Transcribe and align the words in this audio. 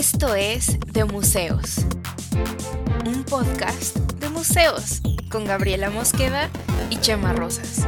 Esto 0.00 0.34
es 0.34 0.80
De 0.94 1.04
Museos, 1.04 1.84
un 3.04 3.22
podcast 3.22 3.98
de 4.14 4.30
museos 4.30 5.02
con 5.30 5.44
Gabriela 5.44 5.90
Mosqueda 5.90 6.48
y 6.88 6.98
Chema 7.00 7.34
Rosas. 7.34 7.86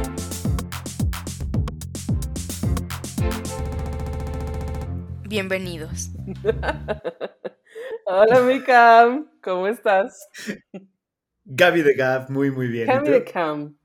Bienvenidos. 5.27 6.11
Hola, 8.05 8.41
mi 8.41 8.61
Cam, 8.61 9.31
¿cómo 9.41 9.65
estás? 9.65 10.29
Gaby 11.45 11.81
de 11.81 11.95
Gab, 11.95 12.29
muy, 12.29 12.51
muy 12.51 12.67
bien. 12.67 12.89
Gaby 12.89 13.09
de 13.09 13.23
Cam, 13.23 13.75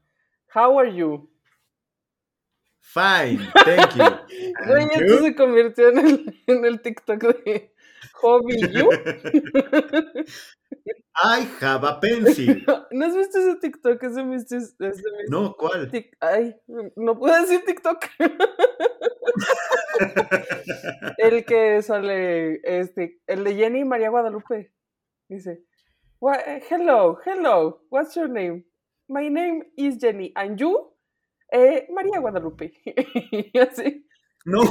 how 0.54 0.78
are 0.78 0.94
you? 0.94 1.30
Fine, 2.80 3.38
thank 3.64 3.94
you. 3.96 4.04
Güey, 4.66 4.86
esto 4.92 5.22
se 5.22 5.34
convirtió 5.34 5.88
en 5.88 5.98
el, 5.98 6.42
en 6.46 6.64
el 6.66 6.82
TikTok 6.82 7.22
de 7.22 7.72
Hobby 8.20 8.56
You. 8.72 8.90
I 11.20 11.48
have 11.60 11.84
a 11.84 11.98
pencil. 12.00 12.62
¿No 12.92 13.06
has 13.06 13.16
visto 13.16 13.38
ese 13.38 13.56
TikTok? 13.60 14.02
Ese 14.02 14.22
ese 14.46 15.02
No, 15.28 15.54
¿cuál? 15.56 15.90
tic- 15.90 16.12
Ay, 16.20 16.54
no 16.96 17.18
puedo 17.18 17.40
decir 17.40 17.64
TikTok. 17.64 18.06
el 21.18 21.44
que 21.44 21.82
sale, 21.82 22.60
este, 22.64 23.20
el 23.26 23.44
de 23.44 23.54
Jenny 23.54 23.80
y 23.80 23.84
María 23.84 24.10
Guadalupe. 24.10 24.72
Dice, 25.28 25.64
"Wha- 26.20 26.42
hello, 26.70 27.18
hello, 27.24 27.82
what's 27.90 28.14
your 28.14 28.28
name? 28.28 28.64
My 29.08 29.28
name 29.28 29.64
is 29.76 29.98
Jenny, 30.00 30.32
and 30.36 30.58
you? 30.58 30.92
Eh, 31.50 31.86
María 31.90 32.20
Guadalupe. 32.20 32.72
Y 33.32 33.58
así. 33.58 34.06
No. 34.44 34.62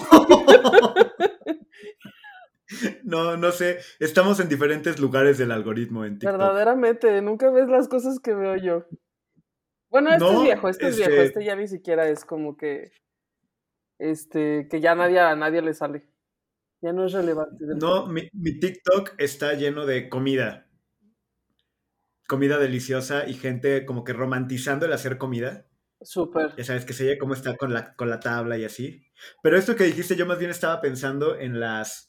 No, 3.03 3.37
no 3.37 3.51
sé. 3.51 3.79
Estamos 3.99 4.39
en 4.39 4.49
diferentes 4.49 4.99
lugares 4.99 5.37
del 5.37 5.51
algoritmo 5.51 6.05
en 6.05 6.19
TikTok. 6.19 6.37
Verdaderamente, 6.37 7.21
nunca 7.21 7.49
ves 7.49 7.67
las 7.69 7.87
cosas 7.87 8.19
que 8.19 8.33
veo 8.33 8.55
yo. 8.57 8.85
Bueno, 9.89 10.09
este 10.09 10.23
No, 10.23 10.31
es 10.31 10.43
viejo, 10.43 10.69
este 10.69 10.87
es 10.89 10.97
este- 10.99 11.09
viejo, 11.09 11.23
este 11.23 11.45
ya 11.45 11.55
ni 11.55 11.67
siquiera 11.67 12.07
es 12.09 12.25
como 12.25 12.57
que, 12.57 12.91
este, 13.99 14.67
que 14.69 14.81
ya 14.81 14.95
nadie, 14.95 15.19
a 15.19 15.35
nadie 15.35 15.61
le 15.61 15.73
sale. 15.73 16.09
Ya 16.81 16.93
no 16.93 17.05
es 17.05 17.13
relevante. 17.13 17.65
No, 17.79 18.05
mi, 18.07 18.29
mi 18.33 18.59
TikTok 18.59 19.13
está 19.17 19.53
lleno 19.53 19.85
de 19.85 20.09
comida. 20.09 20.67
Comida 22.27 22.57
deliciosa 22.59 23.27
y 23.27 23.33
gente 23.33 23.85
como 23.85 24.03
que 24.03 24.13
romantizando 24.13 24.85
el 24.85 24.93
hacer 24.93 25.17
comida. 25.17 25.65
Súper. 26.01 26.53
Ya 26.55 26.63
sabes 26.63 26.85
que 26.85 26.93
se 26.93 27.05
ve 27.05 27.17
cómo 27.17 27.33
está 27.33 27.55
con 27.55 27.73
la, 27.73 27.95
con 27.95 28.09
la 28.09 28.19
tabla 28.19 28.57
y 28.57 28.65
así. 28.65 29.01
Pero 29.41 29.57
esto 29.57 29.75
que 29.75 29.85
dijiste, 29.85 30.15
yo 30.15 30.25
más 30.27 30.37
bien 30.37 30.51
estaba 30.51 30.79
pensando 30.81 31.37
en 31.39 31.59
las, 31.59 32.06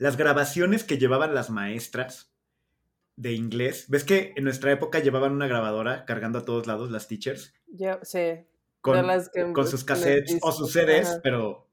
las 0.00 0.16
grabaciones 0.16 0.82
que 0.82 0.96
llevaban 0.96 1.34
las 1.34 1.50
maestras 1.50 2.32
de 3.16 3.34
inglés. 3.34 3.84
¿Ves 3.88 4.02
que 4.02 4.32
en 4.34 4.44
nuestra 4.44 4.72
época 4.72 4.98
llevaban 5.00 5.32
una 5.32 5.46
grabadora 5.46 6.06
cargando 6.06 6.38
a 6.38 6.44
todos 6.46 6.66
lados 6.66 6.90
las 6.90 7.06
teachers? 7.06 7.52
Ya, 7.66 8.00
sí. 8.02 8.46
Con, 8.80 9.06
las 9.06 9.28
que- 9.28 9.52
con 9.52 9.68
sus 9.68 9.84
cassettes 9.84 10.38
o 10.40 10.52
sus 10.52 10.72
CDs, 10.72 11.06
Ajá. 11.10 11.20
pero... 11.22 11.70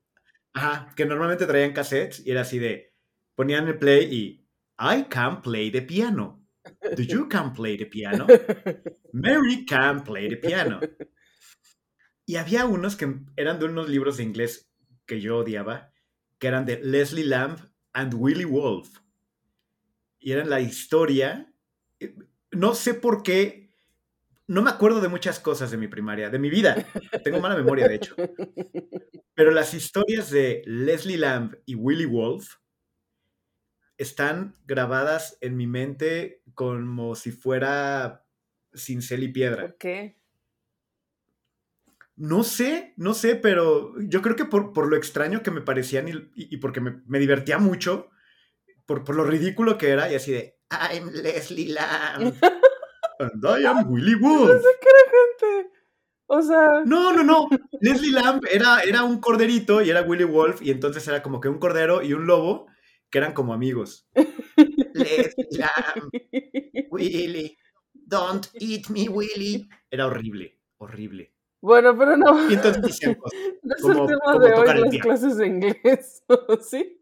Ajá, 0.54 0.94
que 0.98 1.06
normalmente 1.06 1.46
traían 1.46 1.72
cassettes 1.72 2.26
y 2.26 2.32
era 2.32 2.42
así 2.42 2.60
de... 2.60 2.94
Ponían 3.34 3.66
el 3.70 3.80
play 3.80 4.14
y... 4.14 4.46
I 4.78 5.06
can 5.10 5.42
play 5.42 5.72
the 5.72 5.82
piano. 5.84 6.44
Do 6.98 7.04
you 7.04 7.28
can 7.30 7.54
play 7.54 7.78
the 7.78 7.86
piano? 7.86 8.28
Mary 9.14 9.66
can 9.66 10.04
play 10.04 10.28
the 10.28 10.36
piano. 10.36 10.82
Y 12.26 12.36
había 12.36 12.66
unos 12.66 12.98
que 12.98 13.22
eran 13.38 13.58
de 13.58 13.68
unos 13.68 13.88
libros 13.88 14.18
de 14.18 14.24
inglés 14.24 14.70
que 15.06 15.22
yo 15.22 15.38
odiaba, 15.38 15.94
que 16.40 16.48
eran 16.48 16.66
de 16.66 16.82
Leslie 16.84 17.24
Lamb 17.24 17.58
and 17.94 18.14
Willie 18.16 18.46
Wolf. 18.46 19.00
Y 20.20 20.32
eran 20.32 20.50
la 20.50 20.60
historia. 20.62 21.54
eh, 22.00 22.16
No 22.52 22.74
sé 22.76 22.94
por 22.94 23.24
qué. 23.24 23.68
No 24.48 24.62
me 24.62 24.70
acuerdo 24.70 25.02
de 25.02 25.10
muchas 25.10 25.40
cosas 25.40 25.72
de 25.72 25.78
mi 25.78 25.88
primaria, 25.88 26.30
de 26.30 26.40
mi 26.40 26.50
vida. 26.50 26.76
Tengo 27.24 27.40
mala 27.42 27.56
memoria, 27.56 27.88
de 27.88 27.96
hecho. 27.96 28.16
Pero 29.34 29.52
las 29.52 29.74
historias 29.74 30.30
de 30.32 30.64
Leslie 30.66 31.18
Lamb 31.18 31.56
y 31.66 31.76
Willie 31.76 32.06
Wolf 32.06 32.56
están 33.98 34.56
grabadas 34.66 35.38
en 35.42 35.58
mi 35.58 35.68
mente 35.68 36.44
como 36.54 37.16
si 37.16 37.32
fuera 37.32 38.26
cincel 38.74 39.24
y 39.24 39.28
piedra. 39.30 39.76
¿Por? 39.78 40.17
No 42.18 42.44
sé, 42.44 42.94
no 42.98 43.14
sé, 43.14 43.36
pero 43.36 43.94
yo 44.02 44.22
creo 44.22 44.36
que 44.36 44.46
por, 44.46 44.74
por 44.74 44.88
lo 44.90 44.98
extraño 44.98 45.44
que 45.44 45.52
me 45.52 45.62
parecían 45.62 46.08
y, 46.08 46.12
y- 46.36 46.56
y 46.56 46.58
porque 46.58 46.82
me, 46.82 47.02
me 47.06 47.20
divertía 47.20 47.60
mucho, 47.60 48.10
por, 48.86 49.04
por 49.04 49.16
lo 49.16 49.24
ridículo 49.24 49.78
que 49.78 49.90
era, 49.90 50.12
y 50.12 50.16
así 50.16 50.32
de, 50.32 50.58
I'm 50.72 51.10
Leslie 51.12 51.70
Lamb. 51.74 52.34
And 53.20 53.44
I 53.46 53.66
am 53.66 53.92
Willy 53.92 54.16
No 54.20 54.30
Wolf. 54.30 54.62
sé 54.62 54.68
qué 54.82 54.88
era 54.90 55.58
gente. 55.60 55.70
O 56.28 56.42
sea, 56.42 56.82
No, 56.86 57.14
no, 57.14 57.24
no. 57.24 57.48
Leslie 57.82 58.12
Lamb 58.12 58.42
era, 58.52 58.82
era 58.82 59.04
un 59.04 59.20
corderito 59.22 59.82
y 59.82 59.90
era 59.92 60.02
Willy 60.02 60.24
Wolf, 60.26 60.62
y 60.62 60.72
entonces 60.72 61.08
era 61.08 61.24
como 61.24 61.40
que 61.40 61.50
un 61.50 61.60
cordero 61.60 62.02
y 62.04 62.14
un 62.14 62.28
lobo 62.28 62.68
que 63.10 63.20
eran 63.20 63.34
como 63.34 63.54
amigos. 63.54 64.10
Leslie 64.94 65.48
Lamb, 65.52 66.10
Willy, 66.92 67.58
don't 67.94 68.48
eat 68.60 68.90
me, 68.90 69.08
Willy. 69.08 69.70
Era 69.92 70.08
horrible, 70.08 70.60
horrible. 70.78 71.34
Bueno, 71.62 71.98
pero 71.98 72.18
no. 72.18 72.34
Cosas. 72.34 72.80
No 73.64 73.76
es 73.76 73.82
como- 73.82 74.04
el 74.04 74.16
tema 74.16 74.40
de 74.40 74.54
hoy, 74.54 74.80
las 74.80 74.98
clases 75.02 75.38
de 75.38 75.48
inglés. 75.48 76.24
¿Sí? 76.70 77.02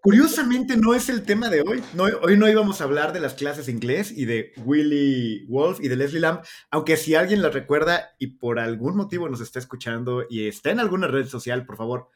Curiosamente 0.00 0.76
no 0.76 0.94
es 0.94 1.08
el 1.10 1.22
tema 1.22 1.50
de 1.50 1.60
hoy. 1.60 1.82
No, 1.94 2.04
hoy 2.22 2.38
no 2.38 2.48
íbamos 2.48 2.80
a 2.80 2.84
hablar 2.84 3.12
de 3.12 3.20
las 3.20 3.34
clases 3.34 3.66
de 3.66 3.72
inglés 3.72 4.10
y 4.10 4.24
de 4.24 4.52
Willy 4.64 5.44
Wolf 5.48 5.80
y 5.82 5.88
de 5.88 5.96
Leslie 5.96 6.20
Lamb, 6.20 6.40
aunque 6.70 6.96
si 6.96 7.14
alguien 7.14 7.42
la 7.42 7.50
recuerda 7.50 8.12
y 8.18 8.38
por 8.38 8.58
algún 8.58 8.96
motivo 8.96 9.28
nos 9.28 9.40
está 9.42 9.58
escuchando 9.58 10.24
y 10.30 10.48
está 10.48 10.70
en 10.70 10.80
alguna 10.80 11.08
red 11.08 11.26
social, 11.26 11.66
por 11.66 11.76
favor, 11.76 12.08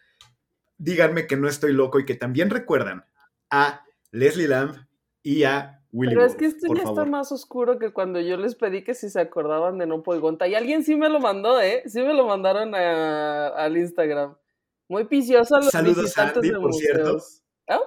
díganme 0.79 1.27
que 1.27 1.37
no 1.37 1.49
estoy 1.49 1.73
loco 1.73 2.01
y 2.01 2.07
que 2.07 2.15
también 2.15 2.49
recuerdan 2.49 3.05
a 3.51 3.85
Leslie 4.11 4.49
Lamb 4.49 4.87
y 5.23 5.45
a 5.45 5.76
Willy 5.97 6.11
Pero 6.11 6.21
Wolf. 6.23 6.33
es 6.33 6.39
que 6.39 6.47
esto 6.47 6.67
ya 6.75 6.83
favor. 6.83 6.99
está 7.01 7.11
más 7.11 7.33
oscuro 7.33 7.79
que 7.79 7.93
cuando 7.93 8.21
yo 8.21 8.37
les 8.37 8.55
pedí 8.55 8.85
que 8.85 8.95
si 8.95 9.09
se 9.09 9.21
acordaban 9.21 9.79
de 9.79 9.87
No 9.87 10.03
Poigonta. 10.03 10.47
Y 10.47 10.55
alguien 10.55 10.85
sí 10.85 10.95
me 10.97 11.09
lo 11.09 11.21
mandó, 11.21 11.61
¿eh? 11.61 11.83
Sí 11.87 12.03
me 12.03 12.13
lo 12.15 12.27
mandaron 12.27 12.75
a- 12.75 13.49
al 13.49 13.77
Instagram. 13.77 14.37
Muy 14.89 15.05
viciosa 15.05 15.57
los 15.57 15.71
Saludos 15.71 16.17
a 16.19 16.29
Andy, 16.29 16.51
de 16.51 16.59
por 16.61 16.75
cierto. 16.75 17.19
¿Ah? 17.69 17.81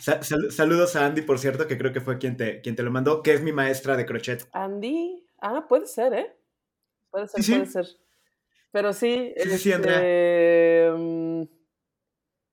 Sa- 0.00 0.22
sal- 0.22 0.50
saludos 0.50 0.96
a 0.96 1.06
Andy, 1.06 1.22
por 1.22 1.38
cierto, 1.38 1.66
que 1.66 1.76
creo 1.78 1.92
que 1.92 2.00
fue 2.00 2.18
quien 2.18 2.36
te, 2.36 2.60
quien 2.60 2.74
te 2.76 2.82
lo 2.82 2.90
mandó, 2.90 3.22
que 3.22 3.34
es 3.34 3.42
mi 3.42 3.52
maestra 3.52 3.96
de 3.96 4.06
crochet. 4.06 4.48
Andy. 4.52 5.26
Ah, 5.40 5.66
puede 5.68 5.86
ser, 5.86 6.14
¿eh? 6.14 6.36
Puede 7.10 7.28
ser, 7.28 7.42
Sí, 7.42 7.52
sí. 7.52 7.58
puede 7.58 7.70
ser. 7.70 7.86
Pero 8.72 8.92
sí, 8.92 9.32
Sí, 9.36 9.50
sí, 9.50 9.58
sí, 9.58 9.72
este, 9.72 10.90
mm, 10.96 11.42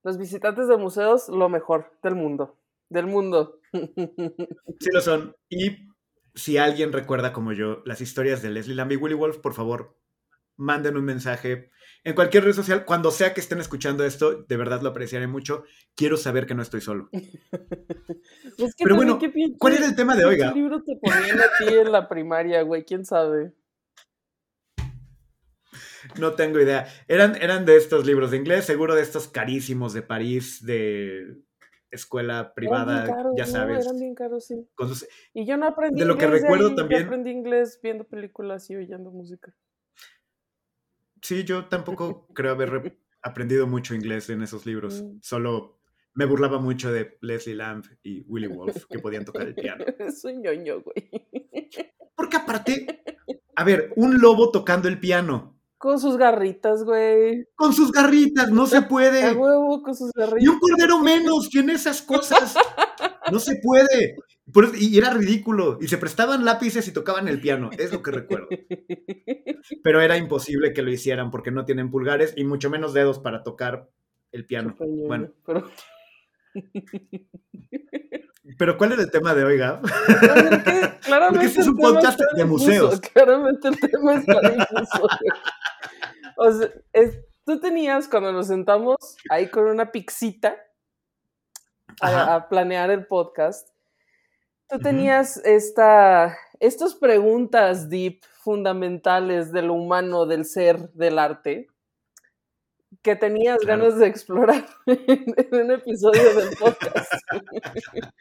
los 0.04 0.18
visitantes 0.18 0.68
de 0.68 0.78
museos, 0.78 1.30
lo 1.30 1.50
mejor 1.50 1.92
del 2.04 2.16
mundo. 2.16 2.58
Del 2.90 3.08
mundo. 3.08 3.58
Sí 3.74 4.90
lo 4.94 5.02
son. 5.02 5.36
Y 5.50 5.88
si 6.36 6.58
alguien 6.58 6.92
recuerda 6.94 7.34
como 7.34 7.54
yo 7.54 7.82
las 7.86 8.02
historias 8.02 8.42
de 8.42 8.50
Leslie 8.50 8.76
Lamb 8.76 8.92
y 8.92 8.96
Willy 8.96 9.16
Wolf, 9.16 9.38
por 9.38 9.54
favor, 9.54 9.98
manden 10.58 10.98
un 10.98 11.04
mensaje 11.04 11.72
en 12.04 12.16
cualquier 12.16 12.46
red 12.46 12.54
social. 12.54 12.86
Cuando 12.86 13.12
sea 13.12 13.34
que 13.34 13.42
estén 13.42 13.60
escuchando 13.60 14.06
esto, 14.06 14.44
de 14.44 14.58
verdad 14.58 14.82
lo 14.82 14.90
apreciaré 14.90 15.28
mucho. 15.28 15.64
Quiero 15.96 16.18
saber 16.18 16.46
que 16.46 16.56
no 16.56 16.62
estoy 16.62 16.82
solo. 16.82 17.10
Es 18.58 18.76
que 18.76 18.84
Pero 18.84 18.96
bueno, 18.96 19.20
¿cuál 19.58 19.74
era 19.74 19.86
el 19.86 19.96
tema 19.96 20.16
de 20.16 20.26
hoy, 20.26 20.38
¿Qué 20.38 20.52
libro 20.54 20.84
te 20.84 20.96
ponían 21.02 21.40
a 21.40 21.46
ti 21.58 21.74
en 21.74 21.92
la 21.92 22.08
primaria, 22.08 22.62
güey? 22.62 22.84
¿Quién 22.84 23.06
sabe? 23.06 23.54
No 26.20 26.34
tengo 26.34 26.60
idea. 26.60 26.88
Eran, 27.08 27.36
eran 27.42 27.66
de 27.66 27.78
estos 27.78 28.06
libros 28.06 28.32
de 28.32 28.38
inglés, 28.38 28.66
seguro 28.66 28.96
de 28.96 29.02
estos 29.02 29.28
carísimos 29.28 29.94
de 29.94 30.02
París, 30.02 30.66
de 30.66 31.42
escuela 31.92 32.54
privada, 32.56 33.06
caros, 33.06 33.34
ya 33.38 33.46
¿no? 33.46 33.52
sabes. 33.52 33.86
Eran 33.86 34.00
bien 34.00 34.16
caros, 34.16 34.46
sí. 34.48 34.68
con 34.76 34.88
sus- 34.90 35.08
Y 35.34 35.46
yo 35.46 35.58
no 35.58 35.68
aprendí 35.68 36.00
De 36.00 36.06
lo 36.06 36.18
que 36.18 36.26
inglés 36.26 36.42
recuerdo 36.42 36.66
ahí, 36.66 36.72
yo 36.72 36.76
también- 36.76 37.06
aprendí 37.06 37.30
inglés 37.32 37.80
viendo 37.84 38.06
películas 38.06 38.70
y 38.70 38.76
oyendo 38.78 39.12
música. 39.12 39.54
Sí, 41.22 41.44
yo 41.44 41.66
tampoco 41.66 42.28
creo 42.34 42.52
haber 42.52 42.70
re- 42.70 42.98
aprendido 43.22 43.68
mucho 43.68 43.94
inglés 43.94 44.30
en 44.30 44.42
esos 44.42 44.66
libros. 44.66 45.04
Mm. 45.04 45.20
Solo 45.22 45.80
me 46.14 46.26
burlaba 46.26 46.60
mucho 46.60 46.92
de 46.92 47.18
Leslie 47.22 47.56
Lamb 47.56 47.86
y 48.04 48.22
Willy 48.24 48.48
Wolf, 48.48 48.86
que 48.90 49.00
podían 49.00 49.24
tocar 49.26 49.48
el 49.48 49.56
piano. 49.56 49.86
Es 50.00 50.24
un 50.26 50.42
ñoño, 50.42 50.82
güey. 50.82 51.10
Porque 52.16 52.38
aparte, 52.38 53.04
a 53.56 53.64
ver, 53.64 53.94
un 53.96 54.20
lobo 54.20 54.52
tocando 54.52 54.88
el 54.88 55.00
piano, 55.00 55.61
Con 55.82 56.00
sus 56.00 56.16
garritas, 56.16 56.84
güey. 56.84 57.44
con 57.56 57.74
sus 57.74 57.92
garritas, 57.92 58.52
no 58.52 58.68
se 58.68 58.78
A 58.78 58.88
puede. 58.88 59.34
huevo, 59.34 59.82
con 59.82 59.96
sus 59.96 60.12
Y 60.16 60.20
garritas. 60.20 60.48
un 60.54 60.60
cordero 60.60 61.00
menos 61.00 61.50
tiene 61.50 61.74
esas 61.74 62.04
cosas. 62.04 62.56
No 63.32 63.40
se 63.40 63.56
puede. 63.64 64.16
Por 64.54 64.72
y 64.78 64.96
era 64.98 65.10
ridículo. 65.12 65.80
Y 65.82 65.88
se 65.88 65.98
prestaban 65.98 66.46
lápices 66.46 66.88
y 66.88 66.92
tocaban 66.94 67.28
el 67.28 67.42
piano, 67.42 67.72
es 67.78 67.92
lo 67.92 68.04
que 68.04 68.12
recuerdo. 68.12 68.48
Pero 69.84 70.02
era 70.02 70.18
imposible 70.18 70.72
que 70.74 70.82
lo 70.84 70.92
hicieran 70.92 71.32
porque 71.32 71.50
no 71.52 71.66
tienen 71.66 71.90
pulgares 71.90 72.34
y 72.38 72.44
mucho 72.44 72.70
menos 72.70 72.94
dedos 72.94 73.18
para 73.20 73.42
tocar 73.44 73.90
el 74.32 74.46
piano. 74.46 74.76
Bueno, 74.80 75.32
pero- 75.46 75.68
Pero 78.58 78.78
¿cuál 78.78 78.94
es 78.94 79.00
el 79.00 79.12
tema 79.12 79.34
de 79.34 79.44
hoy, 79.44 79.58
Gab? 79.58 79.82
claramente 79.82 80.92
Porque 81.30 81.46
este 81.46 81.62
es 81.62 81.68
un 81.68 81.78
podcast 81.78 82.20
de 82.36 82.46
museos. 82.46 83.00
Claramente 83.00 83.68
el 83.68 83.80
tema 83.80 84.16
está 84.16 84.40
difuso. 84.42 85.08
o 86.38 86.52
sea, 86.52 86.70
tú 87.46 87.60
tenías 87.60 88.08
cuando 88.08 88.32
nos 88.32 88.48
sentamos 88.48 88.96
ahí 89.30 89.50
con 89.50 89.66
una 89.66 89.92
pixita 89.92 90.58
a, 92.02 92.48
planear 92.50 92.90
el 92.90 93.06
podcast, 93.06 93.70
tú 94.70 94.80
tenías 94.80 95.38
esta, 95.46 96.38
estas 96.60 96.96
preguntas 96.96 97.90
deep 97.90 98.22
fundamentales 98.44 99.52
de 99.52 99.62
lo 99.62 99.74
humano, 99.74 100.26
del 100.26 100.46
ser, 100.46 100.92
del 100.94 101.20
arte, 101.20 101.68
que 103.02 103.16
tenías 103.16 103.60
ganas 103.66 103.98
de 103.98 104.08
explorar 104.08 104.66
en 104.86 105.36
un 105.52 105.72
episodio 105.72 106.36
del 106.36 106.56
podcast. 106.58 107.14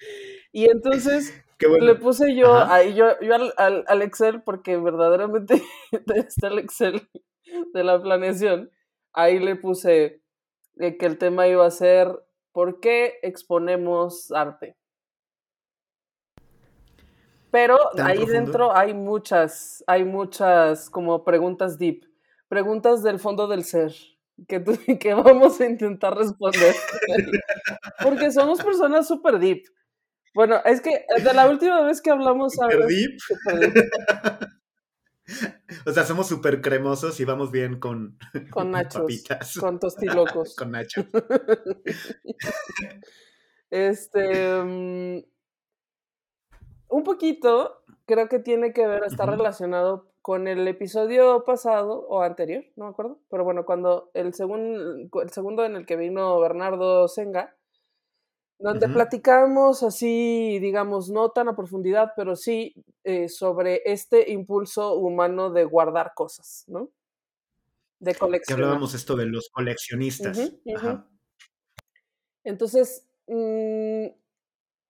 y 0.53 0.71
entonces 0.71 1.35
le 1.59 1.95
puse 1.97 2.35
yo, 2.35 2.55
ahí 2.57 2.95
yo, 2.95 3.21
yo 3.21 3.35
al, 3.35 3.85
al, 3.87 4.03
Excel, 4.03 4.43
porque 4.43 4.77
verdaderamente 4.79 5.63
está 6.15 6.49
el 6.49 6.59
Excel 6.59 7.09
de 7.75 7.85
la 7.85 8.01
planeación, 8.01 8.71
ahí 9.13 9.39
le 9.39 9.57
puse 9.57 10.23
que 10.77 11.07
el 11.07 11.19
tema 11.19 11.47
iba 11.47 11.67
a 11.67 11.71
ser 11.71 12.09
¿por 12.53 12.81
qué 12.81 13.19
exponemos 13.23 14.33
arte? 14.33 14.77
Pero 17.51 17.77
ahí 17.99 18.25
dentro 18.27 18.75
hay 18.75 18.95
muchas, 18.95 19.85
hay 19.87 20.05
muchas 20.05 20.89
como 20.89 21.25
preguntas 21.25 21.79
deep, 21.79 22.05
preguntas 22.49 23.03
del 23.03 23.19
fondo 23.19 23.49
del 23.49 23.65
ser 23.65 23.93
que, 24.49 24.65
que 25.01 25.15
vamos 25.15 25.61
a 25.61 25.67
intentar 25.67 26.17
responder. 26.17 26.75
Porque 28.03 28.33
somos 28.33 28.63
personas 28.63 29.07
súper 29.09 29.39
deep. 29.39 29.65
Bueno, 30.35 30.61
es 30.65 30.81
que 30.81 31.05
de 31.23 31.35
la 31.35 31.49
última 31.49 31.83
vez 31.83 32.01
que 32.01 32.11
hablamos... 32.11 32.55
Super 32.55 32.87
deep. 32.87 33.19
o 35.87 35.93
sea, 35.93 36.05
somos 36.05 36.29
súper 36.29 36.61
cremosos 36.61 37.19
y 37.19 37.25
vamos 37.25 37.51
bien 37.51 37.81
con, 37.81 38.17
con 38.51 38.71
nachos, 38.77 39.25
con 39.59 39.81
tostilocos. 39.81 40.55
con 40.55 40.71
nachos. 40.71 41.07
este... 43.71 44.63
Mm, 44.63 45.25
un 46.91 47.05
poquito 47.05 47.81
creo 48.11 48.29
que 48.29 48.41
tiene 48.41 48.73
que 48.73 48.87
ver, 48.87 49.05
está 49.05 49.25
relacionado 49.25 50.10
con 50.31 50.47
el 50.47 50.69
episodio 50.69 51.43
pasado 51.45 52.07
o 52.09 52.23
anterior, 52.23 52.65
no 52.77 52.85
me 52.85 52.91
acuerdo, 52.93 53.19
pero 53.29 53.43
bueno, 53.43 53.65
cuando 53.65 54.13
el, 54.15 54.27
el 54.27 55.31
segundo 55.33 55.65
en 55.65 55.75
el 55.75 55.85
que 55.85 55.97
vino 55.97 56.39
Bernardo 56.39 57.09
Senga, 57.09 57.57
donde 58.61 58.89
platicamos 58.89 59.83
así, 59.83 60.61
digamos, 60.61 61.11
no 61.11 61.31
tan 61.31 61.49
a 61.49 61.57
profundidad, 61.57 62.13
pero 62.15 62.37
sí 62.37 62.77
eh, 63.03 63.29
sobre 63.29 63.83
este 63.87 64.31
impulso 64.31 64.95
humano 64.95 65.51
de 65.51 65.65
guardar 65.65 66.13
cosas, 66.15 66.63
¿no? 66.69 66.91
De 67.99 68.15
coleccionar. 68.15 68.47
Que 68.47 68.53
hablábamos 68.63 68.95
esto 68.95 69.17
de 69.17 69.27
los 69.27 69.49
coleccionistas. 69.51 70.53
Entonces, 72.45 73.05
mm, 73.27 74.07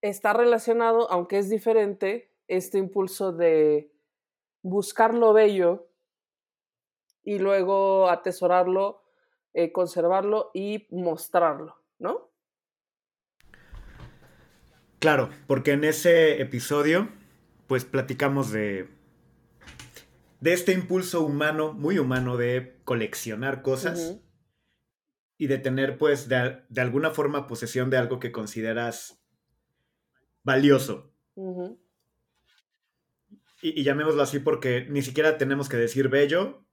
está 0.03 0.35
relacionado, 0.35 1.11
aunque 1.11 1.39
es 1.39 1.49
diferente, 1.49 2.31
este 2.47 2.77
impulso 2.77 3.33
de 3.33 3.91
buscar 4.63 5.15
lo 5.15 5.33
bello 5.33 5.89
y 7.23 7.39
luego 7.39 8.09
atesorarlo, 8.09 9.03
eh, 9.53 9.73
conservarlo 9.73 10.51
y 10.55 10.87
mostrarlo, 10.91 11.77
¿no? 11.99 12.31
Claro, 14.99 15.31
porque 15.47 15.73
en 15.73 15.85
ese 15.85 16.43
episodio, 16.43 17.09
pues 17.67 17.85
platicamos 17.85 18.51
de, 18.53 18.89
de 20.41 20.53
este 20.53 20.73
impulso 20.73 21.23
humano, 21.23 21.73
muy 21.73 21.99
humano, 21.99 22.37
de 22.37 22.79
coleccionar 22.85 23.63
cosas 23.63 24.19
y 25.39 25.47
de 25.47 25.59
tener, 25.59 25.97
pues, 25.97 26.29
de, 26.29 26.63
alguna 26.77 27.11
forma 27.11 27.47
posesión 27.47 27.89
de 27.89 27.97
algo 27.97 28.21
que 28.21 28.31
consideras 28.31 29.23
valioso 30.43 31.11
y, 33.63 33.83
llamémoslo 33.83 34.23
así 34.23 34.39
porque 34.39 34.87
ni 34.89 35.03
siquiera 35.03 35.39
tenemos 35.39 35.69
que 35.69 35.77
decir 35.77 36.09
bello, 36.09 36.65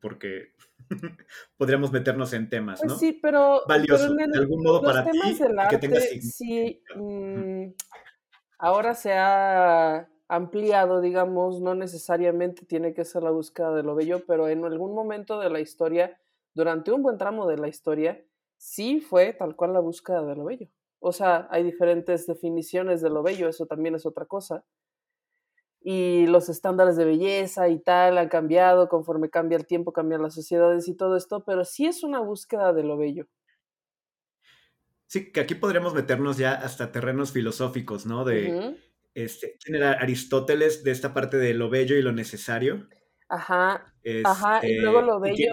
porque 0.00 0.52
podríamos 1.56 1.92
meternos 1.92 2.32
en 2.32 2.48
temas, 2.48 2.80
pues 2.80 2.92
¿no? 2.92 2.98
sí, 2.98 3.12
pero, 3.12 3.62
valioso, 3.66 4.14
de 4.14 4.38
algún 4.38 4.62
modo 4.62 4.82
para 4.82 5.04
ti, 5.04 5.18
que 5.70 5.78
tenga 5.78 6.00
sí, 6.00 6.82
mm, 6.94 7.72
ahora 8.58 8.94
se 8.94 9.12
ha 9.12 10.08
ampliado, 10.28 11.00
digamos, 11.00 11.60
no 11.60 11.74
necesariamente 11.74 12.64
tiene 12.64 12.94
que 12.94 13.04
ser 13.04 13.22
la 13.22 13.30
búsqueda 13.30 13.74
de 13.74 13.82
lo 13.82 13.94
bello, 13.94 14.22
pero 14.26 14.48
en 14.48 14.64
algún 14.64 14.94
momento 14.94 15.40
de 15.40 15.50
la 15.50 15.60
historia, 15.60 16.20
durante 16.54 16.92
un 16.92 17.02
buen 17.02 17.18
tramo 17.18 17.46
de 17.46 17.56
la 17.56 17.68
historia, 17.68 18.22
sí 18.56 19.00
fue 19.00 19.32
tal 19.32 19.56
cual 19.56 19.72
la 19.72 19.80
búsqueda 19.80 20.22
de 20.24 20.36
lo 20.36 20.44
bello. 20.44 20.68
O 21.00 21.12
sea, 21.12 21.48
hay 21.50 21.64
diferentes 21.64 22.26
definiciones 22.26 23.00
de 23.00 23.10
lo 23.10 23.22
bello, 23.22 23.48
eso 23.48 23.66
también 23.66 23.94
es 23.94 24.06
otra 24.06 24.26
cosa 24.26 24.64
y 25.82 26.26
los 26.26 26.48
estándares 26.48 26.96
de 26.96 27.04
belleza 27.04 27.68
y 27.68 27.78
tal 27.78 28.18
han 28.18 28.28
cambiado 28.28 28.88
conforme 28.88 29.30
cambia 29.30 29.56
el 29.56 29.66
tiempo, 29.66 29.92
cambian 29.92 30.22
las 30.22 30.34
sociedades 30.34 30.88
y 30.88 30.94
todo 30.94 31.16
esto, 31.16 31.44
pero 31.44 31.64
sí 31.64 31.86
es 31.86 32.02
una 32.02 32.20
búsqueda 32.20 32.72
de 32.72 32.84
lo 32.84 32.96
bello. 32.96 33.26
Sí, 35.06 35.32
que 35.32 35.40
aquí 35.40 35.54
podríamos 35.54 35.94
meternos 35.94 36.36
ya 36.36 36.52
hasta 36.52 36.92
terrenos 36.92 37.32
filosóficos, 37.32 38.06
¿no? 38.06 38.24
De, 38.24 38.76
este, 39.14 39.56
¿quién 39.62 39.76
era 39.76 39.92
Aristóteles 39.92 40.84
de 40.84 40.92
esta 40.92 41.12
parte 41.12 41.36
de 41.36 41.54
lo 41.54 41.68
bello 41.68 41.96
y 41.96 42.02
lo 42.02 42.12
necesario? 42.12 42.86
Ajá, 43.28 43.92
ajá, 44.24 44.66
y 44.66 44.78
luego 44.78 45.02
lo 45.02 45.20
bello, 45.20 45.52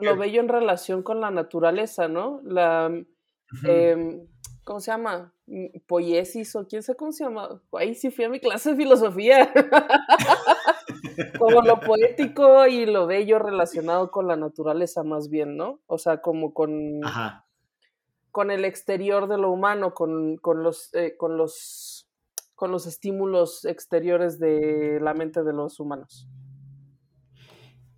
lo 0.00 0.16
bello 0.16 0.40
en 0.40 0.48
relación 0.48 1.02
con 1.02 1.20
la 1.20 1.30
naturaleza, 1.30 2.08
¿no? 2.08 2.40
La, 2.44 2.92
¿cómo 4.64 4.80
se 4.80 4.90
llama? 4.90 5.32
Poiesis 5.86 6.56
o 6.56 6.66
quién 6.66 6.82
sabe 6.82 6.96
cómo 6.96 7.12
se 7.12 7.24
llama. 7.24 7.60
Ahí 7.72 7.94
sí 7.94 8.10
fui 8.10 8.24
a 8.24 8.28
mi 8.28 8.40
clase 8.40 8.70
de 8.70 8.76
filosofía. 8.76 9.52
como 11.38 11.62
lo 11.62 11.80
poético 11.80 12.66
y 12.66 12.86
lo 12.86 13.06
bello 13.06 13.38
relacionado 13.38 14.10
con 14.10 14.26
la 14.28 14.36
naturaleza 14.36 15.02
más 15.02 15.28
bien, 15.28 15.56
¿no? 15.56 15.80
O 15.86 15.98
sea, 15.98 16.22
como 16.22 16.54
con, 16.54 17.00
con 18.30 18.50
el 18.50 18.64
exterior 18.64 19.28
de 19.28 19.38
lo 19.38 19.50
humano, 19.50 19.94
con, 19.94 20.38
los, 20.62 20.94
eh, 20.94 21.16
con, 21.16 21.36
los, 21.36 22.08
con 22.54 22.70
los 22.70 22.86
estímulos 22.86 23.64
exteriores 23.64 24.38
de 24.38 24.98
la 25.00 25.14
mente 25.14 25.42
de 25.42 25.52
los 25.52 25.80
humanos. 25.80 26.28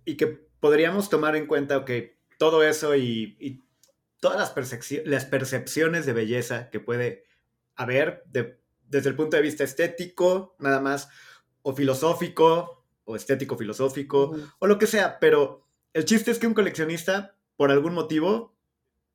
Y 0.03 0.17
que 0.17 0.27
podríamos 0.59 1.09
tomar 1.09 1.35
en 1.35 1.47
cuenta 1.47 1.85
que 1.85 2.19
todo 2.37 2.63
eso 2.63 2.95
y 2.95 3.63
todas 4.19 4.37
las, 4.37 5.05
las 5.05 5.25
percepciones 5.25 6.05
de 6.05 6.13
belleza 6.13 6.69
que 6.69 6.79
puede 6.79 7.24
haber 7.75 8.23
desde 8.25 9.09
el 9.09 9.15
punto 9.15 9.35
de 9.35 9.43
vista 9.43 9.63
estético, 9.63 10.55
nada 10.59 10.79
más, 10.79 11.09
o 11.61 11.73
filosófico, 11.73 12.85
o 13.03 13.15
estético 13.15 13.57
filosófico, 13.57 14.35
o 14.59 14.67
lo 14.67 14.77
que 14.77 14.87
sea, 14.87 15.19
pero 15.19 15.67
el 15.93 16.05
chiste 16.05 16.31
es 16.31 16.39
que 16.39 16.47
un 16.47 16.53
coleccionista, 16.53 17.35
por 17.55 17.71
algún 17.71 17.93
motivo, 17.93 18.55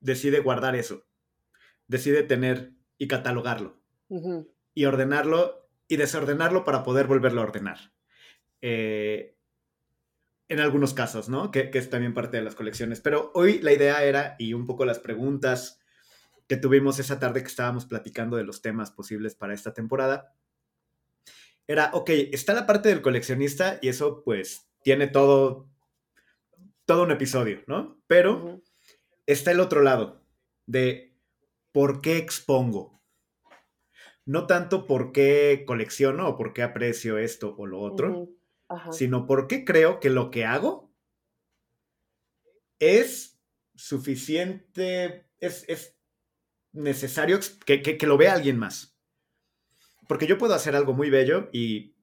decide 0.01 0.41
guardar 0.41 0.77
eso, 0.77 1.05
decide 1.87 2.23
tener 2.23 2.73
y 2.99 3.09
catalogarlo, 3.09 3.81
y 4.75 4.85
ordenarlo 4.85 5.69
y 5.89 5.97
desordenarlo 5.97 6.65
para 6.65 6.85
poder 6.85 7.07
volverlo 7.07 7.41
a 7.41 7.45
ordenar. 7.45 7.93
Eh, 8.63 9.37
en 10.51 10.59
algunos 10.59 10.95
casos, 10.95 11.29
¿no? 11.29 11.51
Que, 11.51 11.71
es 11.73 11.91
también 11.91 12.13
parte 12.13 12.37
de 12.37 12.43
las 12.43 12.57
colecciones. 12.57 13.01
Pero 13.01 13.31
hoy 13.35 13.61
la 13.61 13.73
idea 13.73 14.03
era, 14.05 14.35
y 14.39 14.53
un 14.53 14.67
poco 14.67 14.85
las 14.85 14.99
preguntas 14.99 15.80
que 16.51 16.57
tuvimos 16.57 16.99
esa 16.99 17.21
tarde 17.21 17.43
que 17.43 17.49
estábamos 17.49 17.87
platicando 17.87 18.37
de 18.37 18.43
los 18.43 18.61
temas 18.61 18.91
posibles 18.91 19.37
para 19.37 19.55
esta 19.55 19.73
temporada, 19.73 20.35
era, 21.69 21.93
ok, 21.93 22.11
está 22.33 22.55
la 22.55 22.67
parte 22.67 22.89
del 22.89 23.03
coleccionista 23.03 23.79
y 23.81 23.87
eso 23.87 24.25
pues 24.25 24.69
tiene 24.83 25.07
todo, 25.07 25.71
todo 26.87 27.05
un 27.05 27.13
episodio, 27.13 27.63
¿no? 27.69 28.03
Pero 28.09 28.65
está 29.27 29.53
el 29.53 29.61
otro 29.61 29.83
lado 29.83 30.27
de 30.67 31.17
por 31.71 32.01
qué 32.01 32.17
expongo. 32.17 33.01
No 34.27 34.49
tanto 34.49 34.89
por 34.89 35.13
qué 35.13 35.63
colecciono 35.65 36.31
o 36.31 36.37
por 36.37 36.53
qué 36.53 36.65
aprecio 36.65 37.17
esto 37.17 37.55
o 37.59 37.67
lo 37.69 37.79
otro, 37.79 38.29
sino 38.91 39.29
porque 39.29 39.65
creo 39.65 40.01
que 40.01 40.11
lo 40.11 40.33
que 40.33 40.47
hago 40.47 40.93
es 42.81 43.41
suficiente, 43.77 45.29
es, 45.39 45.65
necesario 46.73 47.39
que, 47.65 47.99
lo 48.03 48.17
vea 48.17 48.35
alguien 48.35 48.59
más. 48.59 48.97
Porque 50.09 50.27
yo 50.27 50.39
puedo 50.39 50.55
hacer 50.55 50.75
algo 50.75 50.93
muy 50.93 51.11
bello 51.11 51.49
y, 51.53 51.97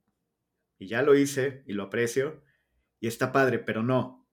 y 0.77 0.87
ya 0.87 1.01
lo 1.01 1.15
hice 1.15 1.63
y 1.67 1.73
lo 1.73 1.83
aprecio 1.83 2.41
y 2.99 3.07
está 3.07 3.31
padre, 3.31 3.59
pero 3.59 3.83
no. 3.83 4.27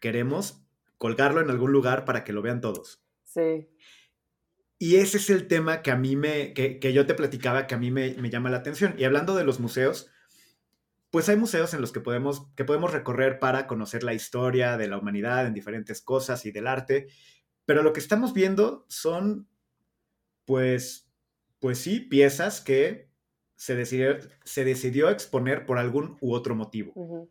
Queremos 0.00 0.66
colgarlo 0.98 1.40
en 1.40 1.50
algún 1.50 1.72
lugar 1.72 2.04
para 2.04 2.24
que 2.24 2.32
lo 2.32 2.42
vean 2.42 2.60
todos. 2.60 3.04
Sí. 3.24 3.68
Y 4.78 4.96
ese 4.96 5.16
es 5.16 5.30
el 5.30 5.48
tema 5.48 5.82
que 5.82 5.90
a 5.90 5.96
mí 5.96 6.16
me, 6.16 6.52
que, 6.52 6.78
que 6.78 6.92
yo 6.92 7.06
te 7.06 7.14
platicaba, 7.14 7.66
que 7.66 7.74
a 7.74 7.78
mí 7.78 7.90
me, 7.90 8.14
me, 8.14 8.30
llama 8.30 8.50
la 8.50 8.58
atención. 8.58 8.94
Y 8.98 9.04
hablando 9.04 9.34
de 9.34 9.44
los 9.44 9.58
museos, 9.58 10.10
pues 11.10 11.28
hay 11.28 11.36
museos 11.36 11.72
en 11.72 11.80
los 11.80 11.92
que 11.92 12.00
podemos, 12.00 12.48
que 12.56 12.64
podemos 12.64 12.92
recorrer 12.92 13.38
para 13.38 13.66
conocer 13.66 14.02
la 14.02 14.12
historia 14.12 14.76
de 14.76 14.88
la 14.88 14.98
humanidad 14.98 15.46
en 15.46 15.54
diferentes 15.54 16.02
cosas 16.02 16.44
y 16.44 16.52
del 16.52 16.66
arte. 16.66 17.08
Pero 17.64 17.82
lo 17.82 17.92
que 17.92 18.00
estamos 18.00 18.34
viendo 18.34 18.84
son, 18.88 19.48
pues, 20.46 21.12
pues 21.60 21.78
sí, 21.78 22.00
piezas 22.00 22.60
que 22.60 23.10
se 23.56 23.74
decidió, 23.74 24.16
se 24.44 24.64
decidió 24.64 25.10
exponer 25.10 25.66
por 25.66 25.78
algún 25.78 26.16
u 26.20 26.34
otro 26.34 26.54
motivo. 26.54 26.92
Uh 26.94 27.08
-huh. 27.08 27.30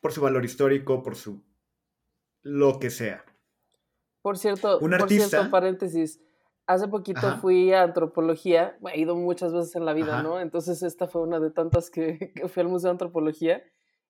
Por 0.00 0.12
su 0.12 0.20
valor 0.20 0.44
histórico, 0.44 1.02
por 1.02 1.14
su 1.14 1.44
lo 2.42 2.80
que 2.80 2.90
sea. 2.90 3.24
Por 4.20 4.38
cierto, 4.38 4.78
un 4.80 4.94
artista, 4.94 5.24
por 5.24 5.30
cierto, 5.30 5.50
paréntesis, 5.50 6.20
hace 6.66 6.88
poquito 6.88 7.26
Ajá. 7.26 7.36
fui 7.38 7.72
a 7.72 7.82
antropología, 7.82 8.78
he 8.92 9.00
ido 9.00 9.16
muchas 9.16 9.52
veces 9.52 9.74
en 9.76 9.84
la 9.84 9.94
vida, 9.94 10.14
Ajá. 10.14 10.22
¿no? 10.22 10.40
Entonces 10.40 10.82
esta 10.82 11.06
fue 11.06 11.22
una 11.22 11.40
de 11.40 11.50
tantas 11.50 11.90
que, 11.90 12.32
que, 12.34 12.48
fui 12.48 12.62
al 12.62 12.68
Museo 12.68 12.88
de 12.88 12.92
Antropología 12.92 13.62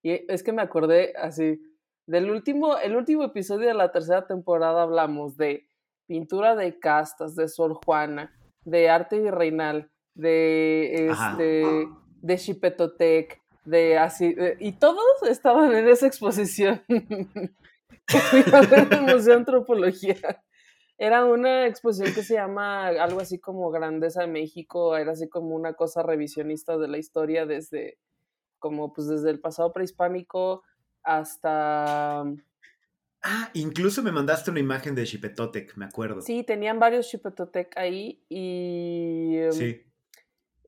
y 0.03 0.31
es 0.33 0.43
que 0.43 0.53
me 0.53 0.63
acordé 0.63 1.15
así 1.17 1.61
del 2.07 2.31
último, 2.31 2.77
el 2.79 2.97
último 2.97 3.25
episodio 3.25 3.69
de 3.69 3.75
la 3.75 3.93
tercera 3.93 4.27
temporada 4.27 4.83
hablamos 4.83 5.37
de 5.37 5.69
pintura 6.07 6.57
de 6.57 6.79
castas, 6.79 7.35
de 7.35 7.49
Sor 7.49 7.79
Juana, 7.85 8.33
de 8.65 8.89
arte 8.89 9.21
virreinal, 9.21 9.91
de 10.15 11.09
este, 11.09 11.89
de 12.21 12.37
Chipetotec, 12.37 13.41
de 13.65 13.99
así, 13.99 14.35
de, 14.35 14.57
y 14.61 14.73
todos 14.73 15.23
estaban 15.29 15.75
en 15.75 15.89
esa 15.89 16.07
exposición 16.07 16.83
en 16.89 17.55
el 18.09 19.03
Museo 19.03 19.19
de 19.19 19.35
Antropología. 19.35 20.43
Era 20.99 21.25
una 21.25 21.67
exposición 21.67 22.15
que 22.15 22.23
se 22.23 22.35
llama 22.35 22.89
algo 22.89 23.21
así 23.21 23.39
como 23.39 23.71
Grandeza 23.71 24.23
de 24.23 24.29
México, 24.29 24.97
era 24.97 25.13
así 25.13 25.29
como 25.29 25.55
una 25.55 25.75
cosa 25.75 26.03
revisionista 26.03 26.79
de 26.79 26.89
la 26.89 26.99
historia 26.99 27.47
desde, 27.47 27.99
como 28.59 28.93
pues 28.93 29.09
desde 29.09 29.31
el 29.31 29.41
pasado 29.41 29.73
prehispánico 29.73 30.63
hasta... 31.03 32.25
Ah, 33.23 33.51
incluso 33.55 34.03
me 34.03 34.11
mandaste 34.11 34.51
una 34.51 34.61
imagen 34.61 34.95
de 34.95 35.05
Chipetotec, 35.05 35.77
me 35.77 35.85
acuerdo. 35.85 36.23
Sí, 36.23 36.43
tenían 36.43 36.79
varios 36.79 37.09
Chipetotec 37.09 37.77
ahí 37.77 38.25
y... 38.29 39.39
Sí. 39.51 39.87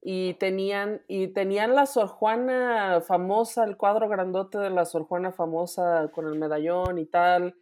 Y 0.07 0.35
tenían, 0.35 1.03
y 1.09 1.29
tenían 1.29 1.75
la 1.75 1.87
Sor 1.87 2.09
Juana 2.09 3.01
famosa, 3.01 3.65
el 3.65 3.79
cuadro 3.79 4.09
grandote 4.09 4.59
de 4.59 4.69
la 4.69 4.85
Sor 4.85 5.05
Juana 5.05 5.33
famosa 5.33 6.11
con 6.13 6.27
el 6.27 6.39
medallón 6.39 6.99
y 6.99 7.07
tal. 7.07 7.57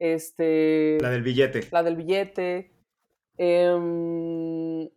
Este, 0.00 0.98
la 1.00 1.10
del 1.10 1.22
billete. 1.22 1.68
La 1.70 1.84
del 1.84 1.94
billete. 1.94 2.72
Eh, 3.38 4.90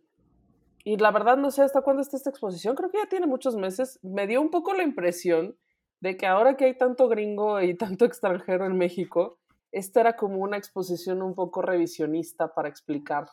y 0.84 0.96
la 0.96 1.10
verdad 1.10 1.36
no 1.36 1.50
sé 1.50 1.62
hasta 1.62 1.82
cuándo 1.82 2.02
está 2.02 2.16
esta 2.16 2.30
exposición, 2.30 2.74
creo 2.74 2.90
que 2.90 2.98
ya 2.98 3.08
tiene 3.08 3.26
muchos 3.26 3.56
meses. 3.56 4.00
Me 4.02 4.26
dio 4.26 4.40
un 4.40 4.50
poco 4.50 4.72
la 4.72 4.82
impresión 4.82 5.56
de 6.00 6.16
que 6.16 6.26
ahora 6.26 6.56
que 6.56 6.66
hay 6.66 6.76
tanto 6.76 7.08
gringo 7.08 7.60
y 7.60 7.74
tanto 7.74 8.04
extranjero 8.04 8.66
en 8.66 8.76
México, 8.76 9.38
esta 9.72 10.00
era 10.00 10.16
como 10.16 10.38
una 10.38 10.56
exposición 10.56 11.22
un 11.22 11.34
poco 11.34 11.62
revisionista 11.62 12.54
para 12.54 12.68
explicar 12.68 13.28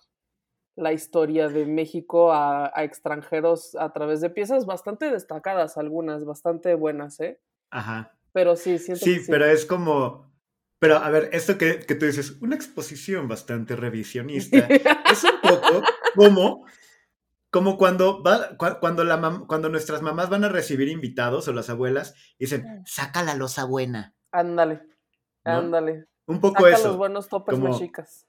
la 0.75 0.91
historia 0.91 1.47
de 1.47 1.65
México 1.65 2.33
a, 2.33 2.71
a 2.77 2.83
extranjeros 2.83 3.75
a 3.75 3.93
través 3.93 4.19
de 4.19 4.29
piezas 4.29 4.65
bastante 4.65 5.09
destacadas, 5.09 5.77
algunas, 5.77 6.25
bastante 6.25 6.75
buenas, 6.75 7.19
¿eh? 7.21 7.39
Ajá. 7.71 8.11
Pero 8.33 8.57
sí, 8.57 8.77
siento 8.77 9.05
sí, 9.05 9.15
que 9.15 9.19
sí. 9.21 9.31
pero 9.31 9.45
es 9.45 9.65
como 9.65 10.25
pero 10.79 10.97
a 10.97 11.09
ver, 11.09 11.29
esto 11.31 11.57
que, 11.57 11.79
que, 11.79 11.95
tú 11.95 12.05
dices, 12.05 12.37
una 12.41 12.55
exposición 12.55 13.27
bastante 13.27 13.75
revisionista, 13.75 14.57
es 15.11 15.23
un 15.23 15.41
poco 15.41 15.83
como, 16.15 16.65
como 17.55 17.77
cuando, 17.77 18.21
va, 18.21 18.57
cuando, 18.57 19.05
la 19.05 19.15
mam, 19.15 19.47
cuando 19.47 19.69
nuestras 19.69 20.01
mamás 20.01 20.29
van 20.29 20.43
a 20.43 20.49
recibir 20.49 20.89
invitados 20.89 21.47
o 21.47 21.53
las 21.53 21.69
abuelas 21.69 22.13
dicen, 22.37 22.83
saca 22.85 23.23
la 23.23 23.33
losa 23.33 23.63
buena. 23.63 24.13
Ándale, 24.29 24.81
¿no? 25.45 25.51
ándale. 25.53 26.07
Un 26.25 26.41
poco 26.41 26.65
saca 26.65 26.75
eso. 26.75 26.87
los 26.89 26.97
buenos 26.97 27.29
topes 27.29 27.55
como, 27.55 27.69
mexicas. 27.69 28.27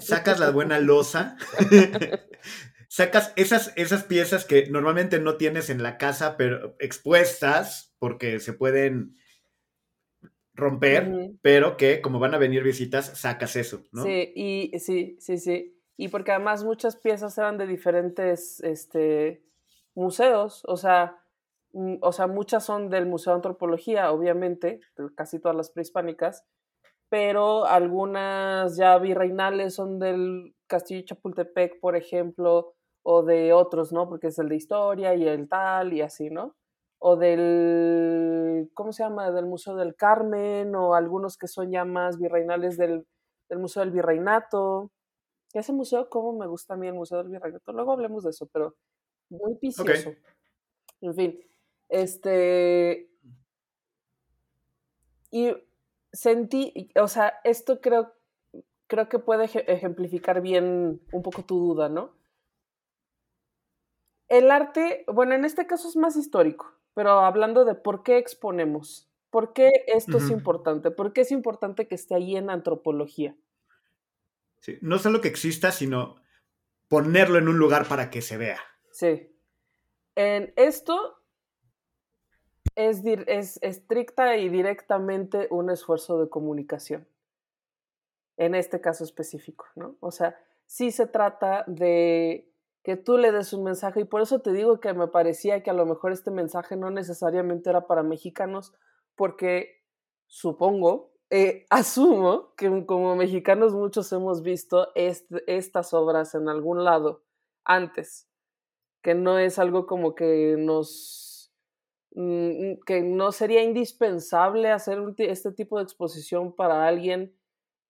Sacas 0.00 0.40
la 0.40 0.50
buena 0.50 0.80
losa. 0.80 1.36
sacas 2.88 3.32
esas, 3.36 3.72
esas 3.76 4.02
piezas 4.02 4.44
que 4.44 4.66
normalmente 4.68 5.20
no 5.20 5.36
tienes 5.36 5.70
en 5.70 5.80
la 5.80 5.96
casa, 5.96 6.36
pero 6.36 6.74
expuestas, 6.80 7.94
porque 8.00 8.40
se 8.40 8.54
pueden 8.54 9.14
romper, 10.52 11.08
uh 11.08 11.12
-huh. 11.12 11.38
pero 11.42 11.76
que 11.76 12.00
como 12.00 12.18
van 12.18 12.34
a 12.34 12.38
venir 12.38 12.64
visitas, 12.64 13.16
sacas 13.16 13.54
eso, 13.54 13.84
¿no? 13.92 14.02
Sí, 14.02 14.32
y 14.34 14.80
sí, 14.80 15.16
sí, 15.20 15.38
sí. 15.38 15.73
Y 15.96 16.08
porque 16.08 16.32
además 16.32 16.64
muchas 16.64 16.96
piezas 16.96 17.36
eran 17.38 17.58
de 17.58 17.66
diferentes 17.66 18.60
este, 18.60 19.44
museos, 19.94 20.62
o 20.66 20.76
sea, 20.76 21.20
o 22.00 22.12
sea, 22.12 22.26
muchas 22.28 22.64
son 22.64 22.88
del 22.88 23.06
Museo 23.06 23.32
de 23.32 23.36
Antropología, 23.36 24.12
obviamente, 24.12 24.80
casi 25.16 25.40
todas 25.40 25.56
las 25.56 25.70
prehispánicas, 25.70 26.44
pero 27.08 27.66
algunas 27.66 28.76
ya 28.76 28.98
virreinales 28.98 29.74
son 29.74 29.98
del 29.98 30.54
Castillo 30.68 31.00
de 31.00 31.06
Chapultepec, 31.06 31.80
por 31.80 31.96
ejemplo, 31.96 32.74
o 33.02 33.22
de 33.22 33.52
otros, 33.52 33.92
¿no? 33.92 34.08
Porque 34.08 34.28
es 34.28 34.38
el 34.38 34.48
de 34.48 34.56
historia 34.56 35.14
y 35.14 35.26
el 35.26 35.48
tal 35.48 35.92
y 35.92 36.00
así, 36.00 36.30
¿no? 36.30 36.56
o 37.06 37.16
del, 37.16 38.70
¿cómo 38.72 38.90
se 38.90 39.02
llama? 39.02 39.30
Del 39.30 39.44
Museo 39.44 39.76
del 39.76 39.94
Carmen, 39.94 40.74
o 40.74 40.94
algunos 40.94 41.36
que 41.36 41.48
son 41.48 41.70
ya 41.70 41.84
más 41.84 42.18
virreinales 42.18 42.78
del, 42.78 43.06
del 43.50 43.58
Museo 43.58 43.82
del 43.84 43.92
Virreinato. 43.92 44.90
Ese 45.54 45.72
museo, 45.72 46.10
¿cómo 46.10 46.32
me 46.32 46.46
gusta 46.46 46.74
a 46.74 46.76
mí 46.76 46.88
el 46.88 46.94
Museo 46.94 47.18
del 47.18 47.28
Virreinato? 47.28 47.72
Luego 47.72 47.92
hablemos 47.92 48.24
de 48.24 48.30
eso, 48.30 48.46
pero 48.52 48.74
muy 49.30 49.56
vicioso. 49.60 50.10
Okay. 50.10 50.22
En 51.00 51.14
fin, 51.14 51.40
este... 51.88 53.10
Y 55.30 55.52
sentí, 56.12 56.90
o 57.00 57.08
sea, 57.08 57.34
esto 57.42 57.80
creo, 57.80 58.12
creo 58.86 59.08
que 59.08 59.18
puede 59.18 59.44
ejemplificar 59.44 60.40
bien 60.40 61.00
un 61.12 61.22
poco 61.22 61.44
tu 61.44 61.58
duda, 61.58 61.88
¿no? 61.88 62.12
El 64.28 64.50
arte, 64.50 65.04
bueno, 65.12 65.34
en 65.34 65.44
este 65.44 65.66
caso 65.66 65.88
es 65.88 65.96
más 65.96 66.16
histórico, 66.16 66.72
pero 66.94 67.10
hablando 67.10 67.64
de 67.64 67.74
por 67.74 68.02
qué 68.02 68.18
exponemos, 68.18 69.10
por 69.30 69.52
qué 69.52 69.70
esto 69.88 70.16
uh 70.16 70.20
-huh. 70.20 70.24
es 70.24 70.30
importante, 70.30 70.90
por 70.90 71.12
qué 71.12 71.22
es 71.22 71.32
importante 71.32 71.88
que 71.88 71.96
esté 71.96 72.14
ahí 72.14 72.36
en 72.36 72.48
antropología. 72.48 73.36
No 74.80 74.98
solo 74.98 75.20
que 75.20 75.28
exista, 75.28 75.72
sino 75.72 76.16
ponerlo 76.88 77.38
en 77.38 77.48
un 77.48 77.58
lugar 77.58 77.86
para 77.88 78.10
que 78.10 78.22
se 78.22 78.36
vea. 78.36 78.60
Sí. 78.90 79.30
En 80.14 80.52
esto 80.56 81.18
es, 82.76 83.02
es 83.04 83.58
estricta 83.62 84.36
y 84.36 84.48
directamente 84.48 85.48
un 85.50 85.70
esfuerzo 85.70 86.20
de 86.20 86.28
comunicación. 86.28 87.08
En 88.36 88.54
este 88.54 88.80
caso 88.80 89.04
específico, 89.04 89.66
¿no? 89.76 89.96
O 90.00 90.10
sea, 90.10 90.36
sí 90.66 90.90
se 90.90 91.06
trata 91.06 91.64
de 91.66 92.50
que 92.82 92.96
tú 92.96 93.16
le 93.16 93.32
des 93.32 93.52
un 93.52 93.64
mensaje 93.64 94.00
y 94.00 94.04
por 94.04 94.20
eso 94.20 94.40
te 94.40 94.52
digo 94.52 94.80
que 94.80 94.92
me 94.92 95.08
parecía 95.08 95.62
que 95.62 95.70
a 95.70 95.74
lo 95.74 95.86
mejor 95.86 96.12
este 96.12 96.30
mensaje 96.30 96.76
no 96.76 96.90
necesariamente 96.90 97.70
era 97.70 97.86
para 97.86 98.02
mexicanos 98.02 98.74
porque 99.14 99.84
supongo, 100.26 101.13
eh, 101.30 101.66
asumo 101.70 102.54
que 102.56 102.86
como 102.86 103.16
mexicanos 103.16 103.74
muchos 103.74 104.12
hemos 104.12 104.42
visto 104.42 104.88
est 104.94 105.30
estas 105.46 105.94
obras 105.94 106.34
en 106.34 106.48
algún 106.48 106.84
lado 106.84 107.24
antes, 107.64 108.28
que 109.02 109.14
no 109.14 109.38
es 109.38 109.58
algo 109.58 109.86
como 109.86 110.14
que 110.14 110.56
nos 110.58 111.52
mm, 112.12 112.80
que 112.86 113.02
no 113.02 113.32
sería 113.32 113.62
indispensable 113.62 114.70
hacer 114.70 115.00
este 115.18 115.52
tipo 115.52 115.78
de 115.78 115.84
exposición 115.84 116.54
para 116.54 116.86
alguien 116.86 117.36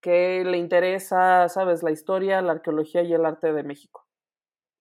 que 0.00 0.44
le 0.44 0.58
interesa, 0.58 1.48
sabes, 1.48 1.82
la 1.82 1.90
historia, 1.90 2.42
la 2.42 2.52
arqueología 2.52 3.02
y 3.02 3.14
el 3.14 3.24
arte 3.24 3.52
de 3.52 3.62
México 3.64 4.04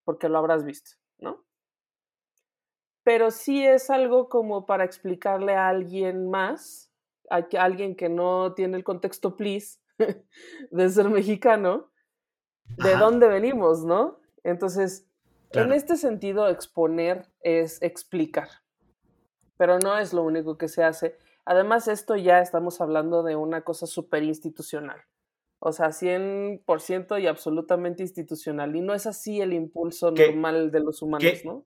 porque 0.04 0.30
lo 0.30 0.38
habrás 0.38 0.64
visto, 0.64 0.92
¿no? 1.18 1.44
Pero 3.04 3.32
sí 3.32 3.66
es 3.66 3.90
algo 3.90 4.30
como 4.30 4.66
para 4.66 4.86
explicarle 4.86 5.56
a 5.56 5.68
alguien 5.68 6.30
más, 6.30 6.93
a 7.30 7.46
alguien 7.60 7.96
que 7.96 8.10
no 8.10 8.54
tiene 8.54 8.78
el 8.78 8.84
contexto, 8.84 9.36
please, 9.36 9.80
de 10.72 10.90
ser 10.90 11.10
mexicano, 11.10 11.92
de 12.78 12.94
Ajá. 12.94 13.00
dónde 13.00 13.28
venimos, 13.28 13.84
¿no? 13.84 14.20
Entonces, 14.44 15.08
claro. 15.52 15.70
en 15.70 15.74
este 15.74 15.98
sentido, 15.98 16.48
exponer 16.48 17.30
es 17.42 17.82
explicar, 17.82 18.50
pero 19.58 19.80
no 19.80 19.98
es 19.98 20.14
lo 20.14 20.24
único 20.24 20.58
que 20.58 20.68
se 20.68 20.84
hace. 20.84 21.18
Además, 21.46 21.88
esto 21.88 22.16
ya 22.16 22.40
estamos 22.40 22.80
hablando 22.82 23.24
de 23.24 23.36
una 23.36 23.62
cosa 23.62 23.86
súper 23.86 24.24
institucional. 24.24 25.02
O 25.60 25.72
sea, 25.72 25.88
100% 25.88 27.22
y 27.22 27.28
absolutamente 27.28 28.04
institucional. 28.04 28.76
Y 28.76 28.82
no 28.82 28.94
es 28.94 29.08
así 29.08 29.40
el 29.40 29.54
impulso 29.54 30.14
¿Qué? 30.14 30.28
normal 30.28 30.72
de 30.72 30.80
los 30.82 31.02
humanos, 31.02 31.24
¿Qué? 31.24 31.42
¿no? 31.46 31.66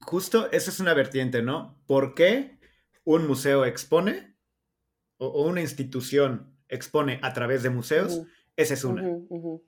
Justo 0.00 0.50
esa 0.52 0.70
es 0.70 0.80
una 0.80 0.94
vertiente, 0.94 1.42
¿no? 1.42 1.78
¿Por 1.86 2.14
qué 2.14 2.58
un 3.04 3.26
museo 3.26 3.64
expone 3.64 4.33
o, 5.18 5.26
o 5.26 5.46
una 5.48 5.60
institución 5.60 6.56
expone 6.68 7.18
a 7.22 7.32
través 7.32 7.62
de 7.62 7.70
museos 7.70 8.16
uh 8.18 8.22
-huh. 8.24 8.28
Esa 8.56 8.74
es 8.74 8.84
una. 8.84 9.02
Ujú, 9.02 9.26
ujú. 9.30 9.64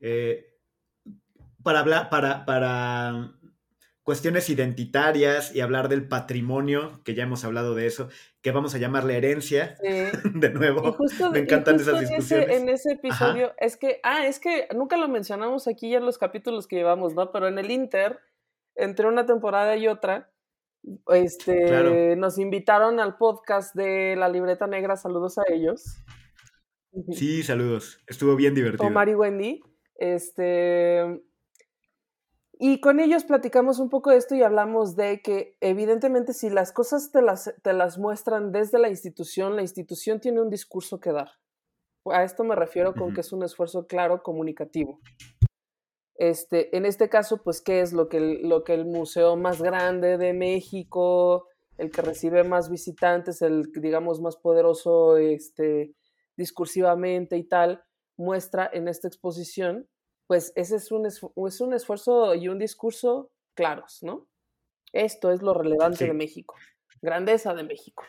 Eh, 0.00 0.46
para 1.62 1.80
hablar, 1.80 2.10
para, 2.10 2.44
para 2.44 3.34
cuestiones 4.02 4.50
identitarias 4.50 5.54
y 5.54 5.60
hablar 5.60 5.88
del 5.88 6.08
patrimonio, 6.08 7.00
que 7.04 7.14
ya 7.14 7.22
hemos 7.24 7.44
hablado 7.44 7.74
de 7.74 7.86
eso, 7.86 8.08
que 8.40 8.50
vamos 8.50 8.74
a 8.74 8.78
llamarle 8.78 9.16
herencia, 9.16 9.76
Sí. 9.80 9.88
de 10.34 10.50
nuevo. 10.50 10.88
Y 10.88 10.92
justo, 10.92 11.30
Me 11.30 11.38
y 11.38 11.42
encantan 11.42 11.74
justo 11.76 11.90
esas 11.96 12.02
en 12.02 12.06
ese- 12.06 12.16
discusiones. 12.36 12.62
En 12.62 12.68
ese, 12.68 12.92
episodio, 12.92 13.52
es 13.58 13.76
que, 13.76 14.00
ah, 14.02 14.26
es 14.26 14.40
que 14.40 14.66
nunca 14.74 14.96
lo 14.96 15.08
mencionamos 15.08 15.68
aquí 15.68 15.90
ya 15.90 15.98
en 15.98 16.06
los 16.06 16.18
capítulos 16.18 16.66
que 16.66 16.76
llevamos, 16.76 17.14
¿no? 17.14 17.30
Pero 17.30 17.46
en 17.48 17.58
el 17.58 17.70
Inter, 17.70 18.18
entre 18.74 19.06
una 19.06 19.24
temporada 19.26 19.76
y 19.76 19.86
otra, 19.86 20.31
este, 21.08 21.64
Claro. 21.66 22.16
nos 22.16 22.38
invitaron 22.38 23.00
al 23.00 23.16
podcast 23.16 23.74
de 23.74 24.16
La 24.16 24.28
Libreta 24.28 24.66
Negra, 24.66 24.96
saludos 24.96 25.38
a 25.38 25.42
ellos. 25.48 26.02
Sí, 27.12 27.42
saludos. 27.42 28.02
Estuvo 28.06 28.36
bien 28.36 28.54
divertido. 28.54 28.86
Omar 28.86 29.08
y 29.08 29.14
Wendy. 29.14 29.60
Este. 29.94 31.22
Y 32.64 32.80
con 32.80 33.00
ellos 33.00 33.24
platicamos 33.24 33.78
un 33.80 33.88
poco 33.88 34.10
de 34.10 34.18
esto 34.18 34.34
y 34.34 34.42
hablamos 34.42 34.94
de 34.94 35.20
que 35.20 35.56
evidentemente 35.60 36.32
si 36.32 36.48
las 36.48 36.72
cosas 36.72 37.10
te 37.10 37.22
las, 37.22 37.52
te 37.62 37.72
las 37.72 37.98
muestran 37.98 38.52
desde 38.52 38.78
la 38.78 38.88
institución, 38.88 39.56
la 39.56 39.62
institución 39.62 40.20
tiene 40.20 40.40
un 40.40 40.48
discurso 40.48 41.00
que 41.00 41.12
dar. 41.12 41.30
A 42.06 42.22
esto 42.24 42.44
me 42.44 42.54
refiero 42.54 42.94
con 42.94 43.14
que 43.14 43.20
es 43.22 43.32
un 43.32 43.42
esfuerzo 43.42 43.86
claro 43.86 44.22
comunicativo. 44.22 45.00
Este, 46.22 46.76
en 46.76 46.86
este 46.86 47.08
caso, 47.08 47.42
pues, 47.42 47.60
¿qué 47.60 47.80
es 47.80 47.92
lo 47.92 48.08
que, 48.08 48.18
el, 48.18 48.48
lo 48.48 48.62
que 48.62 48.74
el 48.74 48.84
museo 48.84 49.34
más 49.36 49.60
grande 49.60 50.18
de 50.18 50.32
México, 50.32 51.48
el 51.78 51.90
que 51.90 52.00
recibe 52.00 52.44
más 52.44 52.70
visitantes, 52.70 53.42
el, 53.42 53.72
digamos, 53.72 54.20
más 54.20 54.36
poderoso 54.36 55.16
este, 55.16 55.96
discursivamente 56.36 57.36
y 57.36 57.42
tal, 57.42 57.82
muestra 58.16 58.70
en 58.72 58.86
esta 58.86 59.08
exposición? 59.08 59.88
Pues 60.28 60.52
ese 60.54 60.76
es 60.76 60.92
un, 60.92 61.06
es 61.06 61.60
un 61.60 61.74
esfuerzo 61.74 62.36
y 62.36 62.46
un 62.46 62.60
discurso 62.60 63.32
claros, 63.54 63.98
¿no? 64.02 64.28
Esto 64.92 65.32
es 65.32 65.42
lo 65.42 65.54
relevante 65.54 65.98
Sí. 65.98 66.06
de 66.06 66.12
México, 66.12 66.54
grandeza 67.00 67.52
de 67.52 67.64
México. 67.64 68.04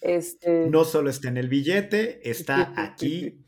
Este, 0.00 0.66
No 0.70 0.84
solo 0.84 1.10
está 1.10 1.28
en 1.28 1.36
el 1.36 1.50
billete, 1.50 2.26
está 2.30 2.72
aquí. 2.82 3.44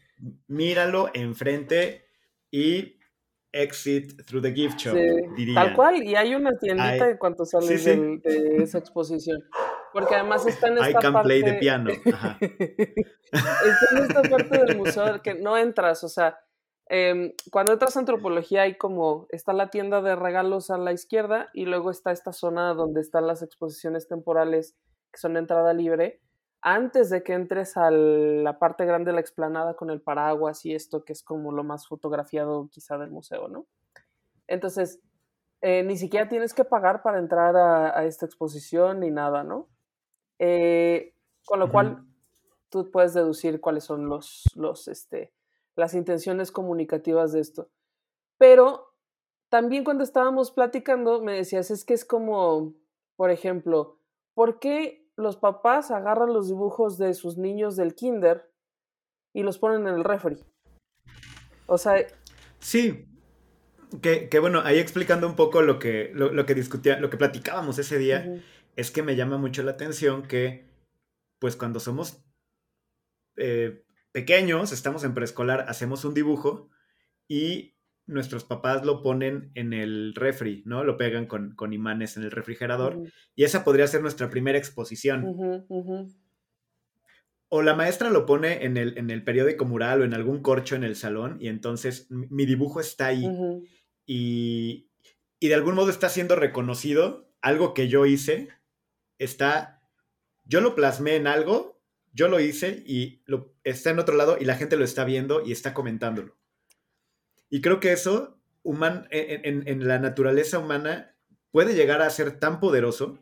Míralo 0.48 1.08
enfrente 1.14 2.04
y 2.50 2.98
exit 3.54 4.24
through 4.26 4.42
the 4.42 4.52
gift 4.52 4.78
shop, 4.78 4.94
Sí, 4.94 5.00
diría. 5.36 5.54
Tal 5.54 5.74
cual, 5.74 6.02
y 6.02 6.14
hay 6.16 6.34
una 6.34 6.50
tiendita 6.58 7.06
I- 7.08 7.12
en 7.12 7.16
cuanto 7.18 7.44
sales 7.44 7.68
sí, 7.68 7.78
sí. 7.78 7.90
del- 7.90 8.20
de 8.20 8.56
esa 8.62 8.78
exposición. 8.78 9.42
Porque 9.92 10.14
además 10.16 10.44
está 10.46 10.68
en 10.68 10.78
I 10.78 10.88
esta 10.88 10.98
can 10.98 11.12
parte... 11.12 11.26
play 11.28 11.42
the 11.44 11.54
piano. 11.54 11.90
Ajá. 12.12 12.36
está 12.40 13.86
en 13.92 13.98
esta 14.02 14.22
parte 14.22 14.58
del 14.64 14.76
museo 14.76 15.22
que 15.22 15.34
no 15.34 15.56
entras, 15.56 16.02
o 16.04 16.08
sea, 16.08 16.38
em, 16.88 17.32
cuando 17.50 17.72
entras 17.72 17.96
a 17.96 18.00
antropología 18.00 18.62
hay 18.62 18.76
como, 18.76 19.26
está 19.30 19.52
la 19.52 19.70
tienda 19.70 20.02
de 20.02 20.16
regalos 20.16 20.70
a 20.70 20.78
la 20.78 20.92
izquierda 20.92 21.48
y 21.54 21.64
luego 21.66 21.90
está 21.90 22.10
esta 22.12 22.32
zona 22.32 22.74
donde 22.74 23.00
están 23.00 23.26
las 23.26 23.42
exposiciones 23.42 24.06
temporales 24.08 24.76
que 25.12 25.18
son 25.20 25.34
de 25.34 25.40
entrada 25.40 25.72
libre, 25.72 26.20
antes 26.66 27.10
de 27.10 27.22
que 27.22 27.34
entres 27.34 27.76
a 27.76 27.90
la 27.90 28.58
parte 28.58 28.86
grande 28.86 29.10
de 29.10 29.16
la 29.16 29.20
explanada 29.20 29.74
con 29.74 29.90
el 29.90 30.00
paraguas 30.00 30.64
y 30.64 30.74
esto 30.74 31.04
que 31.04 31.12
es 31.12 31.22
como 31.22 31.52
lo 31.52 31.62
más 31.62 31.86
fotografiado 31.86 32.70
quizá 32.72 32.96
del 32.96 33.10
museo, 33.10 33.48
¿no? 33.48 33.66
Entonces, 34.46 34.98
eh, 35.60 35.82
ni 35.82 35.98
siquiera 35.98 36.26
tienes 36.26 36.54
que 36.54 36.64
pagar 36.64 37.02
para 37.02 37.18
entrar 37.18 37.54
a, 37.54 37.98
a 37.98 38.06
esta 38.06 38.24
exposición 38.24 39.00
ni 39.00 39.10
nada, 39.10 39.44
¿no? 39.44 39.68
Eh, 40.38 41.14
con 41.44 41.60
lo 41.60 41.70
cual, 41.70 42.02
tú 42.70 42.90
puedes 42.90 43.12
deducir 43.12 43.60
cuáles 43.60 43.84
son 43.84 44.08
los, 44.08 44.44
los, 44.56 44.88
este, 44.88 45.34
las 45.76 45.92
intenciones 45.92 46.50
comunicativas 46.50 47.32
de 47.32 47.40
esto. 47.40 47.68
Pero 48.38 48.94
también 49.50 49.84
cuando 49.84 50.02
estábamos 50.02 50.50
platicando, 50.50 51.20
me 51.20 51.34
decías, 51.34 51.70
es 51.70 51.84
que 51.84 51.92
es 51.92 52.06
como, 52.06 52.72
por 53.16 53.30
ejemplo, 53.30 53.98
¿por 54.32 54.58
qué 54.58 55.03
los 55.16 55.36
papás 55.36 55.90
agarran 55.90 56.32
los 56.32 56.48
dibujos 56.48 56.98
de 56.98 57.14
sus 57.14 57.38
niños 57.38 57.76
del 57.76 57.94
kinder 57.94 58.50
y 59.32 59.42
los 59.42 59.58
ponen 59.58 59.86
en 59.86 59.94
el 59.94 60.04
refri? 60.04 60.44
O 61.66 61.78
sea, 61.78 61.96
Sí. 62.64 63.06
Que, 64.00 64.28
que 64.28 64.38
bueno, 64.38 64.62
ahí 64.64 64.78
explicando 64.78 65.28
un 65.28 65.36
poco 65.36 65.62
lo 65.62 65.78
que, 65.78 66.10
lo, 66.14 66.32
lo 66.32 66.46
que 66.46 66.54
discutía, 66.54 66.98
lo 66.98 67.10
que 67.10 67.18
platicábamos 67.18 67.78
ese 67.78 67.98
día, 67.98 68.42
es 68.74 68.90
que 68.90 69.02
me 69.02 69.14
llama 69.14 69.36
mucho 69.38 69.62
la 69.62 69.72
atención 69.72 70.22
que, 70.26 70.66
pues 71.38 71.54
cuando 71.54 71.78
somos 71.78 72.24
eh, 73.36 73.84
pequeños, 74.10 74.72
estamos 74.72 75.04
en 75.04 75.14
preescolar, 75.14 75.66
hacemos 75.68 76.04
un 76.04 76.14
dibujo 76.14 76.70
y 77.28 77.73
nuestros 78.06 78.44
papás 78.44 78.84
lo 78.84 79.02
ponen 79.02 79.50
en 79.54 79.72
el 79.72 80.14
refri, 80.14 80.62
¿no? 80.66 80.84
Lo 80.84 80.96
pegan 80.96 81.26
con, 81.26 81.54
con 81.54 81.72
imanes 81.72 82.16
en 82.16 82.24
el 82.24 82.30
refrigerador 82.30 83.02
y 83.34 83.44
esa 83.44 83.64
podría 83.64 83.86
ser 83.86 84.02
nuestra 84.02 84.30
primera 84.30 84.58
exposición. 84.58 85.24
O 87.48 87.62
la 87.62 87.74
maestra 87.74 88.10
lo 88.10 88.26
pone 88.26 88.64
en 88.64 88.76
el, 88.76 88.98
en 88.98 89.10
el 89.10 89.22
periódico 89.22 89.64
mural 89.64 90.02
o 90.02 90.04
en 90.04 90.14
algún 90.14 90.42
corcho 90.42 90.74
en 90.76 90.84
el 90.84 90.96
salón 90.96 91.38
y 91.40 91.48
entonces 91.48 92.06
mi 92.10 92.46
dibujo 92.46 92.80
está 92.80 93.06
ahí 93.06 93.26
y, 94.06 94.90
y 95.40 95.48
de 95.48 95.54
algún 95.54 95.74
modo 95.74 95.90
está 95.90 96.08
siendo 96.08 96.36
reconocido, 96.36 97.30
algo 97.40 97.74
que 97.74 97.88
yo 97.88 98.06
hice, 98.06 98.48
está, 99.18 99.82
yo 100.44 100.60
lo 100.60 100.74
plasmé 100.74 101.16
en 101.16 101.26
algo, 101.26 101.80
yo 102.12 102.28
lo 102.28 102.40
hice 102.40 102.82
y 102.86 103.22
lo, 103.26 103.54
está 103.64 103.90
en 103.90 103.98
otro 103.98 104.16
lado 104.16 104.36
y 104.40 104.44
la 104.44 104.56
gente 104.56 104.76
lo 104.76 104.84
está 104.84 105.04
viendo 105.04 105.44
y 105.44 105.52
está 105.52 105.74
comentándolo. 105.74 106.36
Y 107.50 107.60
creo 107.60 107.80
que 107.80 107.92
eso, 107.92 108.38
human, 108.62 109.06
en, 109.10 109.44
en- 109.44 109.68
en 109.68 109.88
la 109.88 109.98
naturaleza 109.98 110.58
humana, 110.58 111.16
puede 111.50 111.74
llegar 111.74 112.02
a 112.02 112.10
ser 112.10 112.38
tan 112.38 112.60
poderoso 112.60 113.18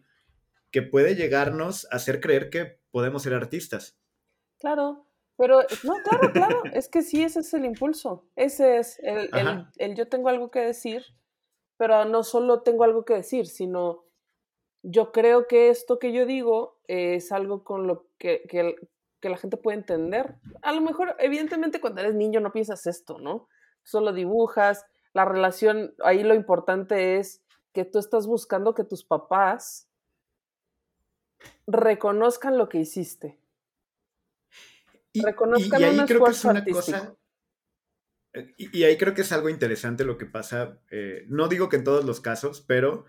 que 0.71 0.83
puede 0.83 1.15
llegarnos 1.17 1.87
a 1.91 1.97
hacer 1.97 2.21
creer 2.21 2.49
que 2.51 2.81
podemos 2.91 3.23
ser 3.23 3.35
artistas. 3.35 3.99
Claro, 4.59 5.07
pero 5.37 5.61
no, 5.83 5.95
claro, 6.03 6.33
claro, 6.33 6.69
es 6.73 6.89
que 6.89 7.03
sí, 7.03 7.23
ese 7.23 7.41
es 7.41 7.53
el 7.55 7.65
impulso, 7.65 8.25
ese 8.37 8.79
es 8.79 8.99
el, 9.01 9.31
el- 9.79 9.95
yo 9.95 10.09
tengo 10.09 10.29
algo 10.29 10.51
que 10.51 10.61
decir, 10.61 11.05
pero 11.77 12.05
no 12.05 12.23
solo 12.23 12.63
tengo 12.63 12.85
algo 12.85 13.05
que 13.05 13.15
decir, 13.15 13.47
sino 13.47 14.05
yo 14.83 15.13
creo 15.13 15.47
que 15.47 15.69
esto 15.69 15.99
que 15.99 16.13
yo 16.13 16.27
digo 16.27 16.81
es 16.89 17.33
algo 17.33 17.65
con 17.65 17.87
lo 17.87 18.09
que, 18.19 18.43
que, 18.49 18.77
que 19.21 19.29
la 19.29 19.37
gente 19.37 19.57
puede 19.57 19.79
entender. 19.79 20.37
A 20.63 20.73
lo 20.73 20.81
mejor, 20.81 21.17
evidentemente, 21.19 21.81
cuando 21.81 22.01
eres 22.01 22.15
niño 22.15 22.41
no 22.41 22.53
piensas 22.53 22.87
esto, 22.87 23.19
¿no? 23.19 23.49
Solo 23.85 24.13
dibujas, 24.13 24.87
la 25.13 25.25
relación, 25.25 25.95
ahí 26.03 26.23
lo 26.23 26.35
importante 26.35 27.19
es 27.19 27.43
que 27.73 27.85
tú 27.85 27.99
estás 27.99 28.27
buscando 28.27 28.75
que 28.75 28.85
tus 28.85 29.05
papás 29.05 29.89
reconozcan 31.67 32.59
lo 32.59 32.69
que 32.69 32.79
hiciste. 32.79 33.39
Y, 35.13 35.21
y- 35.21 35.23
Reconozcan 35.23 35.81
y 35.81 35.85
ahí 35.85 35.99
un 36.01 36.07
creo 36.07 36.25
que 36.25 36.31
es 36.31 36.45
una 36.45 36.61
artístico. 36.61 36.99
cosa. 36.99 37.17
eh, 38.35 38.55
Y, 38.57 38.79
y 38.79 38.85
ahí 38.85 38.97
creo 38.97 39.15
que 39.15 39.23
es 39.23 39.33
algo 39.33 39.49
interesante 39.49 40.05
lo 40.05 40.19
que 40.19 40.27
pasa. 40.27 40.81
eh, 40.91 41.25
no 41.29 41.49
digo 41.49 41.69
que 41.69 41.77
en 41.77 41.85
todos 41.85 42.05
los 42.05 42.21
casos, 42.21 42.61
pero 42.67 43.05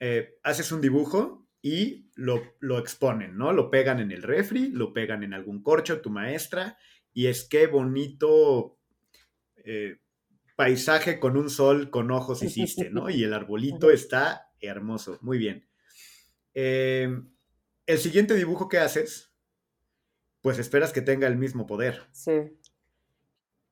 eh, 0.00 0.38
haces 0.42 0.72
un 0.72 0.80
dibujo 0.80 1.46
y 1.62 2.10
lo, 2.16 2.42
lo 2.60 2.78
exponen, 2.78 3.36
¿no? 3.36 3.52
Lo 3.52 3.70
pegan 3.70 4.00
en 4.00 4.12
el 4.12 4.22
refri, 4.22 4.70
lo 4.70 4.92
pegan 4.92 5.22
en 5.22 5.34
algún 5.34 5.62
corcho, 5.62 6.00
tu 6.00 6.10
maestra, 6.10 6.78
y 7.12 7.26
es 7.26 7.44
que 7.48 7.66
bonito 7.66 8.79
eh, 9.64 9.98
paisaje 10.56 11.18
con 11.18 11.36
un 11.36 11.48
sol 11.50 11.90
con 11.90 12.10
ojos 12.10 12.42
hiciste, 12.42 12.90
¿no? 12.90 13.08
Y 13.10 13.24
el 13.24 13.32
arbolito 13.32 13.90
está 13.90 14.52
hermoso, 14.60 15.18
muy 15.22 15.38
bien. 15.38 15.66
Eh, 16.54 17.08
el 17.86 17.98
siguiente 17.98 18.34
dibujo 18.34 18.68
que 18.68 18.78
haces, 18.78 19.32
pues 20.42 20.58
esperas 20.58 20.92
que 20.92 21.02
tenga 21.02 21.26
el 21.26 21.36
mismo 21.36 21.66
poder. 21.66 22.02
Sí. 22.12 22.58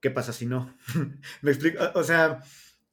¿Qué 0.01 0.11
pasa 0.11 0.33
si 0.33 0.47
no? 0.47 0.77
Me 1.43 1.51
explico. 1.51 1.79
O 1.95 2.05
sea, 2.05 2.43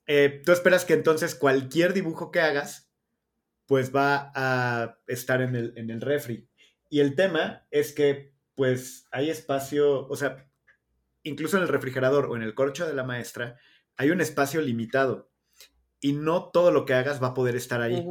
eh, 0.07 0.41
tú 0.45 0.51
esperas 0.51 0.85
que 0.85 0.93
entonces 0.93 1.35
cualquier 1.35 1.93
dibujo 1.93 2.31
que 2.31 2.41
hagas, 2.41 2.91
pues 3.65 3.95
va 3.95 4.31
a 4.35 4.99
estar 5.07 5.41
en 5.41 5.55
el, 5.55 5.73
en 5.77 5.89
el 5.89 6.01
refri. 6.01 6.49
Y 6.89 6.99
el 6.99 7.15
tema 7.15 7.65
es 7.71 7.93
que, 7.93 8.33
pues, 8.53 9.07
hay 9.11 9.29
espacio, 9.29 10.07
o 10.07 10.15
sea, 10.15 10.47
incluso 11.25 11.57
en 11.57 11.63
el 11.63 11.69
refrigerador 11.69 12.27
o 12.27 12.35
en 12.35 12.41
el 12.41 12.55
corcho 12.55 12.87
de 12.87 12.93
la 12.93 13.03
maestra, 13.03 13.57
hay 13.97 14.11
un 14.11 14.21
espacio 14.21 14.61
limitado. 14.61 15.31
Y 15.99 16.13
no 16.13 16.49
todo 16.51 16.71
lo 16.71 16.85
que 16.85 16.93
hagas 16.93 17.21
va 17.21 17.27
a 17.27 17.33
poder 17.33 17.55
estar 17.55 17.81
ahí. 17.81 18.05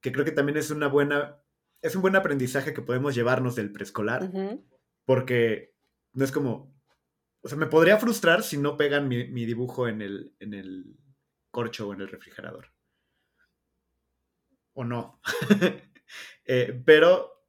Que 0.00 0.12
creo 0.12 0.24
que 0.24 0.32
también 0.32 0.58
es 0.58 0.70
una 0.70 0.88
buena, 0.88 1.42
es 1.80 1.94
un 1.94 2.02
buen 2.02 2.16
aprendizaje 2.16 2.74
que 2.74 2.82
podemos 2.82 3.14
llevarnos 3.14 3.54
del 3.54 3.72
preescolar 3.72 4.30
porque 5.04 5.74
no 6.12 6.24
es 6.24 6.32
como, 6.32 6.74
o 7.42 7.48
sea, 7.48 7.58
me 7.58 7.66
podría 7.66 7.98
frustrar 7.98 8.42
si 8.42 8.56
no 8.56 8.76
pegan 8.76 9.08
mi, 9.08 9.26
mi 9.28 9.44
dibujo 9.44 9.88
en 9.88 10.02
el, 10.02 10.34
en 10.38 10.54
el 10.54 10.96
corcho 11.50 11.88
o 11.88 11.92
en 11.92 12.00
el 12.00 12.08
refrigerador. 12.08 12.72
O 14.74 14.84
no. 14.84 15.20
Eh, 16.44 16.82
pero 16.84 17.46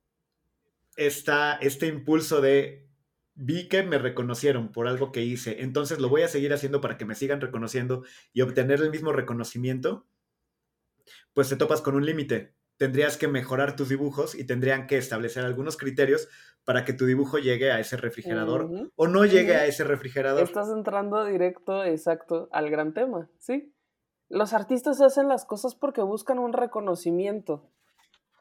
está 0.95 1.55
este 1.55 1.87
impulso 1.87 2.39
de 2.39 2.82
vi 3.35 3.67
que 3.67 3.83
me 3.83 3.97
reconocieron 3.97 4.71
por 4.71 4.87
algo 4.87 5.11
que 5.11 5.23
hice, 5.23 5.61
entonces 5.63 5.99
lo 5.99 6.09
voy 6.09 6.21
a 6.21 6.27
seguir 6.27 6.53
haciendo 6.53 6.81
para 6.81 6.97
que 6.97 7.05
me 7.05 7.15
sigan 7.15 7.41
reconociendo 7.41 8.03
y 8.31 8.41
obtener 8.41 8.81
el 8.81 8.91
mismo 8.91 9.11
reconocimiento, 9.11 10.05
pues 11.33 11.49
te 11.49 11.55
topas 11.55 11.81
con 11.81 11.95
un 11.95 12.05
límite. 12.05 12.53
Tendrías 12.77 13.17
que 13.17 13.27
mejorar 13.27 13.75
tus 13.75 13.89
dibujos 13.89 14.35
y 14.35 14.45
tendrían 14.45 14.87
que 14.87 14.97
establecer 14.97 15.45
algunos 15.45 15.77
criterios 15.77 16.27
para 16.63 16.85
que 16.85 16.93
tu 16.93 17.05
dibujo 17.05 17.37
llegue 17.37 17.71
a 17.71 17.79
ese 17.79 17.97
refrigerador 17.97 18.69
o 18.95 19.07
no 19.07 19.25
llegue 19.25 19.55
a 19.55 19.65
ese 19.65 19.83
refrigerador. 19.83 20.43
Estás 20.43 20.69
entrando 20.69 21.23
directo, 21.25 21.83
exacto, 21.83 22.49
al 22.51 22.69
gran 22.69 22.93
tema, 22.93 23.29
¿sí? 23.37 23.73
Los 24.29 24.53
artistas 24.53 25.01
hacen 25.01 25.27
las 25.27 25.45
cosas 25.45 25.75
porque 25.75 26.01
buscan 26.01 26.39
un 26.39 26.53
reconocimiento. 26.53 27.69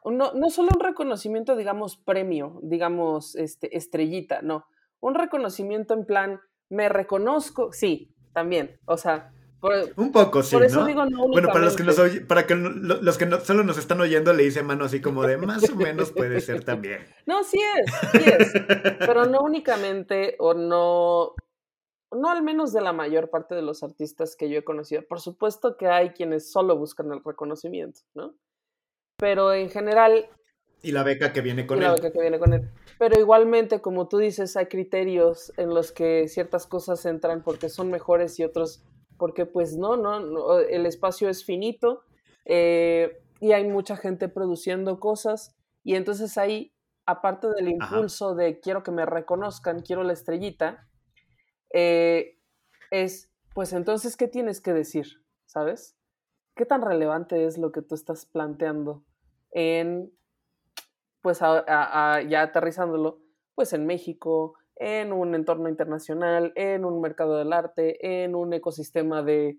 No, 0.03 0.33
no 0.33 0.49
solo 0.49 0.69
un 0.73 0.81
reconocimiento, 0.81 1.55
digamos, 1.55 1.97
premio, 1.97 2.59
digamos, 2.63 3.35
este, 3.35 3.77
estrellita, 3.77 4.41
no 4.41 4.65
un 5.03 5.15
reconocimiento 5.15 5.93
en 5.93 6.05
plan, 6.05 6.39
me 6.69 6.87
reconozco, 6.87 7.73
sí, 7.73 8.15
también, 8.33 8.79
o 8.85 8.97
sea, 8.97 9.31
un 9.95 10.11
poco, 10.11 10.43
sí. 10.43 10.55
Por 10.55 10.65
eso 10.65 10.85
digo 10.85 11.05
no 11.05 11.27
Bueno, 11.27 11.47
para 11.47 11.61
los 11.61 11.75
que, 11.77 11.83
nos 11.83 11.97
para 12.27 12.45
que 12.45 12.55
los 12.55 13.17
que 13.17 13.25
no, 13.25 13.39
solo 13.39 13.63
nos 13.63 13.77
están 13.77 14.01
oyendo, 14.01 14.33
le 14.33 14.43
hice 14.43 14.61
mano 14.61 14.85
así 14.85 15.01
como 15.01 15.23
de 15.23 15.37
más 15.37 15.69
o 15.69 15.75
menos 15.75 16.11
puede 16.11 16.41
ser 16.41 16.63
también. 16.63 17.05
No, 17.25 17.43
sí 17.43 17.59
es, 17.77 18.11
sí 18.11 18.29
es. 18.29 18.51
pero 18.99 19.25
no 19.25 19.41
únicamente, 19.41 20.35
o 20.39 20.53
no, 20.53 21.33
no 22.11 22.29
al 22.29 22.43
menos 22.43 22.73
de 22.73 22.81
la 22.81 22.91
mayor 22.91 23.29
parte 23.29 23.55
de 23.55 23.61
los 23.61 23.83
artistas 23.83 24.35
que 24.35 24.49
yo 24.49 24.59
he 24.59 24.63
conocido. 24.63 25.03
Por 25.07 25.21
supuesto 25.21 25.77
que 25.77 25.87
hay 25.87 26.09
quienes 26.09 26.51
solo 26.51 26.77
buscan 26.77 27.11
el 27.11 27.21
reconocimiento, 27.23 28.01
¿no? 28.13 28.35
Pero 29.17 29.53
en 29.53 29.69
general. 29.69 30.29
Y 30.83 30.91
la 30.91 31.01
beca 31.01 31.33
que 31.33 31.41
viene 31.41 31.65
con 31.65 31.79
y 31.79 31.81
él. 31.81 31.87
La 31.87 31.95
beca 31.95 32.11
que 32.11 32.21
viene 32.21 32.37
con 32.37 32.53
él. 32.53 32.69
Pero 32.99 33.19
igualmente, 33.19 33.81
como 33.81 34.07
tú 34.07 34.19
dices, 34.19 34.55
hay 34.55 34.67
criterios 34.67 35.51
en 35.57 35.69
los 35.69 35.91
que 35.91 36.27
ciertas 36.27 36.67
cosas 36.67 37.05
entran 37.05 37.41
porque 37.41 37.69
son 37.69 37.89
mejores 37.89 38.39
y 38.39 38.43
otros 38.43 38.83
porque 39.17 39.45
pues 39.45 39.77
no, 39.77 39.95
no, 39.95 40.59
el 40.59 40.85
espacio 40.85 41.29
es 41.29 41.45
finito 41.45 42.03
eh, 42.45 43.21
y 43.39 43.53
hay 43.53 43.67
mucha 43.67 43.95
gente 43.95 44.27
produciendo 44.27 44.99
cosas 44.99 45.55
y 45.83 45.95
entonces 45.95 46.37
ahí, 46.37 46.73
aparte 47.05 47.47
del 47.49 47.69
impulso 47.69 48.35
de 48.35 48.59
quiero 48.59 48.83
que 48.83 48.91
me 48.91 49.05
reconozcan, 49.05 49.81
quiero 49.81 50.03
la 50.03 50.13
estrellita, 50.13 50.87
eh, 51.71 52.37
es 52.91 53.33
pues 53.53 53.71
entonces, 53.73 54.17
¿qué 54.17 54.27
tienes 54.27 54.61
que 54.61 54.73
decir? 54.73 55.23
¿Sabes? 55.45 55.95
¿Qué 56.55 56.65
tan 56.65 56.81
relevante 56.81 57.45
es 57.45 57.57
lo 57.57 57.71
que 57.71 57.81
tú 57.81 57.95
estás 57.95 58.25
planteando 58.25 59.03
en 59.51 60.11
pues 61.23 61.39
ya 61.39 62.41
aterrizándolo, 62.41 63.21
pues 63.55 63.71
en 63.73 63.87
México, 63.87 64.55
en 64.75 65.13
un 65.13 65.33
entorno 65.33 65.69
internacional, 65.69 66.51
en 66.55 66.83
un 66.83 66.99
mercado 66.99 67.37
del 67.37 67.53
arte, 67.53 68.23
en 68.23 68.35
un 68.35 68.53
ecosistema 68.53 69.23
de 69.23 69.57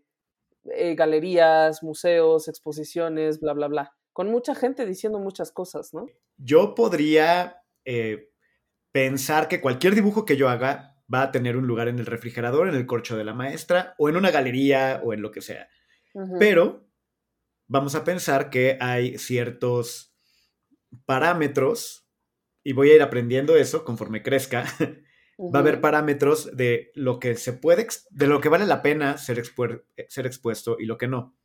eh, 0.66 0.94
galerías, 0.94 1.82
museos, 1.82 2.48
exposiciones, 2.48 3.40
bla, 3.40 3.54
bla, 3.54 3.68
bla. 3.68 3.92
Con 4.12 4.30
mucha 4.30 4.54
gente 4.54 4.84
diciendo 4.84 5.18
muchas 5.18 5.52
cosas, 5.52 5.94
¿no? 5.94 6.06
Yo 6.36 6.74
podría 6.74 7.62
eh, 7.86 8.30
pensar 8.92 9.48
que 9.48 9.62
cualquier 9.62 9.94
dibujo 9.94 10.26
que 10.26 10.36
yo 10.36 10.50
haga 10.50 10.96
va 11.12 11.22
a 11.22 11.32
tener 11.32 11.56
un 11.56 11.66
lugar 11.66 11.88
en 11.88 11.98
el 11.98 12.06
refrigerador, 12.06 12.68
en 12.68 12.74
el 12.74 12.86
corcho 12.86 13.16
de 13.16 13.24
la 13.24 13.34
maestra, 13.34 13.94
o 13.98 14.10
en 14.10 14.16
una 14.16 14.30
galería, 14.30 15.00
o 15.02 15.14
en 15.14 15.22
lo 15.22 15.30
que 15.30 15.40
sea. 15.40 15.68
Pero 16.38 16.86
vamos 17.66 17.94
a 17.94 18.04
pensar 18.04 18.50
que 18.50 18.78
hay 18.80 19.18
ciertos 19.18 20.13
parámetros, 21.04 22.08
y 22.62 22.72
voy 22.72 22.90
a 22.90 22.94
ir 22.96 23.02
aprendiendo 23.02 23.56
eso 23.56 23.84
conforme 23.84 24.22
crezca, 24.22 24.64
va 25.38 25.58
a 25.58 25.62
haber 25.62 25.80
parámetros 25.80 26.56
de 26.56 26.90
lo 26.94 27.18
que 27.18 27.36
se 27.36 27.52
puede, 27.52 27.86
de 28.10 28.26
lo 28.26 28.40
que 28.40 28.48
vale 28.48 28.66
la 28.66 28.82
pena 28.82 29.18
ser, 29.18 29.42
ser 30.08 30.26
expuesto 30.26 30.76
y 30.78 30.86
lo 30.86 30.96
que 30.96 31.08
no. 31.08 31.36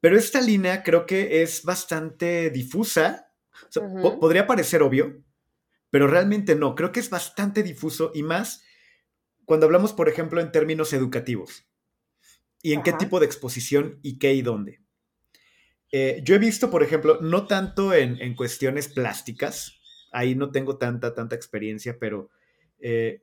Pero 0.00 0.18
esta 0.18 0.42
línea 0.42 0.82
creo 0.82 1.06
que 1.06 1.42
es 1.42 1.64
bastante 1.64 2.50
difusa. 2.50 3.32
podría 4.20 4.46
parecer 4.46 4.82
obvio, 4.82 5.24
pero 5.88 6.06
realmente 6.06 6.54
no. 6.54 6.74
Creo 6.74 6.92
que 6.92 7.00
es 7.00 7.08
bastante 7.08 7.62
difuso 7.62 8.12
y 8.14 8.22
más 8.22 8.62
cuando 9.46 9.64
hablamos, 9.66 9.94
por 9.94 10.08
ejemplo, 10.10 10.42
en 10.42 10.52
términos 10.52 10.92
educativos. 10.92 11.66
Y 12.60 12.72
en 12.72 12.82
qué 12.82 12.92
tipo 12.92 13.20
de 13.20 13.26
exposición 13.26 13.98
y 14.02 14.18
qué 14.18 14.34
y 14.34 14.42
dónde. 14.42 14.83
Eh, 15.96 16.22
yo 16.24 16.34
he 16.34 16.38
visto, 16.38 16.72
por 16.72 16.82
ejemplo, 16.82 17.18
no 17.20 17.46
tanto 17.46 17.94
en, 17.94 18.34
cuestiones 18.34 18.88
plásticas, 18.88 19.78
ahí 20.10 20.34
no 20.34 20.50
tengo 20.50 20.76
tanta, 20.76 21.14
tanta 21.14 21.36
experiencia, 21.36 21.98
pero 22.00 22.30
eh, 22.80 23.22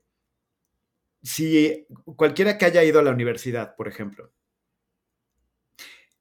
si 1.22 1.86
cualquiera 2.16 2.58
que 2.58 2.64
haya 2.64 2.82
ido 2.86 3.02
a 3.02 3.04
la 3.04 3.12
universidad, 3.12 3.76
por 3.76 3.90
ejemplo, 3.90 4.32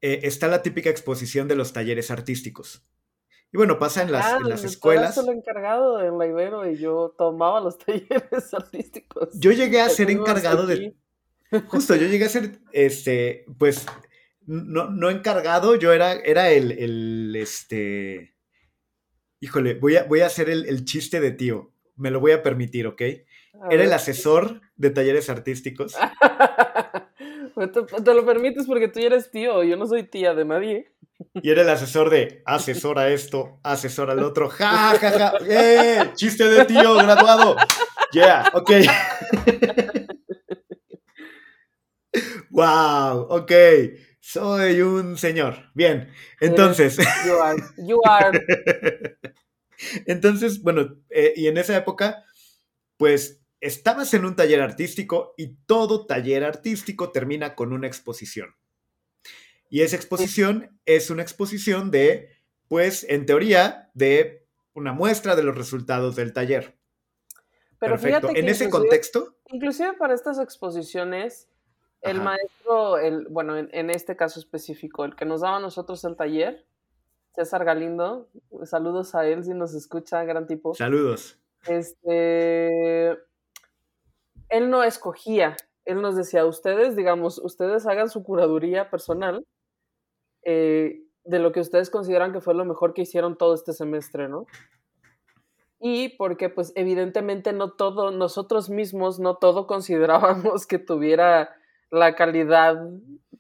eh, 0.01 0.23
está 0.25 0.49
la 0.49 0.61
típica 0.61 0.91
exposición 0.91 1.47
de 1.47 1.55
los 1.55 1.73
talleres 1.73 2.11
artísticos. 2.11 2.85
Y 3.53 3.57
bueno, 3.57 3.79
pasa 3.79 4.03
en 4.03 4.11
las, 4.11 4.27
ah, 4.27 4.39
en 4.43 4.49
las 4.49 4.65
escuelas. 4.65 5.15
Yo 5.15 5.31
encargado 5.31 6.03
en 6.03 6.19
la 6.19 6.27
Ibero 6.27 6.69
y 6.69 6.79
yo 6.79 7.15
tomaba 7.17 7.61
los 7.61 7.79
talleres 7.87 8.53
artísticos. 8.53 9.29
Yo 9.35 9.53
llegué 9.53 9.83
a 9.83 9.89
ser 9.89 10.11
encargado 10.11 10.67
de. 10.67 10.97
Justo, 11.69 11.95
yo 11.95 12.09
llegué 12.09 12.25
a 12.25 12.29
ser, 12.29 12.59
este, 12.73 13.45
pues, 13.57 13.87
no, 14.51 14.91
no 14.91 15.11
encargado, 15.11 15.77
yo 15.77 15.93
era, 15.93 16.13
era 16.13 16.51
el, 16.51 16.73
el, 16.73 17.37
este, 17.37 18.35
híjole, 19.39 19.75
voy 19.75 19.95
a, 19.97 20.03
voy 20.05 20.23
a 20.23 20.27
hacer 20.27 20.51
el, 20.51 20.85
chiste 20.85 21.21
de 21.21 21.31
tío, 21.31 21.73
me 21.95 22.11
lo 22.11 22.19
voy 22.19 22.33
a 22.33 22.43
permitir, 22.43 22.89
¿ok? 22.89 23.01
era 23.71 23.85
el 23.85 23.93
asesor 23.93 24.61
de 24.75 24.91
talleres 24.91 25.31
artísticos. 25.31 25.95
te, 28.05 28.15
lo 28.15 28.27
permites 28.27 28.67
porque 28.67 28.89
tú 28.89 28.99
eres 28.99 29.31
tío, 29.31 29.63
yo 29.63 29.77
no 29.77 29.87
soy 29.87 30.03
tía 30.03 30.35
de 30.35 30.45
nadie. 30.45 30.91
Y 31.35 31.51
era 31.51 31.63
el 31.63 31.69
asesor 31.69 32.11
de 32.11 32.43
asesora 32.45 33.09
esto, 33.11 33.61
asesora 33.63 34.15
al 34.15 34.25
otro, 34.25 34.49
ja, 34.49 34.99
ja, 34.99 35.11
ja, 35.13 35.33
¡eh! 35.49 36.11
Chiste 36.15 36.49
de 36.49 36.65
tío 36.65 36.95
graduado. 36.95 37.55
Yeah, 38.13 38.51
ok. 38.53 38.71
wow, 42.51 43.29
ok 43.31 43.53
soy 44.21 44.83
un 44.83 45.19
señor. 45.19 45.71
Bien, 45.75 46.13
entonces. 46.41 46.97
You 47.27 47.35
are. 47.43 47.63
You 47.79 48.01
are. 48.07 49.19
entonces, 50.07 50.63
bueno, 50.63 50.97
eh, 51.11 51.33
y 51.37 51.49
en 51.49 51.59
esa 51.59 51.77
época, 51.77 52.25
pues 52.97 53.41
estabas 53.61 54.15
en 54.15 54.25
un 54.25 54.37
taller 54.37 54.61
artístico 54.61 55.35
y 55.37 55.57
todo 55.67 56.07
taller 56.07 56.45
artístico 56.45 57.13
termina 57.13 57.55
con 57.55 57.73
una 57.73 57.87
exposición. 57.87 58.55
Y 59.69 59.83
esa 59.83 59.97
exposición 59.97 60.81
es 60.85 61.11
una 61.11 61.23
exposición 61.23 61.91
de, 61.91 62.31
pues, 62.69 63.07
en 63.09 63.25
teoría, 63.25 63.91
de 63.95 64.49
una 64.75 64.93
muestra 64.93 65.37
de 65.37 65.45
los 65.45 65.57
resultados 65.57 66.17
del 66.17 66.33
taller. 66.33 66.77
Pero 67.79 67.95
Perfecto. 67.95 68.31
en 68.35 68.49
ese 68.49 68.69
contexto. 68.69 69.37
Inclusive 69.47 69.93
para 69.95 70.15
estas 70.15 70.39
exposiciones, 70.39 71.49
el 72.03 72.21
maestro, 72.21 72.99
el, 72.99 73.27
bueno, 73.29 73.57
en, 73.57 73.91
este 73.91 74.17
caso 74.17 74.41
específico, 74.41 75.05
el 75.05 75.15
que 75.15 75.27
nos 75.27 75.43
daba 75.43 75.57
a 75.57 75.61
nosotros 75.61 76.05
el 76.05 76.17
taller, 76.17 76.65
César 77.35 77.65
Galindo, 77.65 78.29
saludos 78.65 79.15
a 79.15 79.27
él 79.27 79.45
si 79.45 79.55
nos 79.55 79.75
escucha, 79.75 80.25
gran 80.25 80.47
tipo. 80.47 80.75
Saludos. 80.75 81.39
Este, 81.67 83.11
él 84.49 84.71
no 84.71 84.83
escogía, 84.83 85.57
él 85.85 86.01
nos 86.01 86.17
decía, 86.17 86.47
ustedes, 86.47 86.97
digamos, 86.97 87.39
ustedes 87.39 87.87
hagan 87.87 88.09
su 88.09 88.23
curaduría 88.23 88.91
personal 88.91 89.45
eh, 90.43 91.03
de 91.25 91.39
lo 91.39 91.53
que 91.53 91.61
ustedes 91.61 91.91
consideran 91.91 92.33
que 92.33 92.41
fue 92.41 92.55
lo 92.55 92.65
mejor 92.65 92.95
que 92.95 93.03
hicieron 93.03 93.37
todo 93.37 93.55
este 93.55 93.73
semestre, 93.73 94.29
¿no? 94.29 94.47
Y 95.79 96.11
porque, 96.17 96.49
pues, 96.51 96.73
evidentemente 96.77 97.53
no 97.53 97.73
todo, 97.73 98.11
nosotros 98.11 98.71
mismos 98.71 99.19
no 99.19 99.37
todo 99.37 99.67
considerábamos 99.67 100.67
que 100.67 100.79
tuviera 100.79 101.55
la 101.91 102.15
calidad, 102.15 102.77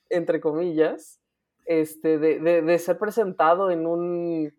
entre 0.08 0.40
comillas, 0.40 1.20
este, 1.66 2.18
de, 2.18 2.40
de, 2.40 2.78
ser 2.78 2.98
presentado 2.98 3.70
en 3.70 3.86
un, 3.86 4.52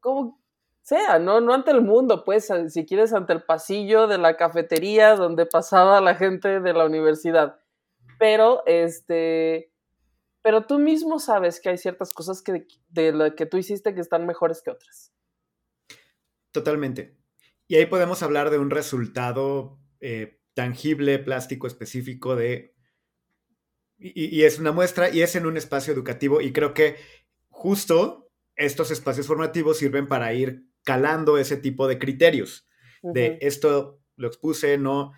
como 0.00 0.40
sea, 0.82 1.18
¿no? 1.18 1.40
No 1.40 1.52
ante 1.52 1.72
el 1.72 1.82
mundo, 1.82 2.22
pues, 2.24 2.48
si 2.68 2.86
quieres, 2.86 3.12
ante 3.12 3.32
el 3.32 3.42
pasillo 3.42 4.06
de 4.06 4.18
la 4.18 4.36
cafetería 4.36 5.16
donde 5.16 5.44
pasaba 5.44 6.00
la 6.00 6.14
gente 6.14 6.60
de 6.60 6.72
la 6.72 6.86
universidad. 6.86 7.58
Pero, 8.20 8.62
este, 8.66 9.72
pero 10.42 10.64
tú 10.66 10.78
mismo 10.78 11.18
sabes 11.18 11.60
que 11.60 11.70
hay 11.70 11.78
ciertas 11.78 12.14
cosas 12.14 12.40
que, 12.40 12.68
de 12.88 13.10
lo 13.10 13.34
que 13.34 13.46
tú 13.46 13.56
hiciste 13.56 13.94
que 13.94 14.00
están 14.00 14.26
mejores 14.26 14.62
que 14.62 14.70
otras. 14.70 15.12
Totalmente. 16.52 17.16
Y 17.66 17.74
ahí 17.74 17.86
podemos 17.86 18.22
hablar 18.22 18.50
de 18.50 18.58
un 18.58 18.70
resultado 18.70 19.80
eh, 20.00 20.40
tangible, 20.54 21.18
plástico, 21.18 21.66
específico 21.66 22.36
de 22.36 22.75
y, 23.98 24.42
es 24.42 24.58
una 24.58 24.72
muestra 24.72 25.08
y 25.10 25.22
es 25.22 25.36
en 25.36 25.46
un 25.46 25.56
espacio 25.56 25.92
educativo 25.92 26.40
y 26.40 26.52
creo 26.52 26.74
que 26.74 26.96
justo 27.48 28.30
estos 28.54 28.90
espacios 28.90 29.26
formativos 29.26 29.78
sirven 29.78 30.06
para 30.06 30.32
ir 30.34 30.64
calando 30.84 31.38
ese 31.38 31.56
tipo 31.56 31.88
de 31.88 31.98
criterios 31.98 32.66
de 33.02 33.38
esto 33.40 34.00
lo 34.16 34.28
expuse, 34.28 34.78
no, 34.78 35.12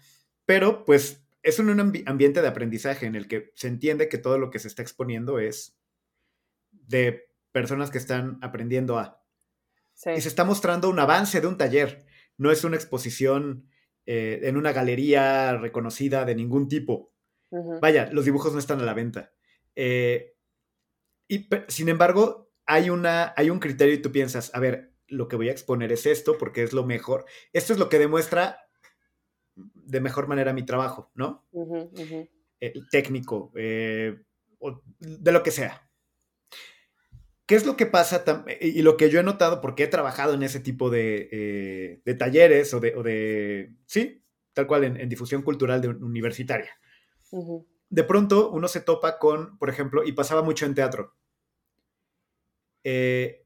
pero 0.44 0.84
pues 0.84 1.24
es 1.42 1.58
un, 1.58 1.70
ambiente 2.06 2.42
de 2.42 2.48
aprendizaje 2.48 3.06
en 3.06 3.14
el 3.14 3.28
que 3.28 3.52
se 3.54 3.68
entiende 3.68 4.08
que 4.08 4.18
todo 4.18 4.38
lo 4.38 4.50
que 4.50 4.58
se 4.58 4.68
está 4.68 4.82
exponiendo 4.82 5.38
es 5.38 5.78
de 6.70 7.30
personas 7.52 7.90
que 7.90 7.98
están 7.98 8.38
aprendiendo 8.42 8.98
a. 8.98 9.24
Y 10.14 10.20
se 10.20 10.28
está 10.28 10.44
mostrando 10.44 10.88
un 10.90 10.98
avance 10.98 11.40
de 11.40 11.46
un 11.46 11.56
taller, 11.56 12.04
no 12.36 12.52
es 12.52 12.64
una 12.64 12.76
exposición 12.76 13.68
eh, 14.06 14.40
en 14.44 14.56
una 14.56 14.72
galería 14.72 15.56
reconocida 15.56 16.24
de 16.24 16.34
ningún 16.34 16.68
tipo. 16.68 17.12
Vaya, 17.50 18.08
los 18.12 18.24
dibujos 18.24 18.52
no 18.52 18.58
están 18.58 18.80
a 18.80 18.84
la 18.84 18.94
venta. 18.94 19.32
Eh, 19.74 20.34
y, 21.28 21.48
sin 21.68 21.88
embargo, 21.88 22.50
hay, 22.66 22.90
una, 22.90 23.32
hay 23.36 23.50
un 23.50 23.60
criterio 23.60 23.94
y 23.94 24.02
tú 24.02 24.12
piensas, 24.12 24.50
a 24.54 24.60
ver, 24.60 24.92
lo 25.06 25.28
que 25.28 25.36
voy 25.36 25.48
a 25.48 25.52
exponer 25.52 25.92
es 25.92 26.06
esto 26.06 26.36
porque 26.38 26.62
es 26.62 26.72
lo 26.72 26.84
mejor. 26.84 27.24
Esto 27.52 27.72
es 27.72 27.78
lo 27.78 27.88
que 27.88 27.98
demuestra 27.98 28.68
de 29.54 30.00
mejor 30.00 30.28
manera 30.28 30.52
mi 30.52 30.64
trabajo, 30.64 31.10
¿no? 31.14 31.46
Eh, 32.60 32.74
técnico, 32.90 33.50
de 33.54 34.24
lo 35.32 35.42
que 35.42 35.50
sea. 35.50 35.88
¿Qué 37.48 37.54
es 37.54 37.64
lo 37.64 37.78
que 37.78 37.86
pasa? 37.86 38.24
Y 38.60 38.82
lo 38.82 38.98
que 38.98 39.08
yo 39.08 39.20
he 39.20 39.22
notado, 39.22 39.62
porque 39.62 39.84
he 39.84 39.86
trabajado 39.86 40.34
en 40.34 40.42
ese 40.42 40.60
tipo 40.60 40.90
de, 40.90 42.02
eh, 42.04 42.14
talleres 42.18 42.74
o 42.74 42.80
de, 42.80 43.72
sí, 43.86 44.22
tal 44.52 44.66
cual 44.66 44.84
en, 44.84 45.08
difusión 45.08 45.40
cultural 45.40 45.80
de 45.80 45.88
universitaria. 45.88 46.78
De 47.90 48.04
pronto 48.04 48.50
uno 48.50 48.68
se 48.68 48.80
topa 48.80 49.18
con, 49.18 49.58
por 49.58 49.70
ejemplo, 49.70 50.04
y 50.04 50.12
pasaba 50.12 50.42
mucho 50.42 50.66
en 50.66 50.74
teatro. 50.74 51.14
Eh, 52.84 53.44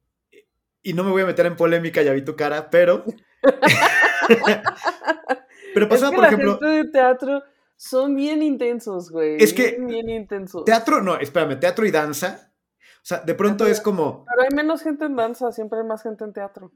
y 0.83 0.92
no 0.95 1.05
me 1.05 1.11
voy 1.11 1.23
a 1.23 1.27
meter 1.27 1.47
en 1.47 1.57
polémica, 1.57 2.03
ya 2.03 2.12
vi 2.12 2.23
tu 2.23 2.37
cara, 2.37 2.71
pero... 2.71 3.05
pero 5.75 5.88
pasaba, 5.88 6.14
por 6.14 6.25
ejemplo... 6.25 6.59
Gente 6.59 6.66
de 6.66 6.85
teatro 6.90 7.42
son 7.77 8.16
bien 8.16 8.42
intensos, 8.42 9.11
güey. 9.11 9.42
Es 9.42 9.53
que... 9.53 9.79
Bien 9.81 10.11
intensos. 10.11 10.64
Teatro, 10.64 11.03
no, 11.03 11.18
espérame, 11.18 11.59
teatro 11.59 11.87
y 11.87 11.90
danza 11.90 12.53
o 13.03 13.05
sea, 13.05 13.18
de 13.18 13.35
pronto 13.35 13.66
es 13.66 13.81
como... 13.81 14.25
Pero 14.25 14.42
hay 14.42 14.55
menos 14.55 14.83
gente 14.83 15.07
en 15.07 15.16
danza, 15.16 15.51
siempre 15.51 15.81
hay 15.81 15.85
más 15.85 16.05
gente 16.05 16.23
en 16.23 16.33
teatro. 16.33 16.71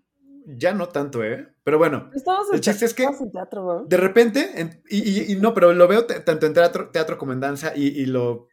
Ya 0.48 0.72
no 0.72 0.88
tanto, 0.88 1.24
¿eh? 1.24 1.48
Pero 1.64 1.76
bueno, 1.76 2.08
el 2.52 2.60
chiste 2.60 2.84
es 2.84 2.94
que 2.94 3.02
en 3.02 3.32
teatro, 3.32 3.84
de 3.84 3.96
repente, 3.96 4.80
y, 4.88 5.34
no, 5.40 5.52
pero 5.52 5.72
lo 5.72 5.88
veo 5.88 6.06
tanto 6.06 6.46
en 6.46 6.54
teatro, 6.54 6.90
teatro 6.90 7.18
como 7.18 7.32
en 7.32 7.40
danza 7.40 7.72
y, 7.74 8.06
lo 8.06 8.46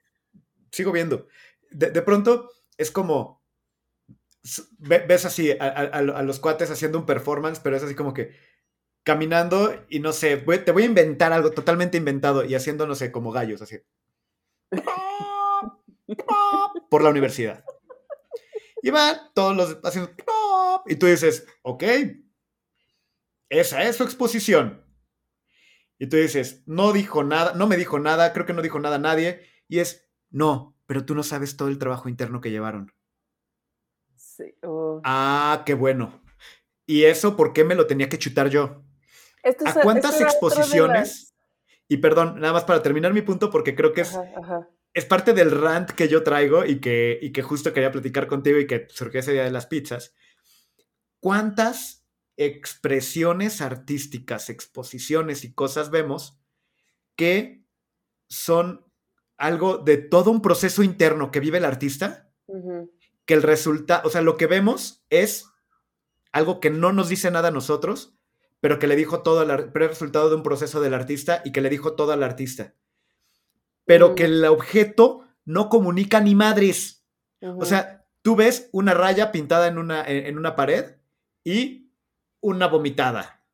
sigo 0.71 0.91
viendo. 0.91 1.27
De, 1.69 2.01
pronto 2.01 2.49
es 2.77 2.89
como, 2.89 3.43
ves 4.79 5.25
así 5.25 5.51
a, 5.51 6.01
los 6.01 6.39
cuates 6.39 6.71
haciendo 6.71 6.97
un 6.97 7.05
performance, 7.05 7.59
pero 7.59 7.75
es 7.75 7.83
así 7.83 7.93
como 7.93 8.15
que 8.15 8.31
caminando 9.03 9.85
y 9.87 9.99
no 9.99 10.13
sé, 10.13 10.37
te 10.37 10.71
voy 10.71 10.83
a 10.83 10.87
inventar 10.87 11.31
algo 11.31 11.51
totalmente 11.51 11.97
inventado 11.97 12.43
y 12.43 12.55
haciendo, 12.55 12.87
no 12.87 12.95
sé, 12.95 13.11
como 13.11 13.31
gallos, 13.31 13.61
así. 13.61 13.77
por 16.89 17.03
la 17.03 17.11
universidad. 17.11 17.63
Y 18.83 18.91
van 18.91 19.17
todos 19.33 19.55
los 19.55 19.79
haciendo 19.81 20.11
y 20.85 20.97
tú 20.97 21.05
dices, 21.05 21.47
ok, 21.61 21.83
esa 23.47 23.81
es 23.83 23.95
su 23.95 24.03
exposición. 24.03 24.85
Y 25.97 26.07
tú 26.07 26.17
dices, 26.17 26.63
no 26.65 26.91
dijo 26.91 27.23
nada, 27.23 27.53
no 27.53 27.65
me 27.65 27.77
dijo 27.77 27.97
nada, 27.97 28.33
creo 28.33 28.45
que 28.45 28.51
no 28.51 28.61
dijo 28.61 28.81
nada 28.81 28.97
a 28.97 28.99
nadie. 28.99 29.47
Y 29.69 29.79
es, 29.79 30.09
no, 30.29 30.77
pero 30.85 31.05
tú 31.05 31.15
no 31.15 31.23
sabes 31.23 31.55
todo 31.55 31.69
el 31.69 31.79
trabajo 31.79 32.09
interno 32.09 32.41
que 32.41 32.51
llevaron. 32.51 32.91
Sí. 34.17 34.53
Oh. 34.63 34.99
Ah, 35.05 35.63
qué 35.65 35.75
bueno. 35.75 36.21
¿Y 36.85 37.05
eso 37.05 37.37
por 37.37 37.53
qué 37.53 37.63
me 37.63 37.75
lo 37.75 37.87
tenía 37.87 38.09
que 38.09 38.19
chutar 38.19 38.49
yo? 38.49 38.83
¿A 39.65 39.73
cuántas 39.81 40.19
exposiciones? 40.19 41.33
Y 41.87 41.97
perdón, 41.97 42.41
nada 42.41 42.51
más 42.51 42.65
para 42.65 42.81
terminar 42.81 43.13
mi 43.13 43.21
punto, 43.21 43.49
porque 43.49 43.75
creo 43.75 43.93
que 43.93 44.01
es 44.01 44.19
es 44.93 45.05
parte 45.05 45.33
del 45.33 45.51
rant 45.51 45.89
que 45.91 46.07
yo 46.07 46.23
traigo 46.23 46.65
y 46.65 46.79
que, 46.79 47.17
y 47.21 47.31
que 47.31 47.41
justo 47.41 47.73
quería 47.73 47.91
platicar 47.91 48.27
contigo 48.27 48.59
y 48.59 48.67
que 48.67 48.87
surgió 48.89 49.19
ese 49.19 49.33
día 49.33 49.43
de 49.43 49.51
las 49.51 49.65
pizzas. 49.65 50.13
¿Cuántas 51.19 52.05
expresiones 52.37 53.61
artísticas, 53.61 54.49
exposiciones 54.49 55.43
y 55.43 55.53
cosas 55.53 55.89
vemos 55.89 56.39
que 57.15 57.65
son 58.27 58.85
algo 59.37 59.77
de 59.77 59.97
todo 59.97 60.31
un 60.31 60.41
proceso 60.41 60.83
interno 60.83 61.31
que 61.31 61.39
vive 61.39 61.57
el 61.57 61.65
artista? 61.65 62.31
Que 63.25 63.33
el 63.33 63.41
resultado, 63.41 64.07
o 64.07 64.11
sea, 64.11 64.21
lo 64.21 64.37
que 64.37 64.47
vemos 64.47 65.05
es 65.09 65.45
algo 66.31 66.59
que 66.59 66.69
no 66.69 66.91
nos 66.91 67.09
dice 67.09 67.31
nada 67.31 67.47
a 67.47 67.51
nosotros, 67.51 68.15
pero 68.59 68.77
que 68.77 68.87
le 68.87 68.95
dijo 68.95 69.23
todo 69.23 69.41
el, 69.41 69.73
resultado 69.73 70.29
de 70.29 70.35
un 70.35 70.43
proceso 70.43 70.81
del 70.81 70.93
artista 70.93 71.41
y 71.45 71.51
que 71.51 71.61
le 71.61 71.69
dijo 71.69 71.95
todo 71.95 72.11
al 72.11 72.23
artista 72.23 72.75
pero 73.85 74.15
que 74.15 74.25
el 74.25 74.45
objeto 74.45 75.25
no 75.45 75.69
comunica 75.69 76.19
ni 76.19 76.35
madres. 76.35 77.05
O 77.41 77.65
sea, 77.65 78.05
tú 78.21 78.35
ves 78.35 78.69
una 78.71 78.93
raya 78.93 79.31
pintada 79.31 79.67
en 79.67 79.77
una, 79.77 80.03
en 80.05 80.37
una 80.37 80.55
pared 80.55 80.95
y 81.43 81.91
una 82.41 82.67
vomitada. 82.67 83.45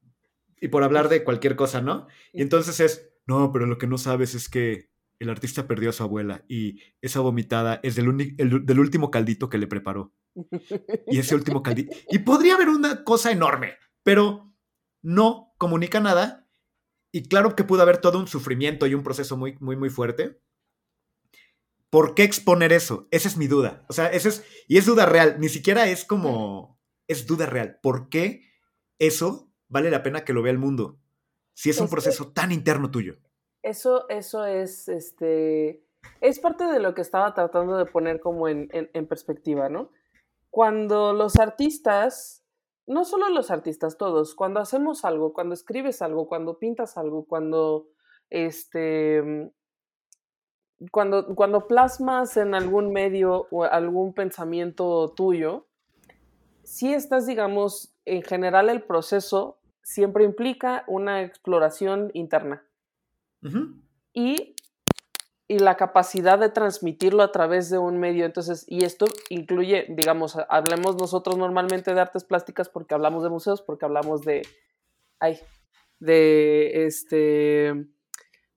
Y 0.61 0.67
por 0.67 0.83
hablar 0.83 1.09
de 1.09 1.23
cualquier 1.23 1.55
cosa, 1.55 1.81
¿no? 1.81 2.07
Y 2.33 2.41
entonces 2.41 2.79
es, 2.79 3.11
no, 3.25 3.51
pero 3.51 3.65
lo 3.65 3.77
que 3.77 3.87
no 3.87 3.97
sabes 3.97 4.35
es 4.35 4.49
que 4.49 4.89
el 5.19 5.29
artista 5.29 5.67
perdió 5.67 5.89
a 5.89 5.93
su 5.93 6.03
abuela 6.03 6.43
y 6.47 6.81
esa 7.01 7.19
vomitada 7.19 7.79
es 7.83 7.95
del, 7.95 8.35
del 8.37 8.79
último 8.79 9.11
caldito 9.11 9.49
que 9.49 9.57
le 9.57 9.67
preparó. 9.67 10.13
Y 11.07 11.19
ese 11.19 11.35
último 11.35 11.63
caldito. 11.63 11.95
Y 12.09 12.19
podría 12.19 12.55
haber 12.55 12.69
una 12.69 13.03
cosa 13.03 13.31
enorme, 13.31 13.75
pero 14.03 14.53
no 15.01 15.53
comunica 15.57 15.99
nada 15.99 16.47
y 17.11 17.23
claro 17.23 17.55
que 17.55 17.63
pudo 17.63 17.81
haber 17.81 17.99
todo 17.99 18.19
un 18.19 18.27
sufrimiento 18.27 18.85
y 18.87 18.93
un 18.93 19.03
proceso 19.03 19.37
muy, 19.37 19.57
muy, 19.59 19.75
muy 19.75 19.89
fuerte. 19.89 20.39
¿Por 21.89 22.13
qué 22.13 22.23
exponer 22.23 22.71
eso? 22.71 23.07
Esa 23.09 23.27
es 23.27 23.37
mi 23.37 23.47
duda. 23.47 23.83
O 23.89 23.93
sea, 23.93 24.07
esa 24.07 24.29
es, 24.29 24.45
y 24.67 24.77
es 24.77 24.85
duda 24.85 25.05
real, 25.07 25.37
ni 25.39 25.49
siquiera 25.49 25.87
es 25.87 26.05
como, 26.05 26.79
es 27.07 27.25
duda 27.25 27.47
real. 27.47 27.79
¿Por 27.81 28.09
qué 28.09 28.43
eso 28.99 29.51
vale 29.67 29.89
la 29.89 30.03
pena 30.03 30.23
que 30.23 30.33
lo 30.33 30.43
vea 30.43 30.51
el 30.51 30.59
mundo? 30.59 30.99
Si 31.53 31.69
es 31.69 31.79
un 31.79 31.89
proceso 31.89 32.31
tan 32.31 32.51
interno 32.51 32.91
tuyo. 32.91 33.17
Eso, 33.63 34.07
eso 34.07 34.45
es, 34.45 34.87
este, 34.87 35.83
es 36.21 36.39
parte 36.39 36.63
de 36.65 36.79
lo 36.79 36.93
que 36.93 37.01
estaba 37.01 37.33
tratando 37.33 37.77
de 37.77 37.85
poner 37.85 38.21
como 38.21 38.47
en, 38.47 38.69
en 38.71 39.07
perspectiva, 39.07 39.67
¿no? 39.67 39.91
Cuando 40.49 41.11
los 41.11 41.37
artistas 41.37 42.38
no 42.89 43.05
solo 43.05 43.29
los 43.29 43.51
artistas, 43.51 43.97
todos, 43.97 44.33
cuando 44.33 44.59
hacemos 44.59 45.05
algo, 45.05 45.31
cuando 45.31 45.53
escribes 45.53 46.01
algo, 46.01 46.27
cuando 46.27 46.57
pintas 46.57 46.97
algo, 46.97 47.25
cuando 47.25 47.87
este 48.31 49.21
mm, 49.21 49.49
cuando, 50.91 51.35
cuando 51.35 51.67
plasmas 51.67 52.35
en 52.37 52.55
algún 52.55 52.91
medio 52.91 53.47
o 53.51 53.63
algún 53.63 54.13
pensamiento 54.13 55.13
tuyo, 55.15 55.67
si 56.63 56.93
estás, 56.93 57.27
digamos, 57.27 57.93
en 58.05 58.23
general 58.23 58.69
el 58.69 58.81
proceso 58.81 59.59
siempre 59.83 60.23
implica 60.23 60.85
una 60.87 61.21
exploración 61.21 62.11
interna. 62.13 62.65
Y 64.13 64.55
y 65.49 65.57
la 65.57 65.75
capacidad 65.77 66.37
de 66.37 66.49
transmitirlo 66.49 67.23
a 67.23 67.31
través 67.31 67.71
de 67.71 67.79
un 67.79 67.99
medio. 67.99 68.23
Entonces, 68.23 68.65
y 68.67 68.85
esto 68.85 69.07
incluye, 69.29 69.87
digamos, 69.89 70.37
hablemos 70.47 70.95
nosotros 70.95 71.39
normalmente 71.39 71.91
de 71.91 71.99
artes 71.99 72.23
plásticas 72.23 72.69
porque 72.69 72.93
hablamos 72.93 73.23
de 73.23 73.29
museos, 73.29 73.63
porque 73.63 73.83
hablamos 73.83 74.21
de, 74.21 74.43
ay, 75.19 75.39
de 75.99 76.85
este, 76.85 77.87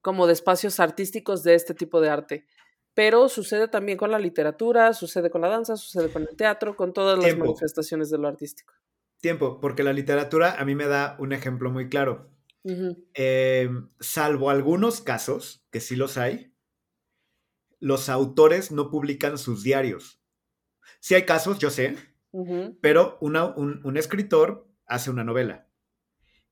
como 0.03 0.27
de 0.27 0.35
espacios 0.35 0.81
artísticos 0.81 1.43
de 1.43 1.55
este 1.55 1.73
tipo 1.73 1.99
de 2.03 2.11
arte. 2.11 2.47
Pero 2.93 3.31
sucede 3.31 3.69
también 3.69 3.97
con 3.97 4.11
la 4.11 4.19
literatura, 4.19 4.93
sucede 4.93 5.31
con 5.31 5.41
la 5.41 5.49
danza, 5.49 5.77
sucede 5.77 6.13
con 6.13 6.27
el 6.29 6.37
teatro, 6.37 6.77
con 6.77 6.93
todas 6.93 7.19
las 7.19 7.39
manifestaciones 7.39 8.11
de 8.11 8.19
lo 8.19 8.29
artístico. 8.29 8.75
Tiempo, 9.23 9.61
porque 9.61 9.83
la 9.83 9.95
literatura 9.95 10.57
a 10.61 10.65
mí 10.67 10.75
me 10.75 10.87
da 10.87 11.17
un 11.19 11.33
ejemplo 11.33 11.71
muy 11.71 11.89
claro. 11.89 12.29
Eh, 13.15 13.71
salvo 13.99 14.51
algunos 14.51 15.01
casos, 15.01 15.65
que 15.71 15.81
sí 15.81 15.97
los 15.97 16.19
hay, 16.19 16.52
los 17.83 18.09
autores 18.09 18.71
no 18.71 18.91
publican 18.91 19.37
sus 19.37 19.65
diarios. 19.65 20.23
Sí 21.01 21.17
hay 21.17 21.25
casos, 21.25 21.59
yo 21.59 21.69
sé, 21.69 21.97
pero 22.81 23.19
un, 23.21 23.97
escritor 23.97 24.69
hace 24.87 25.11
una 25.11 25.25
novela 25.25 25.67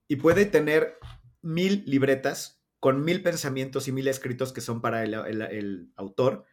y 0.09 0.17
puede 0.17 0.45
tener 0.45 0.97
mil 1.41 1.83
libretas 1.87 2.61
con 2.81 3.05
mil 3.05 3.23
pensamientos 3.23 3.87
y 3.87 3.93
mil 3.93 4.09
escritos 4.09 4.51
que 4.51 4.59
son 4.59 4.81
para 4.81 5.05
el, 5.05 5.89
autor, 5.95 6.43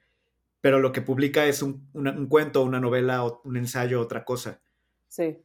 pero 0.61 0.79
lo 0.79 0.93
que 0.93 1.03
publica 1.03 1.47
es 1.47 1.61
un, 1.61 2.29
cuento, 2.29 2.63
una 2.63 2.79
novela, 2.79 3.25
un 3.43 3.57
ensayo, 3.57 4.01
otra 4.01 4.25
cosa. 4.25 4.61
Sí. 5.09 5.39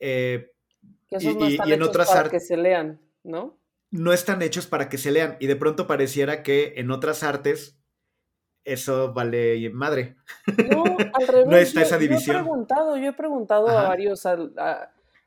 Eh, 0.00 0.50
que 1.06 1.16
esos 1.16 1.36
no 1.36 1.46
están 1.46 1.68
y, 1.68 1.72
en 1.74 1.82
otras 1.82 2.08
para 2.08 2.28
que 2.28 2.40
se 2.40 2.56
lean, 2.56 3.00
¿no? 3.22 3.56
No 3.92 4.12
están 4.12 4.42
hechos 4.42 4.66
para 4.66 4.88
que 4.88 4.98
se 4.98 5.12
lean 5.12 5.36
y 5.38 5.46
de 5.46 5.54
pronto 5.54 5.86
pareciera 5.86 6.42
que 6.42 6.74
en 6.76 6.90
otras 6.90 7.22
artes 7.22 7.77
eso 8.64 9.12
vale 9.12 9.70
madre. 9.70 10.16
No, 10.70 10.84
al 11.14 11.26
revés. 11.26 11.46
no 11.46 11.56
está 11.56 11.82
esa 11.82 11.98
división. 11.98 12.36
Yo 12.36 12.40
he 12.40 12.44
preguntado, 12.44 12.96
yo 12.96 13.08
he 13.08 13.12
preguntado 13.12 13.68
a 13.68 13.88
varios 13.88 14.26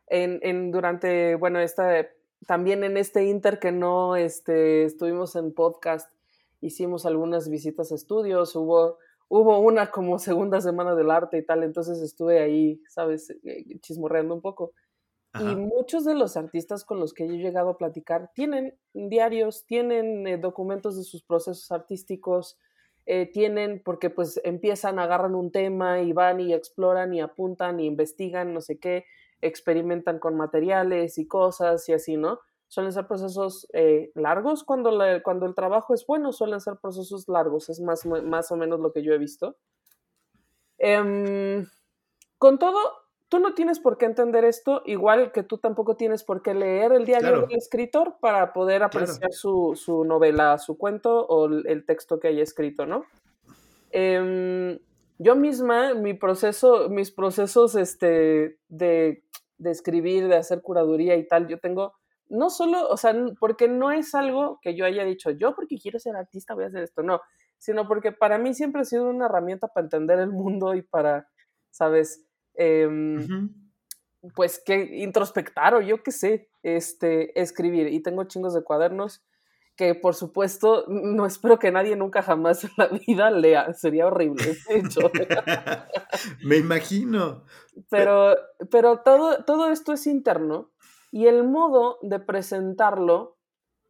en, 0.07 0.71
durante, 0.71 1.35
bueno, 1.35 1.59
esta 1.59 2.07
también 2.47 2.83
en 2.83 2.97
este 2.97 3.25
inter 3.25 3.59
que 3.59 3.71
no 3.71 4.15
este, 4.15 4.83
estuvimos 4.83 5.35
en 5.35 5.53
podcast, 5.53 6.11
hicimos 6.59 7.05
algunas 7.05 7.49
visitas 7.49 7.91
a 7.91 7.95
estudios, 7.95 8.55
hubo, 8.55 8.97
hubo 9.29 9.59
una 9.59 9.91
como 9.91 10.19
segunda 10.19 10.59
semana 10.61 10.95
del 10.95 11.11
arte 11.11 11.37
y 11.37 11.45
tal, 11.45 11.63
entonces 11.63 12.01
estuve 12.01 12.41
ahí, 12.41 12.81
¿sabes?, 12.87 13.29
eh, 13.43 13.79
chismorreando 13.79 14.33
un 14.33 14.41
poco. 14.41 14.73
Y 15.39 15.55
muchos 15.55 16.03
de 16.03 16.13
los 16.13 16.35
artistas 16.35 16.83
con 16.83 16.99
los 16.99 17.13
que 17.13 17.25
yo 17.25 17.35
he 17.35 17.37
llegado 17.37 17.69
a 17.69 17.77
platicar 17.77 18.31
tienen 18.35 18.77
diarios, 18.93 19.65
tienen 19.65 20.27
eh, 20.27 20.37
documentos 20.37 20.97
de 20.97 21.05
sus 21.05 21.23
procesos 21.23 21.71
artísticos, 21.71 22.57
eh, 23.05 23.25
tienen, 23.31 23.81
porque 23.83 24.09
pues 24.09 24.39
empiezan, 24.43 24.99
agarran 24.99 25.35
un 25.35 25.51
tema 25.51 26.01
y 26.01 26.13
van 26.13 26.39
y 26.39 26.53
exploran 26.53 27.13
y 27.13 27.21
apuntan 27.21 27.79
y 27.79 27.87
investigan, 27.87 28.53
no 28.53 28.61
sé 28.61 28.79
qué, 28.79 29.05
experimentan 29.41 30.19
con 30.19 30.35
materiales 30.35 31.17
y 31.17 31.27
cosas 31.27 31.87
y 31.89 31.93
así, 31.93 32.17
¿no? 32.17 32.39
Suelen 32.67 32.93
ser 32.93 33.07
procesos 33.07 33.67
eh, 33.73 34.11
largos 34.15 34.63
cuando, 34.63 34.97
cuando 35.23 35.45
el 35.45 35.55
trabajo 35.55 35.93
es 35.93 36.05
bueno, 36.05 36.31
suelen 36.31 36.61
ser 36.61 36.75
procesos 36.81 37.27
largos, 37.27 37.69
es 37.69 37.81
más, 37.81 38.05
más 38.05 38.51
o 38.51 38.55
menos 38.55 38.79
lo 38.79 38.93
que 38.93 39.03
yo 39.03 39.13
he 39.13 39.17
visto. 39.17 39.57
Em, 40.77 41.67
con 42.37 42.57
todo, 42.57 42.79
tú 43.31 43.39
no 43.39 43.53
tienes 43.53 43.79
por 43.79 43.97
qué 43.97 44.07
entender 44.07 44.43
esto, 44.43 44.81
igual 44.85 45.31
que 45.31 45.41
tú 45.41 45.57
tampoco 45.57 45.95
tienes 45.95 46.21
por 46.21 46.41
qué 46.41 46.53
leer 46.53 46.91
el 46.91 47.05
diario 47.05 47.47
del 47.47 47.57
escritor 47.57 48.17
para 48.19 48.51
poder 48.51 48.83
apreciar 48.83 49.31
su, 49.31 50.03
novela, 50.05 50.57
su 50.57 50.77
cuento 50.77 51.25
o 51.27 51.45
el 51.47 51.85
texto 51.85 52.19
que 52.19 52.27
haya 52.27 52.43
escrito, 52.43 52.85
¿no? 52.85 53.05
Em, 53.91 54.77
yo 55.17 55.37
misma, 55.37 55.93
mi 55.93 56.13
proceso, 56.13 56.89
mis 56.89 57.09
procesos 57.09 57.75
este, 57.75 58.59
de, 58.67 59.23
de, 59.57 59.71
escribir, 59.71 60.27
de 60.27 60.35
hacer 60.35 60.61
curaduría 60.61 61.15
y 61.15 61.25
tal, 61.25 61.47
yo 61.47 61.57
tengo, 61.57 61.93
no 62.27 62.49
solo, 62.49 62.85
o 62.89 62.97
sea, 62.97 63.15
porque 63.39 63.69
no 63.69 63.93
es 63.93 64.13
algo 64.13 64.59
que 64.61 64.75
yo 64.75 64.83
haya 64.83 65.05
dicho, 65.05 65.31
yo 65.31 65.55
porque 65.55 65.77
quiero 65.77 65.99
ser 65.99 66.17
artista 66.17 66.53
voy 66.53 66.65
a 66.65 66.67
hacer 66.67 66.83
esto, 66.83 67.01
no, 67.01 67.21
sino 67.57 67.87
porque 67.87 68.11
para 68.11 68.37
mí 68.37 68.53
siempre 68.53 68.81
ha 68.81 68.85
sido 68.85 69.09
una 69.09 69.27
herramienta 69.27 69.69
para 69.69 69.85
entender 69.85 70.19
el 70.19 70.31
mundo 70.31 70.75
y 70.75 70.81
para, 70.81 71.29
¿sabes? 71.69 72.27
Em, 72.55 73.49
pues 74.35 74.61
que 74.63 74.97
introspectar 74.97 75.73
o 75.73 75.81
yo 75.81 76.03
qué 76.03 76.11
sé, 76.11 76.49
este, 76.63 77.39
escribir. 77.39 77.87
Y 77.87 78.01
tengo 78.01 78.23
chingos 78.25 78.53
de 78.53 78.63
cuadernos 78.63 79.23
que 79.75 79.95
por 79.95 80.15
supuesto 80.15 80.85
no 80.87 81.25
espero 81.25 81.57
que 81.57 81.71
nadie 81.71 81.95
nunca 81.95 82.21
jamás 82.21 82.63
en 82.63 82.71
la 82.77 82.87
vida 82.87 83.31
lea, 83.31 83.73
sería 83.73 84.07
horrible, 84.07 84.57
Me 86.43 86.57
imagino. 86.57 87.45
Pero, 87.89 88.35
pero 88.69 88.99
todo, 88.99 89.43
todo 89.43 89.71
esto 89.71 89.93
es 89.93 90.05
interno 90.07 90.71
y 91.11 91.27
el 91.27 91.43
modo 91.43 91.97
de 92.01 92.19
presentarlo 92.19 93.37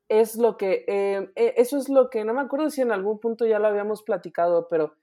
es 0.07 0.35
lo 0.35 0.57
que, 0.57 0.85
em, 0.87 1.31
e, 1.35 1.55
eso 1.57 1.77
es 1.77 1.89
lo 1.89 2.09
que, 2.09 2.23
no 2.25 2.33
me 2.33 2.41
acuerdo 2.41 2.69
si 2.69 2.81
en 2.81 2.91
algún 2.91 3.19
punto 3.19 3.45
ya 3.45 3.59
lo 3.59 3.67
habíamos 3.67 4.03
platicado, 4.03 4.67
pero 4.69 4.95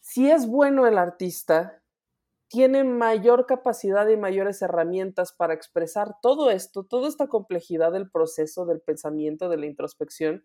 si 0.00 0.30
es 0.30 0.46
bueno 0.46 0.86
el 0.86 0.98
artista, 0.98 1.81
tiene 2.52 2.84
mayor 2.84 3.46
capacidad 3.46 4.06
y 4.08 4.18
mayores 4.18 4.60
herramientas 4.60 5.32
para 5.32 5.54
expresar 5.54 6.16
todo 6.20 6.50
esto, 6.50 6.84
toda 6.84 7.08
esta 7.08 7.26
complejidad 7.26 7.92
del 7.92 8.10
proceso, 8.10 8.66
del 8.66 8.82
pensamiento, 8.82 9.48
de 9.48 9.56
la 9.56 9.64
introspección, 9.64 10.44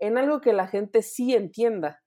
en 0.00 0.18
algo 0.18 0.40
que 0.40 0.52
la 0.52 0.66
gente 0.66 1.02
sí 1.02 1.32
entienda. 1.32 2.02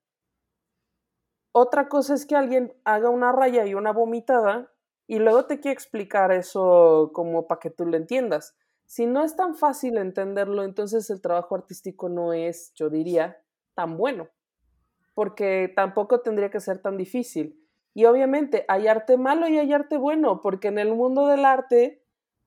Otra 1.54 1.88
cosa 1.88 2.14
es 2.14 2.26
que 2.26 2.36
alguien 2.36 2.74
haga 2.84 3.10
una 3.10 3.32
raya 3.32 3.66
y 3.66 3.74
una 3.74 3.94
vomitada 3.94 4.70
y 5.08 5.20
luego 5.20 5.46
te 5.46 5.62
quiere 5.62 5.76
explicar 5.76 6.34
eso 6.34 7.12
como 7.14 7.48
para 7.48 7.60
que 7.60 7.70
tú 7.70 7.86
lo 7.86 7.96
entiendas. 7.96 8.54
Si 8.86 9.06
no 9.06 9.24
es 9.24 9.38
tan 9.38 9.56
fácil 9.56 9.98
entenderlo, 9.98 10.66
entonces 10.66 11.10
el 11.10 11.22
trabajo 11.22 11.56
artístico 11.56 12.10
no 12.10 12.34
es, 12.34 12.74
yo 12.76 12.90
diría, 12.90 13.42
tan 13.76 13.96
bueno, 13.96 14.28
porque 15.14 15.72
tampoco 15.74 16.20
tendría 16.20 16.52
que 16.52 16.60
ser 16.60 16.82
tan 16.82 16.98
difícil 16.98 17.64
y 17.98 18.06
obviamente 18.06 18.64
hay 18.68 18.88
arte 18.88 19.18
malo 19.18 19.48
y 19.48 19.58
hay 19.58 19.74
arte 19.74 19.98
bueno, 19.98 20.40
porque 20.40 20.68
en 20.68 20.78
el 20.78 20.94
mundo 20.94 21.26
del 21.26 21.44
arte 21.46 22.04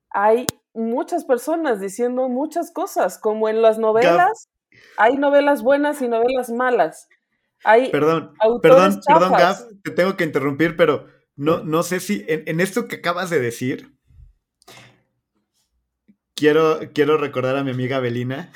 hay 0.08 0.46
muchas 0.74 1.24
personas 1.24 1.80
diciendo 1.80 2.28
muchas 2.28 2.70
cosas, 2.70 3.18
como 3.18 3.48
en 3.48 3.60
las 3.60 3.76
novelas, 3.76 4.48
hay 4.96 5.16
novelas 5.16 5.64
buenas 5.64 6.00
y 6.02 6.06
novelas 6.06 6.50
malas. 6.50 7.08
Hay 7.64 7.90
perdón, 7.90 8.32
perdón, 8.62 9.00
perdón, 9.04 9.32
Gaf, 9.32 9.62
te 9.82 9.90
tengo 9.90 10.16
que 10.16 10.22
interrumpir, 10.22 10.76
pero 10.76 11.08
no, 11.34 11.64
no 11.64 11.82
sé 11.82 11.98
si 11.98 12.24
en, 12.28 12.60
esto 12.60 12.86
que 12.86 12.96
acabas 12.96 13.28
de 13.28 13.40
decir, 13.40 13.98
quiero, 16.36 16.78
quiero 16.94 17.16
recordar 17.16 17.56
a 17.56 17.64
mi 17.64 17.72
amiga 17.72 17.98
Belina. 17.98 18.52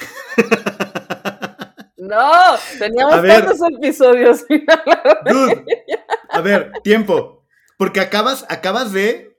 No, 1.96 2.56
teníamos 2.78 3.26
tantos 3.26 3.58
episodios. 3.78 4.44
Dude, 4.46 5.64
a 6.34 6.40
ver, 6.40 6.72
tiempo. 6.82 7.44
Porque 7.78 8.00
acabas, 8.00 8.44
acabas 8.48 8.92
de 8.92 9.38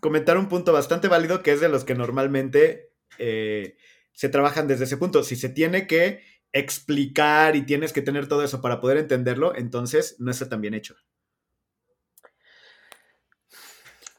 comentar 0.00 0.38
un 0.38 0.48
punto 0.48 0.72
bastante 0.72 1.08
válido 1.08 1.42
que 1.42 1.52
es 1.52 1.60
de 1.60 1.68
los 1.68 1.84
que 1.84 1.94
normalmente 1.94 2.92
eh, 3.18 3.76
se 4.12 4.28
trabajan 4.28 4.68
desde 4.68 4.84
ese 4.84 4.96
punto. 4.96 5.22
Si 5.22 5.36
se 5.36 5.48
tiene 5.48 5.86
que 5.86 6.22
explicar 6.52 7.56
y 7.56 7.62
tienes 7.62 7.92
que 7.92 8.02
tener 8.02 8.28
todo 8.28 8.42
eso 8.42 8.60
para 8.60 8.80
poder 8.80 8.98
entenderlo, 8.98 9.54
entonces 9.54 10.16
no 10.18 10.30
está 10.30 10.48
tan 10.48 10.60
bien 10.60 10.74
hecho. 10.74 10.96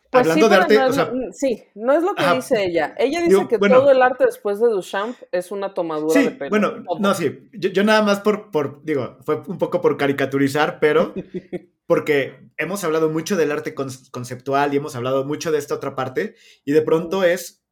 Pues 0.09 0.21
Hablando 0.21 0.47
de 0.47 0.55
arte, 0.55 0.77
no 0.77 1.31
sí, 1.33 1.63
no 1.75 1.93
es 1.93 2.01
lo 2.01 2.15
que 2.15 2.25
dice 2.33 2.63
ella. 2.63 2.95
Ella 2.97 3.21
dice 3.21 3.45
que 3.49 3.57
todo 3.57 3.91
el 3.91 4.01
arte 4.01 4.25
después 4.25 4.59
de 4.59 4.69
Duchamp 4.69 5.17
es 5.31 5.51
una 5.51 5.73
tomadura 5.73 6.21
de 6.21 6.31
pelo. 6.31 6.49
Bueno, 6.49 6.83
no, 6.99 7.13
sí. 7.13 7.49
Yo, 7.53 7.83
nada 7.83 8.01
más 8.03 8.21
por, 8.21 8.49
por, 8.49 8.83
digo, 8.83 9.17
fue 9.25 9.41
un 9.47 9.57
poco 9.57 9.81
por 9.81 9.97
caricaturizar, 9.97 10.79
pero 10.79 11.13
porque 11.87 12.51
hemos 12.57 12.83
hablado 12.83 13.09
mucho 13.09 13.37
del 13.37 13.51
arte 13.51 13.73
conceptual 13.73 14.73
y 14.73 14.77
hemos 14.77 14.95
hablado 14.95 15.25
mucho 15.25 15.51
de 15.51 15.57
esta 15.57 15.73
otra 15.73 15.95
parte, 15.95 16.35
y 16.65 16.73
de 16.73 16.81
pronto 16.81 17.23
es, 17.23 17.65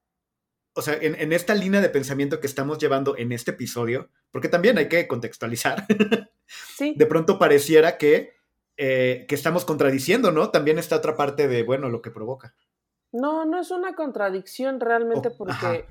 o 0.74 0.82
sea, 0.82 0.98
en, 1.00 1.34
esta 1.34 1.54
línea 1.54 1.82
de 1.82 1.90
pensamiento 1.90 2.40
que 2.40 2.48
estamos 2.48 2.80
llevando 2.80 3.18
en 3.18 3.34
este 3.34 3.52
episodio, 3.52 4.10
porque 4.32 4.48
también 4.48 4.78
hay 4.78 4.88
que 4.88 5.08
contextualizar, 5.08 5.86
de 6.80 7.06
pronto 7.06 7.38
pareciera 7.38 7.98
que, 7.98 8.34
eh, 8.78 9.26
que 9.28 9.36
estamos 9.36 9.66
contradiciendo, 9.66 10.32
¿no? 10.32 10.50
También 10.50 10.80
esta 10.80 10.96
otra 10.96 11.18
parte 11.18 11.50
de, 11.50 11.64
bueno, 11.64 11.90
lo 11.90 12.02
que 12.02 12.10
provoca. 12.10 12.56
No, 13.12 13.46
no 13.46 13.60
es 13.60 13.70
una 13.70 13.96
contradicción 13.96 14.80
realmente 14.80 15.30
porque... 15.30 15.86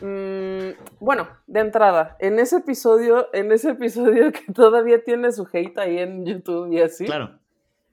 Mm, 0.00 0.74
bueno, 1.00 1.28
de 1.46 1.60
entrada, 1.60 2.16
en 2.18 2.38
ese 2.38 2.56
episodio, 2.56 3.28
en 3.34 3.52
ese 3.52 3.70
episodio 3.70 4.32
que 4.32 4.52
todavía 4.52 5.04
tiene 5.04 5.30
su 5.32 5.46
hate 5.52 5.78
ahí 5.78 5.98
en 5.98 6.24
YouTube 6.24 6.72
y 6.72 6.80
así. 6.80 7.04
Claro. 7.04 7.41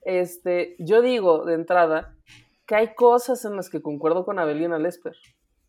Este, 0.09 0.75
yo 0.79 1.03
digo 1.03 1.45
de 1.45 1.53
entrada 1.53 2.15
que 2.65 2.73
hay 2.73 2.95
cosas 2.95 3.45
en 3.45 3.55
las 3.55 3.69
que 3.69 3.79
concuerdo 3.79 4.25
con 4.25 4.39
Abelina 4.39 4.79
Lesper. 4.79 5.15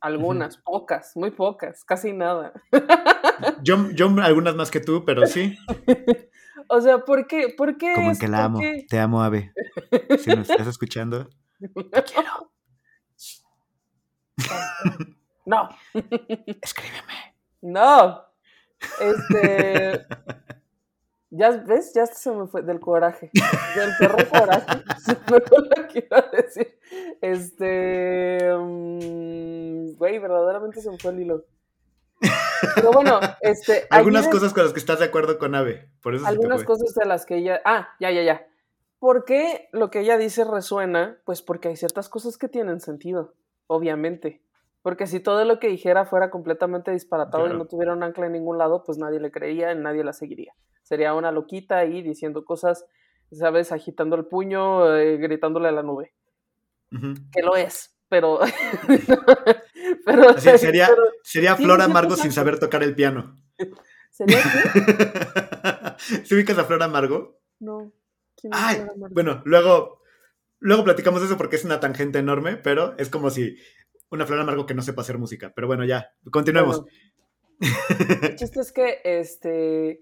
Algunas, 0.01 0.57
pocas, 0.57 1.15
muy 1.15 1.31
pocas, 1.31 1.85
casi 1.85 2.15
nada. 2.15 2.55
Yo, 3.63 3.91
yo 3.93 4.07
algunas 4.23 4.55
más 4.55 4.71
que 4.71 4.81
tú, 4.81 5.03
pero 5.07 5.27
sí. 5.27 5.57
o 6.69 6.81
sea, 6.81 6.99
¿por 6.99 7.27
qué? 7.27 7.55
¿Por 7.57 7.79
qué? 7.79 7.95
Como 7.95 8.13
que 8.19 8.29
la 8.29 8.45
amo. 8.45 8.61
Te 8.87 8.99
amo, 8.99 9.23
Ave. 9.23 9.53
Si 10.19 10.29
nos 10.31 10.51
estás 10.51 10.67
escuchando, 10.67 11.27
te 11.59 12.03
quiero. 12.05 12.53
No. 15.47 15.71
Escríbeme. 16.61 17.35
No. 17.63 18.23
Este. 19.01 20.07
Ya 21.31 21.51
ves, 21.51 21.95
ya 21.95 22.07
se 22.07 22.33
me 22.33 22.49
fue 22.49 22.63
del 22.63 22.81
coraje. 22.81 23.31
Del 23.77 23.91
perro 23.99 24.29
coraje. 24.29 24.83
Se 24.99 25.13
me 25.13 25.41
fue 25.41 25.59
lo 25.59 25.89
que 25.89 26.07
iba 26.07 26.19
a 26.19 26.31
decir. 26.37 26.79
Este. 27.21 28.53
Mm, 28.53 29.97
güey, 29.97 30.19
verdaderamente 30.19 30.81
se 30.81 30.91
me 30.91 30.99
fue 30.99 31.13
el 31.13 31.21
hilo. 31.21 31.45
Pero 32.75 32.91
bueno, 32.93 33.21
este. 33.41 33.87
Algunas 33.91 34.27
cosas 34.29 34.53
con 34.53 34.65
las 34.65 34.73
que 34.73 34.81
estás 34.81 34.99
de 34.99 35.05
acuerdo 35.05 35.39
con 35.39 35.55
Ave. 35.55 35.89
Por 36.03 36.17
eso 36.17 36.27
algunas 36.27 36.65
cosas 36.65 36.95
de 36.95 37.05
las 37.07 37.27
que 37.27 37.37
ella. 37.37 37.61
Ah, 37.65 37.91
ya, 38.01 38.11
ya, 38.11 38.23
ya. 38.23 38.47
¿Por 38.99 39.25
qué 39.25 39.69
lo 39.73 39.91
que 39.91 40.01
ella 40.01 40.19
dice 40.19 40.45
resuena? 40.45 41.19
Pues 41.25 41.43
porque 41.43 41.69
hay 41.69 41.77
ciertas 41.77 42.09
cosas 42.09 42.37
que 42.39 42.49
tienen 42.49 42.81
sentido, 42.81 43.35
obviamente. 43.67 44.43
Porque 44.83 45.07
si 45.07 45.21
todo 45.21 45.45
lo 45.45 45.59
que 45.59 45.69
dijera 45.69 46.05
fuera 46.07 46.31
completamente 46.31 46.91
disparatado 46.91 47.47
y 47.47 47.57
no 47.57 47.67
tuviera 47.67 47.93
un 47.93 48.03
ancla 48.03 48.27
en 48.27 48.33
ningún 48.33 48.59
lado, 48.59 48.83
pues 48.83 48.99
nadie 48.99 49.21
le 49.21 49.31
creía 49.31 49.73
y 49.73 49.77
nadie 49.77 50.05
la 50.05 50.13
seguiría. 50.13 50.55
Sería 50.83 51.15
una 51.15 51.31
loquita 51.31 51.79
ahí 51.79 52.03
diciendo 52.03 52.45
cosas, 52.45 52.85
¿sabes? 53.33 53.73
Agitando 53.73 54.17
el 54.17 54.27
puño, 54.27 54.97
eh, 54.97 55.17
gritándole 55.19 55.69
a 55.69 55.73
la 55.73 55.83
nube. 55.83 56.15
Que 57.33 57.43
lo 57.43 57.55
es, 57.57 57.97
pero. 58.09 58.41
pero 60.05 60.39
sería, 60.39 60.89
sería 61.23 61.57
Flor 61.57 61.81
Amargo 61.81 62.17
sin 62.17 62.33
saber 62.33 62.59
tocar 62.59 62.83
el 62.83 62.95
piano. 62.95 63.37
¿Sería 64.11 64.43
qué? 64.43 66.25
¿Se 66.25 66.35
ubicas 66.35 66.59
a 66.59 66.65
Flor 66.65 66.83
Amargo? 66.83 67.41
No. 67.61 67.93
Ay, 68.51 68.85
bueno, 69.11 69.43
luego, 69.45 70.01
luego 70.59 70.85
platicamos 70.85 71.21
de 71.21 71.27
eso 71.27 71.37
porque 71.37 71.57
es 71.57 71.65
una 71.65 71.79
tangente 71.79 72.19
enorme, 72.19 72.57
pero 72.57 72.97
es 72.99 73.11
como 73.11 73.31
si 73.31 73.57
una 74.11 74.27
flor 74.27 74.41
amargo 74.41 74.67
que 74.67 74.75
no 74.75 74.83
sepa 74.83 75.03
hacer 75.03 75.19
música. 75.19 75.53
Pero 75.55 75.67
bueno, 75.67 75.85
ya, 75.85 76.13
continuemos. 76.31 76.85
el 77.61 78.37
chiste 78.37 78.61
es 78.61 78.73
que, 78.73 79.01
este, 79.05 80.01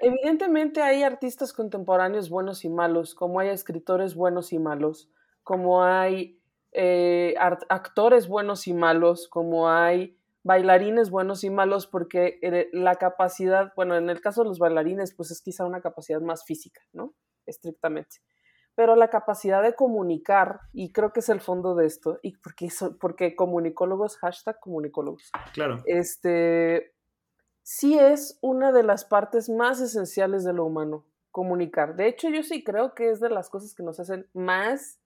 evidentemente 0.00 0.82
hay 0.82 1.02
artistas 1.02 1.52
contemporáneos 1.52 2.30
buenos 2.30 2.64
y 2.64 2.68
malos, 2.68 3.14
como 3.14 3.40
hay 3.40 3.48
escritores 3.48 4.14
buenos 4.14 4.52
y 4.52 4.58
malos, 4.58 5.10
como 5.42 5.84
hay 5.84 6.40
eh, 6.72 7.34
actores 7.38 8.28
buenos 8.28 8.66
y 8.68 8.74
malos, 8.74 9.28
como 9.28 9.70
hay 9.70 10.18
bailarines 10.42 11.10
buenos 11.10 11.42
y 11.42 11.50
malos, 11.50 11.86
porque 11.86 12.38
eh, 12.42 12.68
la 12.72 12.94
capacidad, 12.96 13.72
bueno, 13.74 13.96
en 13.96 14.10
el 14.10 14.20
caso 14.20 14.42
de 14.42 14.48
los 14.48 14.58
bailarines, 14.58 15.14
pues 15.14 15.30
es 15.30 15.42
quizá 15.42 15.64
una 15.64 15.80
capacidad 15.80 16.20
más 16.20 16.44
física, 16.44 16.82
¿no? 16.92 17.14
Estrictamente. 17.46 18.18
Pero 18.76 18.94
la 18.94 19.08
capacidad 19.08 19.62
de 19.62 19.74
comunicar, 19.74 20.60
y 20.72 20.92
creo 20.92 21.12
que 21.12 21.20
es 21.20 21.28
el 21.30 21.40
fondo 21.40 21.74
de 21.74 21.86
esto, 21.86 22.20
y 22.22 22.36
porque, 22.36 22.68
porque 23.00 23.34
comunicólogos, 23.34 24.18
hashtag 24.18 24.60
comunicólogos. 24.60 25.30
Claro. 25.54 25.82
Este, 25.86 26.94
sí 27.66 27.98
es 27.98 28.38
una 28.42 28.70
de 28.70 28.84
las 28.84 29.04
partes 29.04 29.48
más 29.48 29.80
esenciales 29.80 30.44
de 30.44 30.52
lo 30.52 30.64
humano, 30.64 31.04
comunicar. 31.32 31.96
De 31.96 32.06
hecho, 32.06 32.28
yo 32.30 32.44
sí 32.44 32.62
creo 32.62 32.94
que 32.94 33.10
es 33.10 33.18
de 33.18 33.28
las 33.28 33.50
cosas 33.50 33.74
que 33.74 33.82
nos 33.82 33.98
hacen 33.98 34.28
más, 34.34 35.00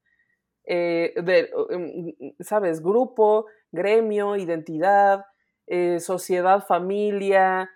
eh, 0.64 1.14
de, 1.24 1.48
em, 1.70 2.34
¿sabes? 2.40 2.82
Grupo, 2.82 3.46
gremio, 3.72 4.36
identidad, 4.36 5.24
eh, 5.68 6.00
sociedad, 6.00 6.62
familia. 6.66 7.70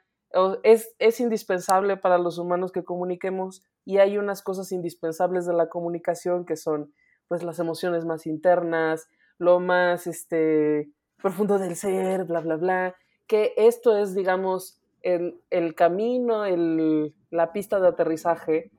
Es, 0.62 0.94
es 0.98 1.18
indispensable 1.18 1.96
para 1.96 2.18
los 2.18 2.36
humanos 2.36 2.70
que 2.70 2.84
comuniquemos 2.84 3.64
y 3.86 3.98
hay 3.98 4.18
unas 4.18 4.42
cosas 4.42 4.70
indispensables 4.70 5.46
de 5.46 5.54
la 5.54 5.70
comunicación 5.70 6.44
que 6.44 6.56
son 6.56 6.92
pues 7.26 7.42
las 7.42 7.58
emociones 7.58 8.04
más 8.04 8.26
internas, 8.26 9.08
lo 9.38 9.60
más 9.60 10.06
este, 10.06 10.90
profundo 11.16 11.58
del 11.58 11.74
ser, 11.74 12.24
bla, 12.24 12.40
bla, 12.40 12.56
bla, 12.56 12.96
que 13.26 13.54
esto 13.56 13.96
es, 13.96 14.14
digamos, 14.14 14.80
el, 15.02 15.40
el 15.50 15.74
camino, 15.74 16.44
el, 16.44 17.14
la 17.30 17.52
pista 17.52 17.80
de 17.80 17.88
aterrizaje 17.88 18.70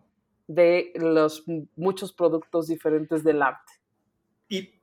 de 0.48 0.91
los 0.96 1.46
muchos 1.76 2.14
productos 2.14 2.68
diferentes 2.68 3.24
del 3.24 3.41
arte. 3.41 3.74
Y 4.48 4.82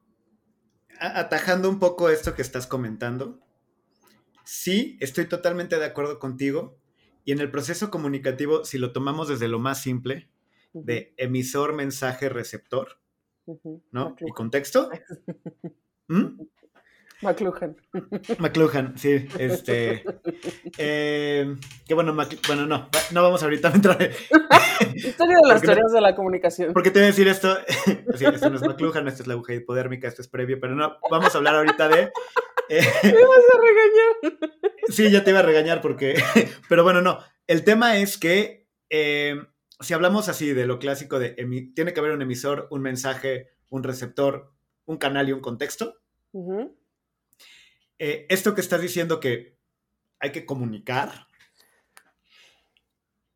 atajando 0.98 1.68
un 1.68 1.78
poco 1.78 2.08
esto 2.08 2.34
que 2.34 2.42
estás 2.42 2.66
comentando, 2.66 3.40
sí, 4.44 4.96
estoy 5.00 5.28
totalmente 5.28 5.78
de 5.78 5.84
acuerdo 5.84 6.18
contigo. 6.18 6.78
Y 7.24 7.32
en 7.32 7.40
el 7.40 7.50
proceso 7.50 7.90
comunicativo, 7.90 8.64
si 8.64 8.78
lo 8.78 8.92
tomamos 8.92 9.28
desde 9.28 9.46
lo 9.46 9.60
más 9.60 9.80
simple, 9.80 10.28
de 10.72 11.14
emisor, 11.16 11.74
mensaje, 11.74 12.28
receptor, 12.28 12.98
¿no? 13.90 14.16
Y 14.20 14.30
contexto. 14.32 14.90
¿Mm? 16.08 16.40
McLuhan. 17.22 17.76
McLuhan, 18.38 18.98
sí, 18.98 19.28
este. 19.38 20.04
Eh, 20.76 21.56
qué 21.86 21.94
bueno, 21.94 22.14
bueno, 22.46 22.66
no, 22.66 22.88
no 23.12 23.22
vamos 23.22 23.42
ahorita 23.42 23.68
a 23.68 23.72
entrar. 23.72 24.10
Historia 24.94 25.36
de 25.42 25.48
las 25.48 25.62
teorías 25.62 25.92
de 25.92 26.00
la 26.00 26.14
comunicación. 26.14 26.72
Porque 26.72 26.90
te 26.90 26.98
voy 26.98 27.04
a 27.04 27.06
decir 27.10 27.28
esto. 27.28 27.56
sí, 28.14 28.24
esto 28.24 28.50
no 28.50 28.56
es 28.56 28.62
McLuhan, 28.62 29.06
esto 29.08 29.22
es 29.22 29.26
la 29.26 29.34
aguja 29.34 29.54
hipodérmica, 29.54 30.08
esto 30.08 30.22
es 30.22 30.28
previo, 30.28 30.58
pero 30.60 30.74
no, 30.74 30.96
vamos 31.10 31.34
a 31.34 31.38
hablar 31.38 31.54
ahorita 31.54 31.88
de. 31.88 32.12
Eh, 32.68 32.80
Me 33.04 33.12
vas 33.12 33.44
a 33.54 33.60
regañar. 33.60 34.50
sí, 34.88 35.10
ya 35.10 35.22
te 35.24 35.30
iba 35.30 35.40
a 35.40 35.44
regañar 35.44 35.80
porque. 35.80 36.22
pero 36.68 36.82
bueno, 36.82 37.02
no. 37.02 37.18
El 37.46 37.64
tema 37.64 37.98
es 37.98 38.18
que. 38.18 38.66
Eh, 38.90 39.40
si 39.80 39.94
hablamos 39.94 40.28
así 40.28 40.52
de 40.52 40.66
lo 40.66 40.78
clásico 40.78 41.18
de 41.18 41.30
tiene 41.74 41.92
que 41.92 41.98
haber 41.98 42.12
un 42.12 42.22
emisor, 42.22 42.68
un 42.70 42.82
mensaje, 42.82 43.48
un 43.68 43.82
receptor, 43.82 44.52
un 44.84 44.96
canal 44.96 45.28
y 45.28 45.32
un 45.32 45.40
contexto. 45.40 45.96
Eh, 48.04 48.26
esto 48.30 48.52
que 48.52 48.60
estás 48.60 48.82
diciendo 48.82 49.20
que 49.20 49.60
hay 50.18 50.32
que 50.32 50.44
comunicar 50.44 51.28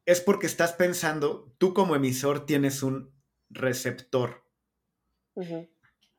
es 0.04 0.20
porque 0.20 0.48
estás 0.48 0.72
pensando, 0.72 1.54
tú 1.58 1.72
como 1.72 1.94
emisor 1.94 2.46
tienes 2.46 2.82
un 2.82 3.14
receptor. 3.48 4.44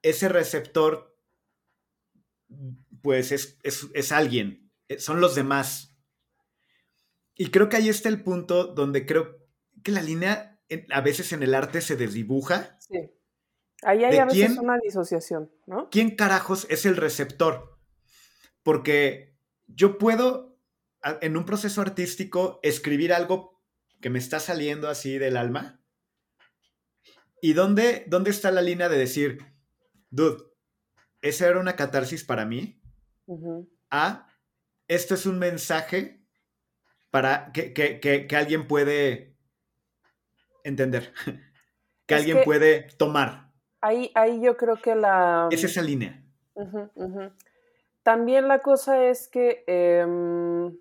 Ese 0.01 0.29
receptor, 0.29 1.19
pues 3.01 3.33
es, 3.33 3.59
es, 3.63 4.11
alguien, 4.13 4.71
eh, 4.87 4.97
son 4.97 5.19
los 5.19 5.35
demás. 5.35 5.97
Y 7.35 7.51
creo 7.51 7.67
que 7.67 7.75
ahí 7.75 7.89
está 7.89 8.07
el 8.07 8.23
punto 8.23 8.67
donde 8.67 9.05
creo 9.05 9.45
que 9.83 9.91
la 9.91 10.01
línea 10.01 10.61
a 10.89 11.01
veces 11.01 11.33
en 11.33 11.43
el 11.43 11.53
arte 11.53 11.81
se 11.81 11.97
desdibuja. 11.97 12.77
Sí. 12.79 13.11
Ahí 13.83 14.05
hay 14.05 14.17
a 14.19 14.25
veces 14.25 14.57
una 14.57 14.77
disociación, 14.81 15.51
¿no? 15.65 15.89
¿Quién 15.89 16.15
carajos 16.15 16.65
es 16.69 16.85
el 16.85 16.95
receptor? 16.95 17.76
Porque 18.67 19.33
yo 19.65 19.97
puedo 19.97 20.59
en 21.21 21.37
un 21.37 21.45
proceso 21.45 21.79
artístico 21.79 22.59
escribir 22.63 23.13
algo 23.13 23.63
que 24.01 24.09
me 24.09 24.19
está 24.19 24.41
saliendo 24.41 24.89
así 24.89 25.17
del 25.17 25.37
alma. 25.37 25.79
¿Y 27.41 27.53
dónde, 27.53 28.03
dónde 28.07 28.29
está 28.29 28.51
la 28.51 28.61
línea 28.61 28.89
de 28.89 28.97
decir, 28.97 29.37
dude, 30.09 30.43
esa 31.21 31.47
era 31.47 31.61
una 31.61 31.77
catarsis 31.77 32.25
para 32.25 32.45
mí? 32.45 32.81
A, 33.89 34.27
esto 34.89 35.13
es 35.13 35.25
un 35.25 35.39
mensaje 35.39 36.27
para 37.09 37.53
que, 37.53 38.27
alguien 38.35 38.67
puede 38.67 39.37
entender, 40.65 41.13
que 42.05 42.15
alguien 42.15 42.43
puede 42.43 42.89
tomar. 42.97 43.49
Ahí, 43.79 44.11
ahí 44.13 44.41
yo 44.43 44.57
creo 44.57 44.75
que 44.81 44.93
la... 44.93 45.47
Es 45.51 45.63
esa 45.63 45.81
línea. 45.81 46.21
También 48.07 48.47
la 48.47 48.59
cosa 48.59 49.03
es 49.03 49.27
que 49.27 49.65
em, 49.67 50.77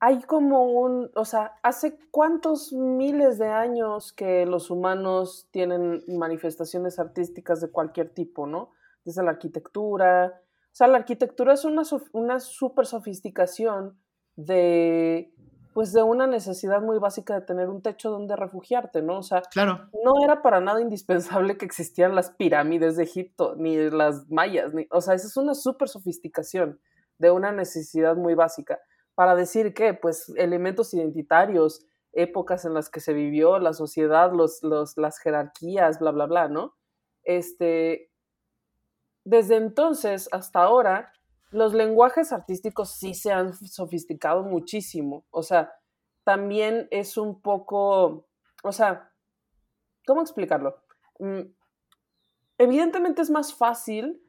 hay 0.00 0.20
como 0.22 0.64
un, 0.64 1.12
o 1.14 1.24
sea, 1.24 1.60
hace 1.62 1.96
cuántos 2.10 2.72
miles 2.72 3.38
de 3.38 3.46
años 3.46 4.12
que 4.12 4.46
los 4.46 4.68
humanos 4.68 5.46
tienen 5.52 6.02
manifestaciones 6.08 6.98
artísticas 6.98 7.60
de 7.60 7.70
cualquier 7.70 8.12
tipo, 8.12 8.48
¿no? 8.48 8.72
Desde 9.04 9.22
la 9.22 9.30
arquitectura. 9.30 10.42
O 10.42 10.74
sea, 10.74 10.88
la 10.88 10.98
arquitectura 10.98 11.52
es 11.52 11.64
una, 11.64 11.82
una 12.10 12.40
super 12.40 12.84
sofisticación 12.84 13.96
de, 14.34 15.32
pues 15.72 15.92
de 15.92 16.02
una 16.02 16.26
necesidad 16.26 16.80
muy 16.82 16.98
básica 16.98 17.34
de 17.34 17.46
tener 17.46 17.68
un 17.68 17.82
techo 17.82 18.10
donde 18.10 18.36
refugiarte, 18.36 19.02
¿no? 19.02 19.18
O 19.18 19.22
sea, 19.22 19.42
claro. 19.42 19.88
no 20.04 20.24
era 20.24 20.42
para 20.42 20.60
nada 20.60 20.80
indispensable 20.80 21.56
que 21.56 21.64
existieran 21.64 22.14
las 22.14 22.30
pirámides 22.30 22.96
de 22.96 23.04
Egipto, 23.04 23.54
ni 23.56 23.90
las 23.90 24.30
mayas, 24.30 24.74
ni, 24.74 24.86
o 24.90 25.00
sea, 25.00 25.14
esa 25.14 25.26
es 25.26 25.36
una 25.36 25.54
súper 25.54 25.88
sofisticación 25.88 26.80
de 27.18 27.30
una 27.30 27.52
necesidad 27.52 28.16
muy 28.16 28.34
básica. 28.34 28.80
Para 29.14 29.34
decir 29.34 29.74
que, 29.74 29.94
pues, 29.94 30.30
elementos 30.36 30.94
identitarios, 30.94 31.86
épocas 32.12 32.64
en 32.64 32.74
las 32.74 32.90
que 32.90 33.00
se 33.00 33.12
vivió 33.12 33.58
la 33.58 33.72
sociedad, 33.72 34.32
los, 34.32 34.62
los, 34.62 34.96
las 34.96 35.18
jerarquías, 35.18 35.98
bla, 35.98 36.10
bla, 36.10 36.26
bla, 36.26 36.48
¿no? 36.48 36.74
Este, 37.24 38.10
desde 39.24 39.56
entonces 39.56 40.28
hasta 40.32 40.62
ahora, 40.62 41.12
los 41.52 41.74
lenguajes 41.74 42.32
artísticos 42.32 42.96
sí 42.96 43.14
se 43.14 43.30
han 43.30 43.54
sofisticado 43.54 44.42
muchísimo. 44.42 45.24
O 45.30 45.42
sea, 45.42 45.72
también 46.24 46.88
es 46.90 47.16
un 47.16 47.40
poco, 47.40 48.26
o 48.62 48.72
sea, 48.72 49.12
¿cómo 50.06 50.22
explicarlo? 50.22 50.82
Mm, 51.18 51.42
evidentemente 52.58 53.22
es 53.22 53.30
más 53.30 53.54
fácil 53.54 54.22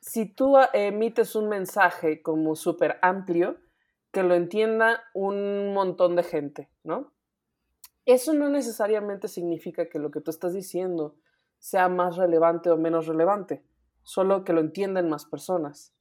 si 0.00 0.26
tú 0.26 0.56
emites 0.72 1.34
un 1.34 1.48
mensaje 1.48 2.22
como 2.22 2.56
súper 2.56 2.98
amplio 3.02 3.58
que 4.10 4.22
lo 4.22 4.34
entienda 4.34 5.04
un 5.14 5.72
montón 5.74 6.16
de 6.16 6.22
gente, 6.22 6.70
¿no? 6.82 7.12
Eso 8.04 8.32
no 8.32 8.48
necesariamente 8.48 9.28
significa 9.28 9.88
que 9.88 9.98
lo 9.98 10.10
que 10.10 10.20
tú 10.20 10.30
estás 10.30 10.54
diciendo 10.54 11.16
sea 11.58 11.88
más 11.88 12.16
relevante 12.16 12.70
o 12.70 12.76
menos 12.76 13.06
relevante, 13.06 13.64
solo 14.02 14.44
que 14.44 14.54
lo 14.54 14.60
entiendan 14.60 15.10
más 15.10 15.26
personas. 15.26 15.92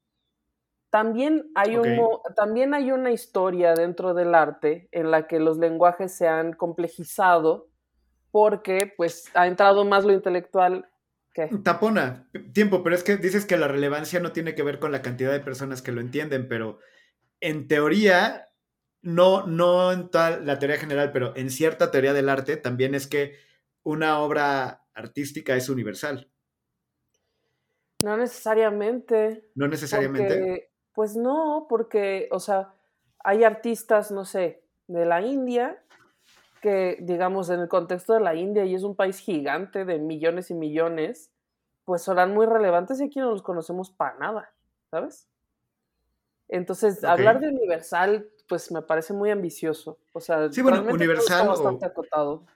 También 0.90 1.52
hay, 1.56 1.78
un, 1.78 2.00
también 2.36 2.74
hay 2.74 2.92
una 2.92 3.12
historia 3.12 3.74
dentro 3.74 4.14
del 4.14 4.34
arte 4.34 4.88
en 4.92 5.12
la 5.12 5.28
que 5.28 5.40
los 5.40 5.58
lenguajes 5.58 6.16
se 6.16 6.28
han 6.28 6.54
complejizado 6.54 7.68
porque 8.32 8.94
pues 8.96 9.26
ha 9.34 9.48
entrado 9.48 9.84
más 9.84 10.06
lo 10.06 10.14
intelectual 10.14 10.90
que... 11.34 11.50
Tapona, 11.64 12.30
tiempo, 12.54 12.84
pero 12.84 12.96
es 12.96 13.04
que 13.04 13.18
dices 13.18 13.46
que 13.46 13.58
la 13.58 13.68
relevancia 13.68 14.20
no 14.20 14.32
tiene 14.32 14.56
que 14.56 14.64
ver 14.64 14.80
con 14.80 14.92
la 14.92 15.02
cantidad 15.02 15.32
de 15.32 15.40
personas 15.40 15.82
que 15.82 15.92
lo 15.92 16.02
entienden, 16.02 16.48
pero 16.48 16.80
en 17.42 17.68
teoría, 17.68 18.46
no, 19.02 19.46
no 19.46 19.92
en 19.92 20.10
toda 20.10 20.40
la 20.40 20.58
teoría 20.58 20.78
general, 20.78 21.12
pero 21.12 21.36
en 21.36 21.50
cierta 21.50 21.92
teoría 21.92 22.14
del 22.14 22.30
arte 22.30 22.58
también 22.58 22.96
es 22.96 23.08
que 23.08 23.36
una 23.84 24.20
obra 24.20 24.86
artística 24.94 25.56
es 25.56 25.70
universal. 25.70 26.32
No 28.00 28.18
necesariamente. 28.18 29.50
No 29.56 29.68
necesariamente. 29.68 30.72
Pues 30.98 31.16
no, 31.16 31.68
porque, 31.70 32.28
o 32.32 32.40
sea, 32.40 32.74
hay 33.20 33.44
artistas, 33.44 34.10
no 34.10 34.26
sé, 34.26 34.64
de 34.88 35.06
la 35.06 35.22
India, 35.22 35.80
que 36.60 36.98
digamos 37.02 37.52
en 37.52 37.60
el 37.60 37.68
contexto 37.68 38.14
de 38.14 38.20
la 38.20 38.34
India, 38.34 38.66
y 38.66 38.74
es 38.74 38.82
un 38.82 38.96
país 38.96 39.20
gigante 39.20 39.86
de 39.86 40.00
millones 40.00 40.50
y 40.50 40.56
millones, 40.56 41.30
pues 41.86 42.02
serán 42.02 42.34
muy 42.34 42.48
relevantes 42.48 43.00
y 43.00 43.04
aquí 43.04 43.20
no 43.20 43.30
los 43.30 43.44
conocemos 43.44 43.92
para 43.92 44.18
nada, 44.18 44.52
¿sabes? 44.90 45.30
Entonces, 46.48 47.04
hablar 47.04 47.42
de 47.42 47.50
Universal, 47.50 48.32
pues 48.50 48.72
me 48.72 48.82
parece 48.82 49.14
muy 49.14 49.30
ambicioso. 49.30 50.00
O 50.14 50.20
sea, 50.20 50.52
sí, 50.52 50.64
bueno, 50.64 50.82
Universal. 50.82 51.42
Está 51.42 51.48
bastante 51.48 51.86
acotado. 51.86 52.48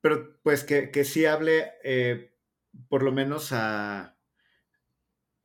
Pero 0.00 0.36
pues 0.44 0.62
que, 0.62 0.92
que 0.92 1.02
sí 1.02 1.26
hable 1.26 1.72
eh, 1.82 2.32
por 2.88 3.02
lo 3.02 3.10
menos 3.10 3.50
a, 3.52 4.13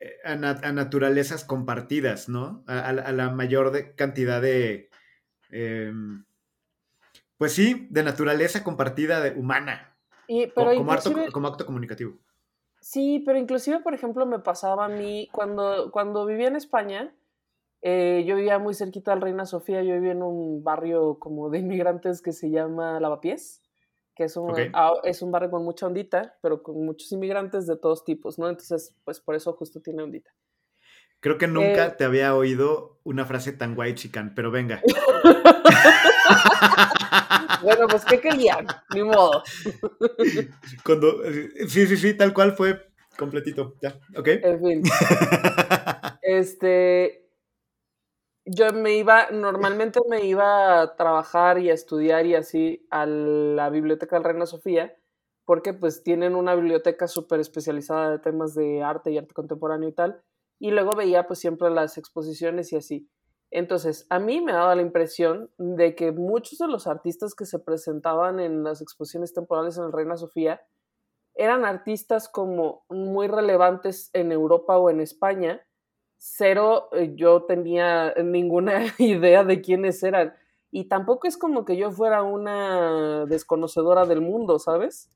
eh, 0.00 0.16
a, 0.24 0.34
naturalezas 0.36 1.44
compartidas, 1.44 2.28
¿no? 2.28 2.64
A, 2.66 2.92
la 2.92 3.30
mayor 3.30 3.94
cantidad 3.96 4.40
de, 4.40 4.88
em, 5.50 6.24
pues 7.36 7.52
sí, 7.52 7.86
de 7.90 8.02
naturaleza 8.02 8.64
compartida 8.64 9.20
de, 9.20 9.38
humana. 9.38 9.94
Y, 10.26 10.46
pero 10.48 10.74
como, 10.74 10.92
acto, 10.92 11.12
como 11.32 11.48
acto 11.48 11.66
comunicativo. 11.66 12.18
Sí, 12.80 13.22
pero 13.26 13.38
inclusive, 13.38 13.80
por 13.80 13.92
ejemplo, 13.94 14.24
me 14.24 14.38
pasaba 14.38 14.86
a 14.86 14.88
mí, 14.88 15.28
cuando, 15.32 15.90
cuando 15.90 16.24
vivía 16.24 16.48
en 16.48 16.56
España, 16.56 17.14
eh, 17.82 18.24
yo 18.26 18.36
vivía 18.36 18.58
muy 18.58 18.74
cerquita 18.74 19.12
al 19.12 19.20
Reina 19.20 19.44
Sofía, 19.44 19.82
yo 19.82 19.94
vivía 19.94 20.12
en 20.12 20.22
un 20.22 20.64
barrio 20.64 21.18
como 21.18 21.50
de 21.50 21.58
inmigrantes 21.58 22.22
que 22.22 22.32
se 22.32 22.50
llama 22.50 23.00
Lavapiés 23.00 23.62
que 24.14 24.24
es 24.24 24.36
un, 24.36 24.52
ah, 24.74 24.92
es 25.04 25.22
un 25.22 25.30
barrio 25.30 25.50
con 25.50 25.64
mucha 25.64 25.86
ondita, 25.86 26.36
pero 26.42 26.62
con 26.62 26.84
muchos 26.84 27.10
inmigrantes 27.12 27.66
de 27.66 27.76
todos 27.76 28.04
tipos, 28.04 28.38
¿no? 28.38 28.48
Entonces, 28.48 28.94
pues 29.04 29.20
por 29.20 29.34
eso 29.34 29.52
justo 29.54 29.80
tiene 29.80 30.02
ondita. 30.02 30.30
Creo 31.20 31.36
que 31.36 31.46
nunca 31.46 31.86
eh, 31.86 31.94
te 31.98 32.04
había 32.04 32.34
oído 32.34 32.98
una 33.04 33.26
frase 33.26 33.52
tan 33.52 33.74
guay 33.74 33.94
chican, 33.94 34.34
pero 34.34 34.50
venga. 34.50 34.80
bueno, 37.62 37.86
pues 37.88 38.04
qué 38.06 38.20
querían, 38.20 38.66
ni 38.94 39.02
modo. 39.02 39.42
Cuando, 40.84 41.22
sí, 41.68 41.86
sí, 41.86 41.96
sí, 41.96 42.14
tal 42.14 42.32
cual 42.32 42.52
fue 42.52 42.88
completito, 43.18 43.74
ya, 43.82 43.98
ok. 44.16 44.28
En 44.28 44.60
fin. 44.60 44.82
Este, 46.22 47.19
yo 48.52 48.72
me 48.72 48.96
iba, 48.96 49.30
normalmente 49.30 50.00
me 50.08 50.24
iba 50.26 50.80
a 50.80 50.96
trabajar 50.96 51.58
y 51.58 51.70
a 51.70 51.74
estudiar 51.74 52.26
y 52.26 52.34
así 52.34 52.84
a 52.90 53.06
la 53.06 53.70
biblioteca 53.70 54.16
del 54.16 54.24
Reina 54.24 54.46
Sofía, 54.46 54.96
porque 55.44 55.72
pues 55.72 56.02
tienen 56.02 56.34
una 56.34 56.56
biblioteca 56.56 57.06
súper 57.06 57.38
especializada 57.38 58.10
de 58.10 58.18
temas 58.18 58.54
de 58.54 58.82
arte 58.82 59.12
y 59.12 59.18
arte 59.18 59.34
contemporáneo 59.34 59.88
y 59.88 59.92
tal, 59.92 60.20
y 60.58 60.72
luego 60.72 60.90
veía 60.96 61.28
pues 61.28 61.38
siempre 61.38 61.70
las 61.70 61.96
exposiciones 61.96 62.72
y 62.72 62.76
así. 62.76 63.08
Entonces, 63.52 64.06
a 64.10 64.18
mí 64.18 64.40
me 64.40 64.52
daba 64.52 64.74
la 64.74 64.82
impresión 64.82 65.50
de 65.58 65.94
que 65.94 66.10
muchos 66.10 66.58
de 66.58 66.66
los 66.66 66.88
artistas 66.88 67.34
que 67.34 67.46
se 67.46 67.60
presentaban 67.60 68.40
en 68.40 68.64
las 68.64 68.80
exposiciones 68.80 69.32
temporales 69.32 69.78
en 69.78 69.84
el 69.84 69.92
Reina 69.92 70.16
Sofía 70.16 70.60
eran 71.36 71.64
artistas 71.64 72.28
como 72.28 72.84
muy 72.88 73.28
relevantes 73.28 74.10
en 74.12 74.32
Europa 74.32 74.76
o 74.76 74.90
en 74.90 75.00
España, 75.00 75.64
cero 76.20 76.90
eh, 76.92 77.12
yo 77.16 77.44
tenía 77.44 78.12
ninguna 78.22 78.84
idea 78.98 79.42
de 79.42 79.60
quiénes 79.62 80.02
eran. 80.02 80.34
Y 80.70 80.84
tampoco 80.84 81.26
es 81.26 81.36
como 81.36 81.64
que 81.64 81.76
yo 81.76 81.90
fuera 81.90 82.22
una 82.22 83.24
desconocedora 83.26 84.04
del 84.04 84.20
mundo, 84.20 84.58
¿sabes? 84.58 85.10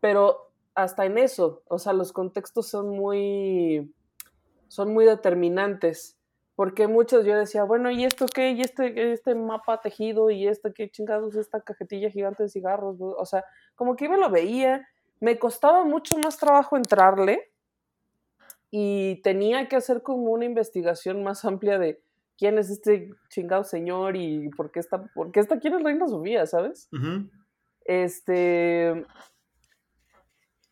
Pero 0.00 0.52
hasta 0.74 1.06
en 1.06 1.18
eso, 1.18 1.62
o 1.66 1.78
sea, 1.78 1.94
los 1.94 2.12
contextos 2.12 2.68
son 2.68 2.90
muy, 2.90 3.92
son 4.68 4.92
muy 4.92 5.06
determinantes. 5.06 6.18
Porque 6.56 6.86
muchos 6.86 7.24
yo 7.24 7.36
decía, 7.36 7.64
bueno, 7.64 7.90
¿y 7.90 8.04
esto 8.04 8.26
qué? 8.26 8.52
¿Y 8.52 8.60
este, 8.60 9.12
este 9.12 9.34
mapa 9.34 9.80
tejido? 9.80 10.30
¿Y 10.30 10.46
este 10.46 10.72
qué 10.72 10.88
chingados? 10.88 11.34
Esta 11.34 11.60
cajetilla 11.60 12.10
gigante 12.10 12.44
de 12.44 12.48
cigarros. 12.48 12.96
O 13.00 13.24
sea, 13.24 13.44
como 13.74 13.96
que 13.96 14.08
me 14.08 14.18
lo 14.18 14.30
veía. 14.30 14.86
Me 15.18 15.36
costaba 15.36 15.84
mucho 15.84 16.16
más 16.18 16.36
trabajo 16.36 16.76
entrarle 16.76 17.53
y 18.76 19.22
tenía 19.22 19.68
que 19.68 19.76
hacer 19.76 20.02
como 20.02 20.32
una 20.32 20.46
investigación 20.46 21.22
más 21.22 21.44
amplia 21.44 21.78
de 21.78 22.02
quién 22.36 22.58
es 22.58 22.70
este 22.70 23.08
chingado 23.28 23.62
señor 23.62 24.16
y 24.16 24.48
por 24.48 24.72
qué 24.72 24.80
está, 24.80 25.04
por 25.14 25.30
qué 25.30 25.38
está 25.38 25.54
aquí 25.54 25.68
en 25.68 25.74
el 25.74 25.84
Reino 25.84 26.08
Sofía, 26.08 26.44
¿sabes? 26.44 26.88
Este. 27.84 29.06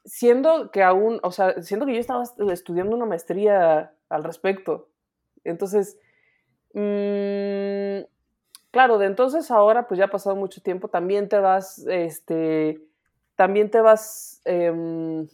Siendo 0.05 0.73
que 0.73 0.83
aún, 0.83 1.21
o 1.23 1.31
sea, 1.31 1.63
siendo 1.63 1.87
que 1.87 1.95
yo 1.95 2.01
estaba 2.01 2.25
estudiando 2.51 2.97
una 2.97 3.07
maestría 3.07 3.95
al 4.09 4.25
respecto. 4.25 4.89
Entonces, 5.45 5.97
mmm, 6.75 8.03
claro, 8.73 8.99
de 8.99 9.07
entonces 9.07 9.49
ahora, 9.53 9.87
pues 9.87 9.99
ya 9.99 10.07
ha 10.07 10.11
pasado 10.11 10.35
mucho 10.35 10.61
tiempo, 10.61 10.89
también 10.89 11.29
te 11.29 11.39
vas, 11.39 11.87
este, 11.87 12.81
también 13.37 13.71
te 13.71 13.81
vas 13.81 14.43
em, 14.45 15.29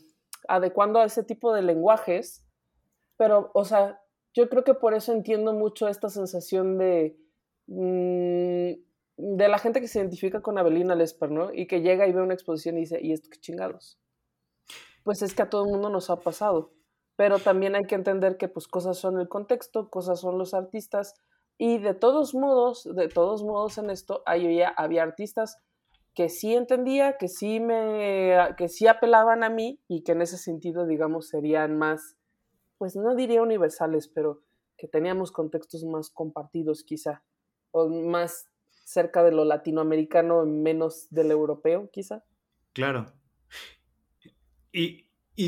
adecuando 0.49 1.01
a 1.01 1.07
ese 1.07 1.23
tipo 1.23 1.55
de 1.55 1.63
lenguajes 1.63 2.45
pero, 3.19 3.51
o 3.53 3.65
sea, 3.65 4.01
yo 4.33 4.49
creo 4.49 4.65
que 4.65 4.75
por 4.75 4.95
eso 4.95 5.13
entiendo 5.13 5.53
mucho 5.53 5.89
esta 5.89 6.09
sensación 6.09 6.79
de, 6.79 7.19
mm, 7.67 8.73
de 9.19 9.49
la 9.49 9.59
gente 9.59 9.81
que 9.81 9.89
se 9.89 9.99
identifica 9.99 10.41
con 10.41 10.57
Abelina 10.57 10.95
Lesper, 10.95 11.31
¿no? 11.31 11.53
Y 11.53 11.67
que 11.67 11.83
llega 11.83 12.07
y 12.07 12.13
ve 12.13 12.23
una 12.23 12.35
exposición 12.35 12.79
y 12.79 12.83
dice, 12.83 13.01
¿y 13.03 13.13
esto 13.13 13.29
qué 13.31 13.41
chingados? 13.41 13.99
Pues 15.03 15.23
es 15.23 15.35
que 15.35 15.43
a 15.43 15.51
todo 15.51 15.65
el 15.65 15.73
mundo 15.73 15.91
nos 15.91 16.09
ha 16.09 16.21
pasado. 16.21 16.73
Pero 17.17 17.41
también 17.41 17.75
hay 17.75 17.85
que 17.85 17.97
entender 17.97 18.37
que 18.37 18.49
pues 18.49 18.69
cosas 18.69 18.97
son 18.97 19.19
el 19.19 19.29
contexto, 19.29 19.91
cosas 19.91 20.21
son 20.21 20.39
los 20.39 20.55
artistas. 20.55 21.15
Y 21.59 21.79
de 21.79 21.95
todos 21.95 22.37
modos, 22.37 22.89
de 22.95 23.09
todos 23.09 23.43
modos 23.43 23.79
en 23.79 23.91
esto, 23.91 24.23
había, 24.25 24.69
había 24.69 25.03
artistas 25.03 25.59
que 26.15 26.29
sí 26.29 26.55
entendía, 26.55 27.17
que 27.17 27.27
sí 27.27 27.59
me, 27.59 28.37
que 28.57 28.69
sí 28.69 28.87
apelaban 28.87 29.43
a 29.43 29.51
mí 29.51 29.81
y 29.89 30.05
que 30.05 30.13
en 30.13 30.23
ese 30.23 30.37
sentido, 30.37 30.87
digamos, 30.87 31.29
serían 31.29 31.77
más 31.77 32.17
pues 32.79 32.97
no 32.97 33.15
diría 33.15 33.43
universales, 33.43 34.09
pero 34.09 34.43
que 34.77 34.89
teníamos 34.89 35.33
contextos 35.33 35.85
más 35.85 36.11
compartidos 36.11 36.85
quizá, 36.85 37.25
o 37.73 37.89
más 37.89 38.49
cerca 38.85 39.23
de 39.23 39.33
lo 39.33 39.45
latinoamericano, 39.45 40.47
menos 40.47 41.09
del 41.11 41.31
europeo 41.31 41.91
quizá. 41.93 42.25
Claro. 42.73 43.13
Y, 44.73 45.07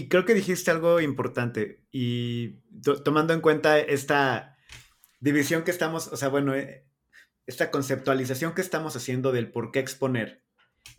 creo 0.08 0.24
que 0.24 0.34
dijiste 0.34 0.70
algo 0.70 1.00
importante, 1.00 1.84
y 1.92 2.60
tomando 3.04 3.32
en 3.32 3.40
cuenta 3.40 3.78
esta 3.78 4.56
división 5.20 5.62
que 5.62 5.70
estamos, 5.70 6.08
o 6.08 6.16
sea, 6.16 6.28
bueno, 6.28 6.54
eh, 6.54 6.84
esta 7.46 7.70
conceptualización 7.70 8.54
que 8.54 8.60
estamos 8.60 8.96
haciendo 8.96 9.32
del 9.32 9.50
por 9.50 9.70
qué 9.70 9.78
exponer, 9.78 10.42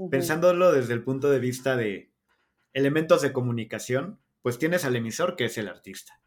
pensándolo 0.09 0.71
desde 0.71 0.93
el 0.93 1.03
punto 1.03 1.29
de 1.29 1.39
vista 1.39 1.75
de 1.75 2.13
elementos 2.73 3.21
de 3.21 3.33
comunicación, 3.33 4.19
pues 4.41 4.57
tienes 4.57 4.85
al 4.85 4.95
emisor 4.95 5.35
que 5.35 5.45
es 5.45 5.57
el 5.57 5.67
artista. 5.67 6.20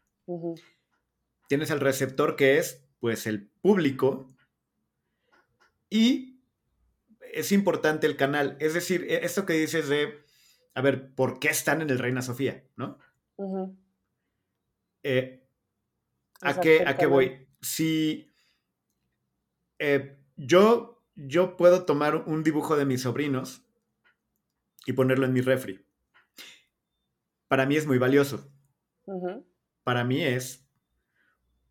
Tienes 1.47 1.71
al 1.71 1.79
receptor 1.79 2.35
que 2.35 2.57
es, 2.57 2.87
pues, 2.99 3.27
el 3.27 3.47
público. 3.47 4.27
Y 5.89 6.41
es 7.33 7.51
importante 7.51 8.07
el 8.07 8.17
canal. 8.17 8.57
Es 8.59 8.73
decir, 8.73 9.05
e, 9.09 9.25
esto 9.25 9.45
que 9.45 9.53
dices 9.53 9.87
de, 9.87 10.23
a 10.73 10.81
ver, 10.81 11.13
¿por 11.13 11.39
qué 11.39 11.49
están 11.49 11.81
en 11.81 11.89
el 11.89 11.99
Reina 11.99 12.21
Sofía? 12.21 12.63
¿No? 12.75 12.97
Eh, 15.03 15.47
¿a, 16.41 16.59
qué, 16.59 16.83
¿A 16.85 16.97
qué 16.97 17.05
voy? 17.05 17.47
Si 17.61 18.33
eh, 19.79 20.17
yo, 20.35 21.03
yo 21.15 21.57
puedo 21.57 21.85
tomar 21.85 22.15
un 22.15 22.43
dibujo 22.43 22.75
de 22.75 22.85
mis 22.85 23.01
sobrinos 23.01 23.63
y 24.85 24.93
ponerlo 24.93 25.25
en 25.25 25.33
mi 25.33 25.41
refri. 25.41 25.85
Para 27.47 27.65
mí 27.65 27.75
es 27.75 27.85
muy 27.85 27.99
valioso 27.99 28.51
para 29.85 30.03
mí 30.03 30.23
es 30.23 30.67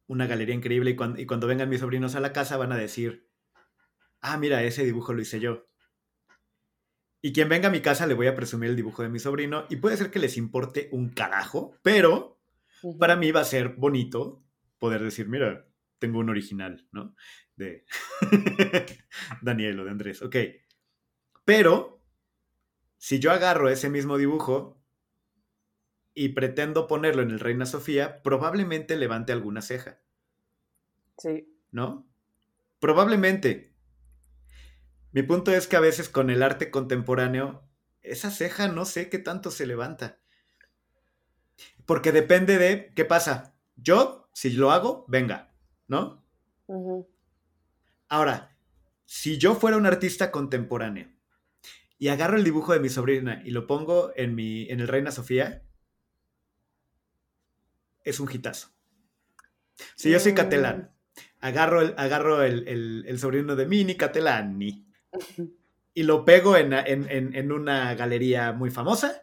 una 0.07 0.27
galería 0.27 0.55
increíble 0.55 0.93
y 0.93 1.27
cuando, 1.27 1.47
vengan 1.49 1.69
mis 1.69 1.81
sobrinos 1.81 2.15
a 2.15 2.21
la 2.21 2.33
casa 2.33 2.57
van 2.57 2.71
a 2.71 2.77
decir, 2.77 3.29
ah, 4.21 4.39
mira, 4.39 4.63
ese 4.63 4.85
dibujo 4.85 5.13
lo 5.13 5.21
hice 5.21 5.41
yo. 5.41 5.67
Y 7.21 7.33
quien 7.33 7.49
venga 7.49 7.69
a 7.69 7.73
mi 7.73 7.81
casa 7.81 8.07
le 8.07 8.15
voy 8.15 8.29
a 8.29 8.37
presumir 8.37 8.71
el 8.71 8.77
dibujo 8.77 9.03
de 9.03 9.09
mi 9.09 9.19
sobrino 9.19 9.67
y 9.69 9.77
puede 9.77 9.97
ser 9.97 10.13
que 10.13 10.21
les 10.21 10.37
importe 10.37 10.89
un 10.93 11.09
carajo, 11.09 11.77
pero 11.83 12.41
para 13.01 13.17
mí 13.17 13.33
va 13.33 13.41
a 13.41 13.45
ser 13.45 13.71
bonito 13.71 14.45
poder 14.79 15.03
decir, 15.03 15.29
mira, 15.29 15.67
tengo 15.99 16.21
un 16.21 16.31
original, 16.31 16.87
¿no? 16.93 17.17
De 17.57 17.85
Daniel 19.43 19.81
o 19.81 19.85
de 19.85 19.91
Andrés, 19.91 20.23
ok. 20.23 20.37
Pero, 21.45 22.01
si 22.97 23.19
yo 23.19 23.33
agarro 23.33 23.69
ese 23.69 23.91
mismo 23.91 24.19
dibujo 24.19 24.84
y 26.15 26.31
pretendo 26.31 26.87
ponerlo 26.87 27.23
en 27.23 27.31
el 27.31 27.41
Reina 27.41 27.67
Sofía, 27.67 28.23
probablemente 28.23 28.97
levante 28.97 29.33
alguna 29.33 29.63
ceja. 29.63 30.01
Sí. 31.19 31.53
¿No? 31.71 32.09
Probablemente. 32.79 33.75
Mi 35.13 35.23
punto 35.23 35.53
es 35.53 35.67
que 35.67 35.77
a 35.77 35.81
veces 35.81 36.09
con 36.09 36.31
el 36.31 36.43
arte 36.43 36.71
contemporáneo, 36.71 37.69
esa 38.03 38.31
ceja 38.31 38.69
no 38.69 38.85
sé 38.85 39.09
qué 39.09 39.19
tanto 39.19 39.51
se 39.51 39.67
levanta. 39.67 40.21
Porque 41.87 42.13
depende 42.13 42.59
de 42.59 42.93
qué 42.95 43.05
pasa. 43.05 43.57
Yo, 43.77 44.29
si 44.33 44.51
lo 44.51 44.71
hago, 44.71 45.05
venga, 45.09 45.53
¿no? 45.89 46.25
Ahora, 48.09 48.57
si 49.05 49.39
yo 49.39 49.55
fuera 49.55 49.77
un 49.77 49.87
artista 49.87 50.31
contemporáneo 50.31 51.09
y 51.99 52.09
agarro 52.09 52.37
el 52.37 52.45
dibujo 52.45 52.73
de 52.73 52.81
mi 52.81 52.89
sobrina 52.89 53.43
y 53.45 53.51
lo 53.51 53.67
pongo 53.67 54.13
en, 54.17 54.35
mi, 54.35 54.69
en 54.71 54.81
el 54.81 54.89
Reina 54.89 55.11
Sofía, 55.11 55.63
es 58.05 58.21
un 58.21 58.31
hitazo. 58.31 58.69
Si 59.97 60.11
yo 60.11 60.21
soy 60.21 60.33
Mm. 60.33 60.37
catalán, 60.37 60.91
agarro 61.41 61.81
el, 61.83 61.95
agarro 61.97 62.43
el, 62.43 62.69
el- 62.69 63.05
el 63.07 63.19
sobrino 63.19 63.57
de 63.57 63.67
Mini 63.67 63.97
Catalani 63.97 64.87
y 65.95 66.03
lo 66.05 66.25
pego 66.25 66.57
en, 66.57 66.73
en- 66.73 67.11
en- 67.11 67.35
en 67.35 67.53
una 67.53 67.95
galería 67.95 68.53
muy 68.53 68.71
famosa. 68.71 69.23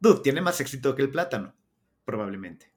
Dude, 0.00 0.20
tiene 0.22 0.40
más 0.40 0.60
éxito 0.60 0.94
que 0.94 1.02
el 1.02 1.10
plátano, 1.10 1.54
probablemente. 2.04 2.72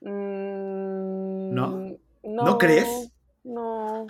Mm, 0.00 1.54
¿No? 1.54 1.98
¿No 2.24 2.58
crees? 2.58 3.12
No. 3.44 4.06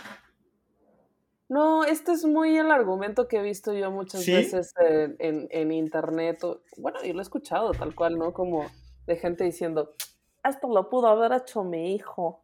No, 1.53 1.85
este 1.85 2.13
es 2.13 2.25
muy 2.25 2.57
el 2.57 2.71
argumento 2.71 3.29
que 3.29 3.37
he 3.37 3.43
visto 3.43 3.75
yo 3.75 3.91
muchas 3.91 4.25
¿Sí? 4.25 4.33
veces 4.33 4.73
en, 4.79 5.17
en- 5.19 5.49
en 5.51 5.71
internet. 5.71 6.43
o- 6.45 6.63
bueno, 6.79 7.05
yo 7.05 7.13
lo 7.13 7.19
he 7.19 7.23
escuchado 7.23 7.73
tal 7.73 7.95
cual, 7.95 8.17
¿no? 8.17 8.33
Como 8.33 8.71
de 9.07 9.17
gente 9.17 9.45
diciendo, 9.45 9.95
esto 10.43 10.69
lo 10.73 10.89
pudo 10.89 11.09
haber 11.09 11.31
hecho 11.33 11.63
mi 11.63 11.95
hijo. 11.95 12.43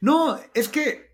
No, 0.00 0.36
es 0.52 0.68
que 0.68 1.12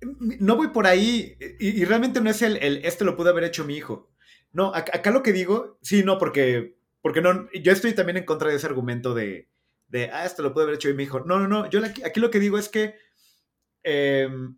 mm, 0.00 0.34
no 0.38 0.54
voy 0.54 0.68
por 0.68 0.86
ahí 0.86 1.36
y, 1.58 1.80
y 1.80 1.84
realmente 1.84 2.20
no 2.20 2.30
es 2.30 2.40
el, 2.42 2.56
el 2.58 2.84
este 2.84 3.04
lo 3.04 3.16
pudo 3.16 3.30
haber 3.30 3.42
hecho 3.42 3.64
mi 3.64 3.74
hijo. 3.76 4.08
No, 4.52 4.72
ac- 4.72 4.94
acá, 4.94 5.10
lo 5.10 5.24
que 5.24 5.32
digo, 5.32 5.78
sí, 5.82 6.04
no, 6.04 6.18
porque, 6.18 6.78
porque 7.02 7.20
no, 7.20 7.48
yo 7.52 7.72
estoy 7.72 7.94
también 7.96 8.18
en 8.18 8.24
contra 8.26 8.48
de 8.48 8.54
ese 8.56 8.66
argumento 8.68 9.12
de, 9.12 9.48
de 9.88 10.08
ah, 10.12 10.24
esto 10.24 10.44
lo 10.44 10.52
pudo 10.52 10.62
haber 10.62 10.76
hecho 10.76 10.94
mi 10.94 11.02
hijo. 11.02 11.18
No, 11.18 11.40
no, 11.40 11.48
no, 11.48 11.68
yo 11.68 11.84
aquí, 11.84 12.04
aquí 12.04 12.20
lo 12.20 12.30
que 12.30 12.38
digo 12.38 12.58
es 12.58 12.68
que 12.68 12.94
em, 13.82 14.56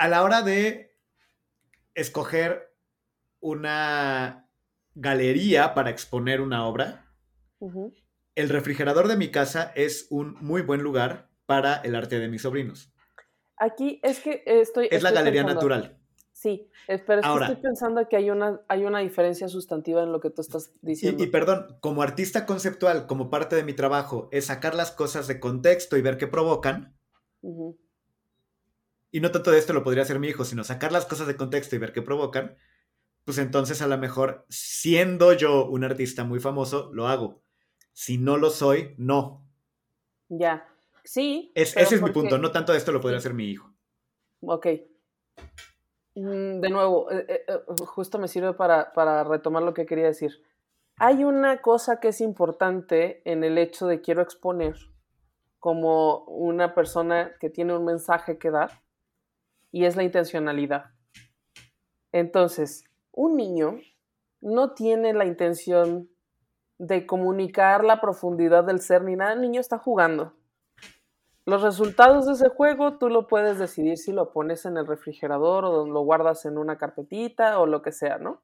a 0.00 0.08
la 0.08 0.22
hora 0.22 0.40
de 0.40 0.96
escoger 1.94 2.74
una 3.40 4.48
galería 4.94 5.74
para 5.74 5.90
exponer 5.90 6.40
una 6.40 6.66
obra, 6.66 7.06
el 8.34 8.48
refrigerador 8.48 9.08
de 9.08 9.18
mi 9.18 9.30
casa 9.30 9.72
es 9.76 10.06
un 10.08 10.36
muy 10.40 10.62
buen 10.62 10.82
lugar 10.82 11.28
para 11.44 11.76
el 11.82 11.94
arte 11.94 12.18
de 12.18 12.28
mis 12.28 12.40
sobrinos. 12.42 12.90
Aquí 13.58 14.00
es 14.02 14.20
que 14.20 14.42
eh, 14.46 14.60
estoy... 14.62 14.88
Es 14.90 15.02
la 15.02 15.10
galería 15.10 15.42
pensando- 15.42 15.68
natural. 15.68 15.96
Sí, 16.32 16.70
pero 16.86 17.20
es 17.20 17.20
que 17.20 17.26
Ahora. 17.26 17.46
estoy 17.48 17.62
pensando 17.62 18.08
que 18.08 18.16
hay 18.16 18.30
una, 18.30 18.62
hay 18.68 18.86
una 18.86 19.00
diferencia 19.00 19.46
sustantiva 19.48 20.02
en 20.02 20.12
lo 20.12 20.20
que 20.20 20.30
tú 20.30 20.40
estás 20.40 20.72
diciendo. 20.80 21.22
Y, 21.22 21.26
y 21.26 21.30
perdón, 21.30 21.76
como 21.80 22.00
artista 22.00 22.46
conceptual, 22.46 23.06
como 23.06 23.28
parte 23.28 23.56
de 23.56 23.64
mi 23.64 23.74
trabajo, 23.74 24.30
es 24.32 24.46
sacar 24.46 24.74
las 24.74 24.90
cosas 24.90 25.26
de 25.26 25.38
contexto 25.38 25.98
y 25.98 26.00
ver 26.00 26.16
qué 26.16 26.26
provocan. 26.26 26.96
Y 29.12 29.20
no 29.20 29.30
tanto 29.30 29.50
de 29.50 29.58
esto 29.58 29.72
lo 29.72 29.82
podría 29.82 30.02
hacer 30.04 30.18
mi 30.18 30.28
hijo, 30.28 30.44
sino 30.44 30.62
sacar 30.64 30.92
las 30.92 31.06
cosas 31.06 31.26
de 31.26 31.36
contexto 31.36 31.74
y 31.74 31.78
ver 31.78 31.92
qué 31.92 32.02
provocan. 32.02 32.56
Pues 33.24 33.38
entonces 33.38 33.82
a 33.82 33.86
lo 33.86 33.98
mejor, 33.98 34.46
siendo 34.48 35.32
yo 35.32 35.66
un 35.66 35.84
artista 35.84 36.24
muy 36.24 36.40
famoso, 36.40 36.90
lo 36.92 37.08
hago. 37.08 37.42
Si 37.92 38.18
no 38.18 38.36
lo 38.36 38.50
soy, 38.50 38.94
no. 38.98 39.44
Ya. 40.28 40.66
Sí. 41.04 41.50
Es, 41.54 41.76
ese 41.76 41.96
es 41.96 42.02
mi 42.02 42.10
punto. 42.10 42.38
No 42.38 42.52
tanto 42.52 42.72
de 42.72 42.78
esto 42.78 42.92
lo 42.92 43.00
podría 43.00 43.18
hacer 43.18 43.34
mi 43.34 43.46
hijo. 43.46 43.70
Ok. 44.42 44.66
Mm, 46.14 46.60
De 46.60 46.70
nuevo, 46.70 47.10
eh, 47.10 47.26
eh, 47.28 47.44
eh, 47.48 47.58
justo 47.86 48.18
me 48.18 48.28
sirve 48.28 48.54
para, 48.54 48.92
para 48.92 49.24
retomar 49.24 49.62
lo 49.62 49.74
que 49.74 49.86
quería 49.86 50.06
decir. 50.06 50.42
Hay 50.96 51.24
una 51.24 51.60
cosa 51.62 51.98
que 51.98 52.08
es 52.08 52.20
importante 52.20 53.22
en 53.24 53.42
el 53.42 53.58
hecho 53.58 53.86
de 53.86 54.00
quiero 54.00 54.22
exponer 54.22 54.76
como 55.58 56.24
una 56.24 56.74
persona 56.74 57.32
que 57.40 57.50
tiene 57.50 57.76
un 57.76 57.84
mensaje 57.84 58.38
que 58.38 58.50
dar 58.50 58.82
y 59.72 59.84
es 59.84 59.96
la 59.96 60.02
intencionalidad. 60.02 60.86
Entonces, 62.12 62.84
un 63.12 63.36
niño 63.36 63.78
no 64.40 64.72
tiene 64.72 65.12
la 65.12 65.26
intención 65.26 66.08
de 66.78 67.06
comunicar 67.06 67.84
la 67.84 68.00
profundidad 68.00 68.64
del 68.64 68.80
ser 68.80 69.04
ni 69.04 69.14
nada, 69.14 69.34
el 69.34 69.42
niño 69.42 69.60
está 69.60 69.78
jugando. 69.78 70.34
Los 71.44 71.62
resultados 71.62 72.26
de 72.26 72.32
ese 72.32 72.48
juego 72.48 72.96
tú 72.98 73.08
lo 73.08 73.26
puedes 73.26 73.58
decidir 73.58 73.98
si 73.98 74.12
lo 74.12 74.32
pones 74.32 74.64
en 74.66 74.76
el 74.76 74.86
refrigerador 74.86 75.64
o 75.64 75.86
lo 75.86 76.00
guardas 76.02 76.46
en 76.46 76.58
una 76.58 76.78
carpetita 76.78 77.58
o 77.58 77.66
lo 77.66 77.82
que 77.82 77.92
sea, 77.92 78.18
¿no? 78.18 78.40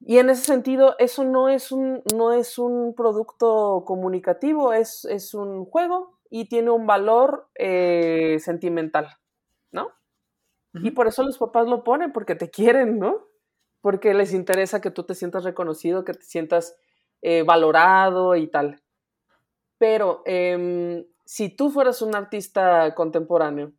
Y 0.00 0.18
en 0.18 0.30
ese 0.30 0.44
sentido, 0.44 0.94
eso 0.98 1.24
no 1.24 1.48
es 1.48 1.72
un, 1.72 2.02
no 2.14 2.32
es 2.32 2.58
un 2.58 2.94
producto 2.94 3.82
comunicativo, 3.84 4.72
es, 4.72 5.04
es 5.06 5.34
un 5.34 5.64
juego 5.64 6.18
y 6.30 6.48
tiene 6.48 6.70
un 6.70 6.86
valor 6.86 7.48
eh, 7.56 8.38
sentimental. 8.40 9.08
Y 10.74 10.90
por 10.92 11.06
eso 11.08 11.22
los 11.22 11.38
papás 11.38 11.66
lo 11.68 11.84
ponen, 11.84 12.12
porque 12.12 12.34
te 12.34 12.50
quieren, 12.50 12.98
¿no? 12.98 13.26
Porque 13.80 14.14
les 14.14 14.34
interesa 14.34 14.80
que 14.80 14.90
tú 14.90 15.04
te 15.04 15.14
sientas 15.14 15.44
reconocido, 15.44 16.04
que 16.04 16.14
te 16.14 16.22
sientas 16.24 16.76
eh, 17.22 17.42
valorado 17.44 18.36
y 18.36 18.48
tal. 18.48 18.82
Pero 19.78 20.22
em, 20.24 21.04
si 21.24 21.50
tú 21.50 21.70
fueras 21.70 22.02
un 22.02 22.14
artista 22.14 22.94
contemporáneo 22.94 23.72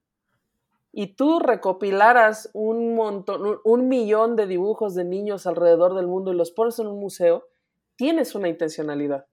y 0.92 1.16
tú 1.16 1.40
recopilaras 1.40 2.50
un 2.54 2.96
montón, 2.96 3.46
un, 3.46 3.60
un 3.64 3.88
millón 3.90 4.36
de 4.36 4.48
dibujos 4.48 4.96
de 4.96 5.04
niños 5.06 5.46
alrededor 5.48 5.96
del 5.96 6.08
mundo 6.08 6.32
y 6.34 6.36
los 6.38 6.52
pones 6.52 6.80
en 6.80 6.88
un 6.88 7.00
museo, 7.00 7.46
tienes 7.96 8.36
una 8.36 8.50
intencionalidad. 8.50 9.28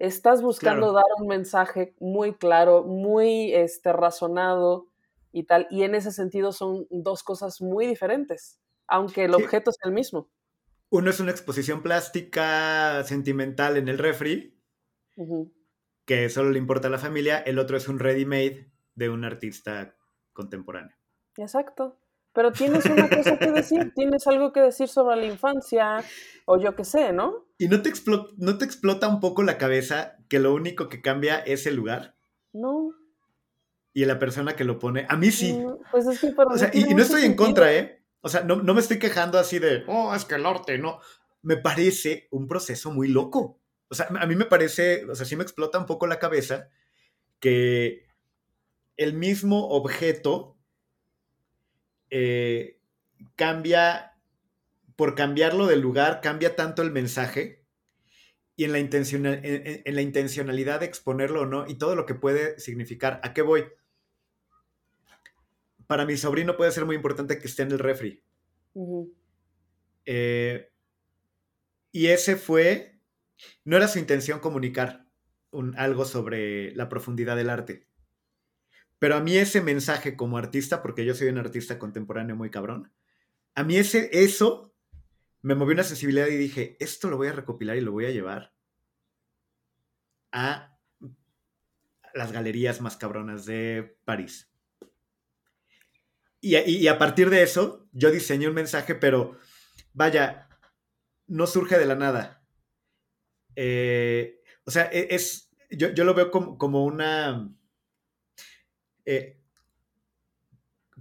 Estás 0.00 0.42
buscando 0.42 0.88
Claro. 0.88 0.94
dar 0.94 1.04
un 1.20 1.28
mensaje 1.28 1.94
muy 2.00 2.34
claro, 2.36 2.84
muy 2.84 3.54
este, 3.54 3.92
razonado 3.94 4.87
y 5.32 5.44
tal. 5.44 5.66
Y 5.70 5.82
en 5.82 5.94
ese 5.94 6.10
sentido 6.12 6.52
son 6.52 6.86
dos 6.90 7.22
cosas 7.22 7.60
muy 7.60 7.86
diferentes, 7.86 8.58
aunque 8.86 9.24
el 9.24 9.34
Sí. 9.34 9.42
objeto 9.42 9.70
es 9.70 9.76
el 9.84 9.92
mismo. 9.92 10.30
Uno 10.90 11.10
es 11.10 11.20
una 11.20 11.30
exposición 11.30 11.82
plástica 11.82 13.02
sentimental 13.04 13.76
en 13.76 13.88
el 13.88 13.98
refri, 13.98 14.58
que 16.06 16.28
solo 16.30 16.50
le 16.50 16.58
importa 16.58 16.88
a 16.88 16.90
la 16.90 16.98
familia. 16.98 17.38
El 17.38 17.58
otro 17.58 17.76
es 17.76 17.88
un 17.88 17.98
ready-made 17.98 18.70
de 18.94 19.10
un 19.10 19.24
artista 19.24 19.96
contemporáneo. 20.32 20.96
Exacto. 21.36 21.98
Pero 22.32 22.52
tienes 22.52 22.84
una 22.86 23.08
cosa 23.08 23.38
que 23.38 23.50
decir, 23.50 23.92
tienes 23.94 24.26
algo 24.26 24.52
que 24.52 24.60
decir 24.60 24.88
sobre 24.88 25.16
la 25.16 25.26
infancia, 25.26 26.02
o 26.46 26.58
yo 26.58 26.74
qué 26.74 26.84
sé, 26.84 27.12
¿no? 27.12 27.46
¿Y 27.58 27.68
no 27.68 27.82
te, 27.82 27.92
no 28.36 28.58
te 28.58 28.64
explota 28.64 29.08
un 29.08 29.20
poco 29.20 29.42
la 29.42 29.58
cabeza 29.58 30.16
que 30.28 30.38
lo 30.38 30.54
único 30.54 30.88
que 30.88 31.02
cambia 31.02 31.38
es 31.38 31.66
el 31.66 31.74
lugar 31.76 32.16
No. 32.52 32.92
Y 33.92 34.04
la 34.04 34.18
persona 34.18 34.54
que 34.54 34.64
lo 34.64 34.78
pone? 34.78 35.06
A 35.08 35.16
mí 35.16 35.30
sí. 35.30 35.56
no, 35.58 35.78
Pues 35.90 36.06
es 36.06 36.20
que 36.20 36.28
para 36.32 36.50
O 36.50 36.58
sea, 36.58 36.70
y, 36.72 36.84
no 36.94 37.02
estoy 37.02 37.24
en 37.24 37.34
contra, 37.34 37.72
¿eh? 37.74 38.02
O 38.20 38.28
sea, 38.28 38.42
no, 38.42 38.56
no 38.56 38.74
me 38.74 38.80
estoy 38.80 38.98
quejando 38.98 39.38
así 39.38 39.58
de, 39.58 39.84
oh, 39.86 40.14
es 40.14 40.24
que 40.24 40.34
el 40.36 40.46
arte, 40.46 40.78
no. 40.78 41.00
Me 41.42 41.56
parece 41.56 42.28
un 42.30 42.46
proceso 42.48 42.90
muy 42.90 43.08
loco. 43.08 43.60
O 43.88 43.94
sea, 43.94 44.08
a 44.20 44.26
mí 44.26 44.34
me 44.36 44.44
parece, 44.44 45.04
o 45.10 45.14
sea, 45.14 45.24
sí 45.24 45.36
me 45.36 45.42
explota 45.44 45.78
un 45.78 45.86
poco 45.86 46.06
la 46.06 46.18
cabeza 46.18 46.68
que 47.40 48.06
el 48.96 49.14
mismo 49.14 49.68
objeto 49.68 50.56
eh, 52.10 52.78
cambia, 53.36 54.12
por 54.96 55.14
cambiarlo 55.14 55.66
del 55.66 55.80
lugar, 55.80 56.20
cambia 56.20 56.56
tanto 56.56 56.82
el 56.82 56.90
mensaje 56.90 57.64
y 58.56 58.64
en 58.64 58.72
la, 58.72 58.78
intencional, 58.80 59.40
en, 59.44 59.66
en- 59.66 59.82
en 59.84 59.94
la 59.94 60.02
intencionalidad 60.02 60.80
de 60.80 60.86
exponerlo 60.86 61.42
o 61.42 61.46
no 61.46 61.66
y 61.68 61.76
todo 61.76 61.94
lo 61.94 62.06
que 62.06 62.14
puede 62.14 62.58
significar. 62.58 63.20
¿A 63.22 63.32
qué 63.32 63.42
voy? 63.42 63.64
Para 65.88 66.06
mi 66.06 66.16
sobrino 66.16 66.56
puede 66.56 66.70
ser 66.70 66.84
muy 66.84 66.94
importante 66.94 67.40
que 67.40 67.48
esté 67.48 67.62
en 67.64 67.72
el 67.72 67.80
refri. 67.80 68.22
Eh, 70.04 70.70
y 71.90 72.06
ese 72.06 72.36
fue, 72.36 73.00
no 73.64 73.76
era 73.76 73.88
su 73.88 73.98
intención 73.98 74.38
comunicar 74.38 75.06
un- 75.50 75.76
algo 75.76 76.04
sobre 76.04 76.74
la 76.76 76.88
profundidad 76.88 77.36
del 77.36 77.50
arte. 77.50 77.88
Pero 78.98 79.16
a 79.16 79.20
mí 79.20 79.36
ese 79.36 79.60
mensaje 79.60 80.16
como 80.16 80.38
artista, 80.38 80.82
porque 80.82 81.04
yo 81.04 81.14
soy 81.14 81.28
un 81.28 81.38
artista 81.38 81.78
contemporáneo 81.78 82.36
muy 82.36 82.50
cabrón, 82.50 82.92
a 83.54 83.64
mí 83.64 83.76
ese, 83.76 84.10
eso 84.12 84.74
me 85.42 85.54
movió 85.54 85.72
una 85.74 85.84
sensibilidad 85.84 86.26
y 86.28 86.36
dije, 86.36 86.76
esto 86.80 87.08
lo 87.08 87.16
voy 87.16 87.28
a 87.28 87.32
recopilar 87.32 87.76
y 87.76 87.80
lo 87.80 87.92
voy 87.92 88.06
a 88.06 88.10
llevar 88.10 88.54
a 90.32 90.78
las 92.14 92.32
galerías 92.32 92.80
más 92.80 92.96
cabronas 92.96 93.46
de 93.46 93.98
París. 94.04 94.47
Y, 96.40 96.54
a- 96.56 96.66
y 96.66 96.86
a 96.88 96.98
partir 96.98 97.30
de 97.30 97.42
eso, 97.42 97.88
yo 97.92 98.10
diseñé 98.10 98.48
un 98.48 98.54
mensaje, 98.54 98.94
pero 98.94 99.36
vaya, 99.92 100.48
no 101.26 101.46
surge 101.46 101.78
de 101.78 101.86
la 101.86 101.94
nada. 101.96 102.44
Eh, 103.56 104.40
o 104.64 104.70
sea, 104.70 104.88
e- 104.92 105.08
es, 105.14 105.50
yo, 105.70 105.88
yo 105.90 106.04
lo 106.04 106.14
veo 106.14 106.30
como, 106.30 106.58
como 106.58 106.84
una... 106.84 107.50
eh, 109.04 109.40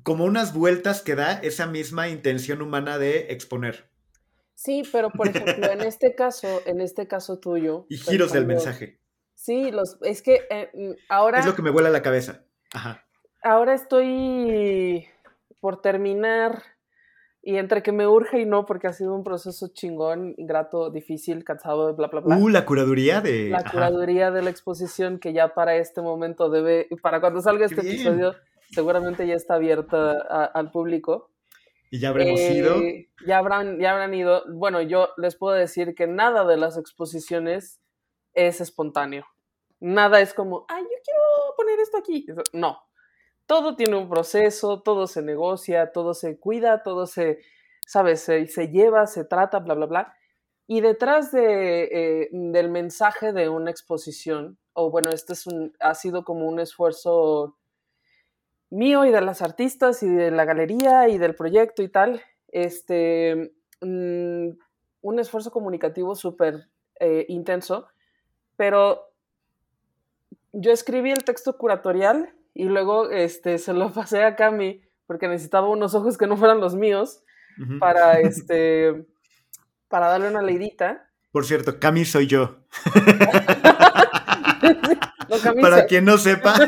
como 0.04 0.24
unas 0.26 0.54
vueltas 0.54 1.02
que 1.02 1.16
da 1.16 1.34
esa 1.40 1.68
misma 1.68 2.08
intención 2.10 2.62
humana 2.62 2.98
de 2.98 3.28
exponer 3.32 3.90
Sí, 4.56 4.82
pero 4.92 5.12
por 5.12 5.28
ejemplo, 5.28 5.70
en 5.72 5.82
este 5.82 6.16
caso, 6.16 6.62
en 6.66 6.82
este 6.82 7.08
caso 7.08 7.38
tuyo. 7.40 7.86
y 7.90 7.98
giros 7.98 8.32
del 8.32 8.48
mensaje. 8.48 9.00
Sí, 9.36 9.70
los, 9.70 9.98
es 10.02 10.24
que 10.24 10.48
eh, 10.50 10.72
mm, 10.74 10.92
ahora, 11.10 11.40
Es 11.40 11.46
lo 11.46 11.56
que 11.56 11.62
me 11.62 11.70
vuela 11.70 11.92
la 11.92 12.02
cabeza. 12.02 12.44
Ajá. 12.74 13.06
ahora 13.44 13.76
estoy 13.76 15.08
por 15.68 15.82
terminar 15.82 16.64
Y 17.42 17.58
entre 17.58 17.84
que 17.84 17.92
me 17.92 18.08
urge 18.08 18.40
y 18.40 18.46
no, 18.46 18.66
porque 18.66 18.88
ha 18.88 18.94
sido 18.94 19.14
un 19.14 19.26
proceso 19.26 19.68
chingón, 19.74 20.34
ingrato, 20.38 20.90
difícil, 20.92 21.44
cansado, 21.44 21.94
bla, 21.94 22.08
bla, 22.08 22.22
bla. 22.22 22.38
Uh, 22.38 22.48
la 22.48 22.66
curaduría 22.66 23.20
de... 23.20 23.50
La 23.50 23.66
curaduría 23.70 24.32
de 24.32 24.44
la 24.44 24.50
exposición 24.50 25.20
que 25.20 25.34
ya 25.34 25.54
para 25.54 25.76
este 25.76 26.02
momento 26.02 26.50
debe, 26.50 26.88
para 27.02 27.20
cuando 27.20 27.42
salga 27.42 27.66
este 27.66 27.82
episodio, 27.82 28.34
seguramente 28.72 29.28
ya 29.28 29.36
está 29.36 29.56
abierta 29.56 30.14
al 30.54 30.72
público. 30.72 31.32
Y 31.92 32.00
ya 32.00 32.10
habremos 32.10 32.40
ido. 32.40 32.82
Eh, 32.82 33.10
ya 33.26 33.40
habrán, 33.40 33.78
ya 33.78 33.92
habrán 33.92 34.14
ido. 34.14 34.44
Bueno, 34.54 34.82
yo 34.82 35.10
les 35.18 35.36
puedo 35.36 35.54
decir 35.54 35.96
que 35.96 36.08
nada 36.08 36.46
de 36.46 36.56
las 36.56 36.78
exposiciones 36.78 37.82
es 38.34 38.62
espontáneo. 38.62 39.26
Nada 39.82 40.22
es 40.22 40.34
como, 40.34 40.66
ay, 40.70 40.84
yo 40.84 40.98
quiero 41.04 41.56
poner 41.58 41.80
esto 41.82 41.98
aquí. 41.98 42.26
No, 42.54 42.87
todo 43.48 43.76
tiene 43.76 43.96
un 43.96 44.10
proceso, 44.10 44.82
todo 44.82 45.08
se 45.08 45.22
negocia, 45.22 45.92
todo 45.92 46.14
se 46.14 46.38
cuida, 46.38 46.84
todo 46.84 47.08
se, 47.08 47.40
¿sabes? 47.86 48.22
Se, 48.22 48.68
lleva, 48.68 49.08
se 49.08 49.24
trata, 49.24 49.60
bla, 49.60 49.74
bla, 49.74 49.86
bla. 49.86 50.14
Y 50.68 50.82
detrás 50.82 51.32
de, 51.32 51.84
eh, 51.84 52.30
del 52.32 52.70
mensaje 52.70 53.32
de 53.32 53.48
una 53.48 53.72
exposición, 53.72 54.58
o 54.74 54.92
bueno, 54.92 55.10
este 55.12 55.32
es 55.34 55.48
un, 55.48 55.74
ha 55.80 55.96
sido 55.96 56.26
como 56.26 56.46
un 56.46 56.60
esfuerzo 56.60 57.58
mío 58.70 59.06
y 59.06 59.12
de 59.12 59.22
las 59.22 59.42
artistas 59.42 60.04
y 60.04 60.10
de 60.10 60.30
la 60.30 60.44
galería 60.44 61.08
y 61.08 61.18
del 61.18 61.34
proyecto 61.34 61.82
y 61.84 61.88
tal, 61.88 62.22
este, 62.50 63.54
mm, 63.80 64.50
un 65.02 65.20
esfuerzo 65.20 65.52
comunicativo 65.52 66.16
súper 66.16 66.68
eh, 67.00 67.26
intenso, 67.30 67.88
pero 68.58 69.14
yo 70.52 70.74
escribí 70.74 71.12
el 71.12 71.24
texto 71.24 71.58
curatorial 71.58 72.34
y 72.58 72.66
luego 72.66 73.10
este, 73.12 73.60
se 73.60 73.74
lo 73.74 73.90
pasé 73.94 74.24
a 74.24 74.36
Cami 74.36 74.82
porque 75.06 75.28
necesitaba 75.28 75.70
unos 75.70 75.94
ojos 75.94 76.18
que 76.18 76.26
no 76.28 76.38
fueran 76.38 76.60
los 76.60 76.76
míos 76.76 77.22
para, 77.80 78.20
este, 78.20 79.06
para 79.88 80.08
darle 80.08 80.30
una 80.30 80.42
leidita. 80.42 81.08
Por 81.32 81.46
cierto, 81.46 81.80
Cami 81.80 82.04
soy 82.04 82.26
yo. 82.28 82.58
para 85.62 85.86
quien 85.86 86.06
no 86.06 86.18
sepa. 86.18 86.56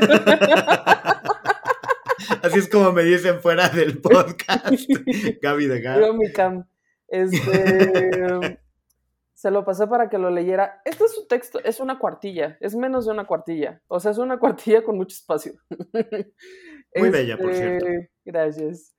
Así 2.43 2.59
es 2.59 2.69
como 2.69 2.91
me 2.91 3.01
dicen 3.03 3.41
fuera 3.41 3.69
del 3.69 3.97
podcast. 3.99 4.69
Gaby 5.41 5.65
de 5.67 5.81
Gaby. 5.81 6.01
Yo 6.01 6.13
mi 6.13 6.31
Cam. 6.31 6.67
Este, 7.07 8.59
se 9.39 9.51
lo 9.51 9.63
pasé 9.63 9.87
para 9.87 10.09
que 10.09 10.17
lo 10.17 10.29
leyera. 10.29 10.81
Este 10.83 11.05
es 11.05 11.15
su 11.15 11.25
texto, 11.25 11.63
es 11.63 11.79
una 11.79 11.97
cuartilla, 11.97 12.57
es 12.59 12.75
menos 12.75 13.05
de 13.05 13.13
una 13.13 13.25
cuartilla. 13.25 13.81
O 13.87 14.01
sea, 14.01 14.11
es 14.11 14.17
una 14.17 14.37
cuartilla 14.39 14.83
con 14.83 14.97
mucho 14.97 15.15
espacio. 15.15 15.53
Muy 16.93 17.09
bella, 17.09 17.37
por 17.37 17.53
cierto. 17.53 17.87
Este, 17.87 18.11
gracias. 18.25 18.97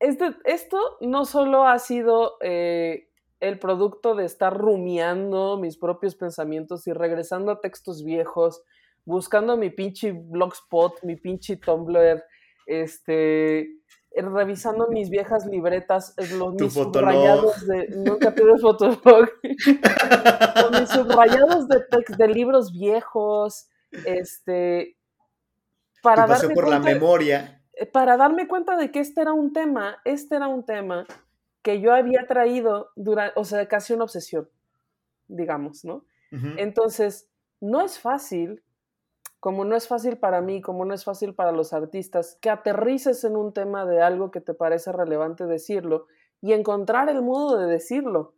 Este, 0.00 0.34
esto 0.46 0.96
no 1.02 1.26
solo 1.26 1.66
ha 1.66 1.78
sido 1.78 2.38
eh, 2.40 3.10
el 3.40 3.58
producto 3.58 4.14
de 4.14 4.24
estar 4.24 4.56
rumiando 4.56 5.58
mis 5.58 5.76
propios 5.76 6.16
pensamientos 6.16 6.86
y 6.86 6.94
regresando 6.94 7.52
a 7.52 7.60
textos 7.60 8.02
viejos, 8.02 8.62
buscando 9.04 9.58
mi 9.58 9.68
pinche 9.68 10.12
blogspot, 10.12 11.02
mi 11.02 11.16
pinche 11.16 11.58
Tumblr, 11.58 12.24
este, 12.64 13.68
revisando 14.16 14.88
mis 14.88 15.10
viejas 15.10 15.46
libretas, 15.46 16.14
eh, 16.18 16.36
los 16.36 16.54
mis 16.54 16.72
subrayados 16.72 17.66
de. 17.66 17.88
Nunca 17.96 18.34
tuve 18.34 18.58
fotolog. 18.58 19.28
mis 19.42 20.88
subrayados 20.90 21.68
de, 21.68 21.84
de 22.16 22.28
libros 22.28 22.72
viejos. 22.72 23.68
Este. 24.04 24.96
Para 26.02 26.26
darme 26.26 26.54
por 26.54 26.68
la 26.68 26.78
memoria. 26.78 27.62
Eh, 27.74 27.86
para 27.86 28.16
darme 28.16 28.48
cuenta 28.48 28.76
de 28.76 28.90
que 28.90 29.00
este 29.00 29.22
era 29.22 29.32
un 29.32 29.52
tema, 29.52 29.98
este 30.04 30.36
era 30.36 30.48
un 30.48 30.64
tema 30.64 31.06
que 31.62 31.80
yo 31.80 31.94
había 31.94 32.26
traído 32.26 32.90
durante, 32.96 33.38
o 33.38 33.44
sea, 33.44 33.66
casi 33.68 33.92
una 33.92 34.04
obsesión, 34.04 34.48
digamos, 35.28 35.84
¿no? 35.84 36.04
Entonces, 36.56 37.28
no 37.60 37.82
es 37.82 37.98
fácil 37.98 38.62
como 39.42 39.64
no 39.64 39.74
es 39.74 39.88
fácil 39.88 40.18
para 40.18 40.40
mí, 40.40 40.60
como 40.60 40.84
no 40.84 40.94
es 40.94 41.02
fácil 41.02 41.34
para 41.34 41.50
los 41.50 41.72
artistas, 41.72 42.38
que 42.40 42.48
aterrices 42.48 43.24
en 43.24 43.34
un 43.34 43.52
tema 43.52 43.84
de 43.84 44.00
algo 44.00 44.30
que 44.30 44.40
te 44.40 44.54
parece 44.54 44.92
relevante 44.92 45.46
decirlo 45.46 46.06
y 46.40 46.52
encontrar 46.52 47.08
el 47.08 47.22
modo 47.22 47.58
de 47.58 47.66
decirlo. 47.66 48.36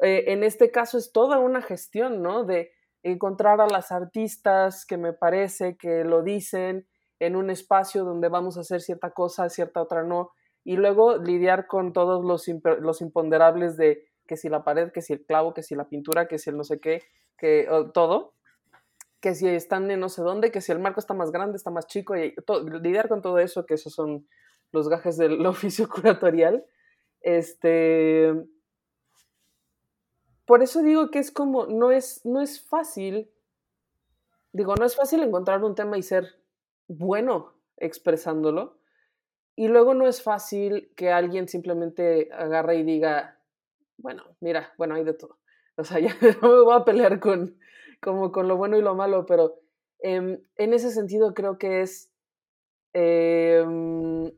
Eh, 0.00 0.26
en 0.28 0.44
este 0.44 0.70
caso 0.70 0.96
es 0.96 1.10
toda 1.10 1.40
una 1.40 1.60
gestión, 1.60 2.22
¿no? 2.22 2.44
De 2.44 2.70
encontrar 3.02 3.60
a 3.60 3.66
las 3.66 3.90
artistas 3.90 4.86
que 4.86 4.96
me 4.96 5.12
parece 5.12 5.76
que 5.76 6.04
lo 6.04 6.22
dicen 6.22 6.86
en 7.18 7.34
un 7.34 7.50
espacio 7.50 8.04
donde 8.04 8.28
vamos 8.28 8.56
a 8.58 8.60
hacer 8.60 8.80
cierta 8.80 9.10
cosa, 9.10 9.48
cierta 9.48 9.82
otra 9.82 10.04
no, 10.04 10.30
y 10.62 10.76
luego 10.76 11.16
lidiar 11.16 11.66
con 11.66 11.92
todos 11.92 12.24
los, 12.24 12.46
los 12.78 13.00
imponderables 13.00 13.76
de 13.76 14.04
que 14.24 14.36
si 14.36 14.48
la 14.48 14.62
pared, 14.62 14.92
que 14.92 15.02
si 15.02 15.14
el 15.14 15.26
clavo, 15.26 15.52
que 15.52 15.64
si 15.64 15.74
la 15.74 15.88
pintura, 15.88 16.28
que 16.28 16.38
si 16.38 16.50
el 16.50 16.56
no 16.56 16.62
sé 16.62 16.78
qué, 16.78 17.02
que 17.36 17.66
todo, 17.92 18.34
que 19.20 19.34
si 19.34 19.48
están 19.48 19.90
en 19.90 20.00
no 20.00 20.08
sé 20.08 20.22
dónde, 20.22 20.50
que 20.50 20.60
si 20.60 20.72
el 20.72 20.78
marco 20.78 21.00
está 21.00 21.14
más 21.14 21.32
grande, 21.32 21.56
está 21.56 21.70
más 21.70 21.86
chico, 21.86 22.16
y 22.16 22.34
lidiar 22.80 23.08
con 23.08 23.22
todo 23.22 23.38
eso, 23.38 23.66
que 23.66 23.74
esos 23.74 23.92
son 23.92 24.26
los 24.72 24.88
gajes 24.88 25.16
del 25.16 25.44
oficio 25.46 25.88
curatorial. 25.88 26.64
Este. 27.20 28.32
Por 30.46 30.62
eso 30.62 30.82
digo 30.82 31.10
que 31.10 31.18
es 31.18 31.30
como, 31.30 31.66
no 31.66 31.90
es, 31.90 32.24
no 32.24 32.40
es 32.40 32.66
fácil, 32.66 33.30
digo, 34.52 34.74
no 34.76 34.86
es 34.86 34.96
fácil 34.96 35.22
encontrar 35.22 35.62
un 35.62 35.74
tema 35.74 35.98
y 35.98 36.02
ser 36.02 36.40
bueno 36.86 37.52
expresándolo. 37.76 38.78
Y 39.56 39.68
luego 39.68 39.92
no 39.92 40.06
es 40.06 40.22
fácil 40.22 40.92
que 40.96 41.10
alguien 41.10 41.48
simplemente 41.48 42.30
agarre 42.32 42.76
y 42.76 42.84
diga, 42.84 43.38
bueno, 43.98 44.22
mira, 44.40 44.72
bueno, 44.78 44.94
hay 44.94 45.04
de 45.04 45.14
todo. 45.14 45.38
O 45.76 45.84
sea, 45.84 45.98
ya 46.00 46.16
no 46.40 46.48
me 46.48 46.62
voy 46.62 46.76
a 46.76 46.84
pelear 46.84 47.20
con, 47.20 47.58
como 48.00 48.32
con 48.32 48.48
lo 48.48 48.56
bueno 48.56 48.76
y 48.76 48.82
lo 48.82 48.94
malo, 48.94 49.26
pero 49.26 49.54
em, 50.00 50.40
en 50.56 50.74
ese 50.74 50.90
sentido 50.90 51.34
creo 51.34 51.58
que 51.58 51.82
es 51.82 52.10
em, 52.92 54.30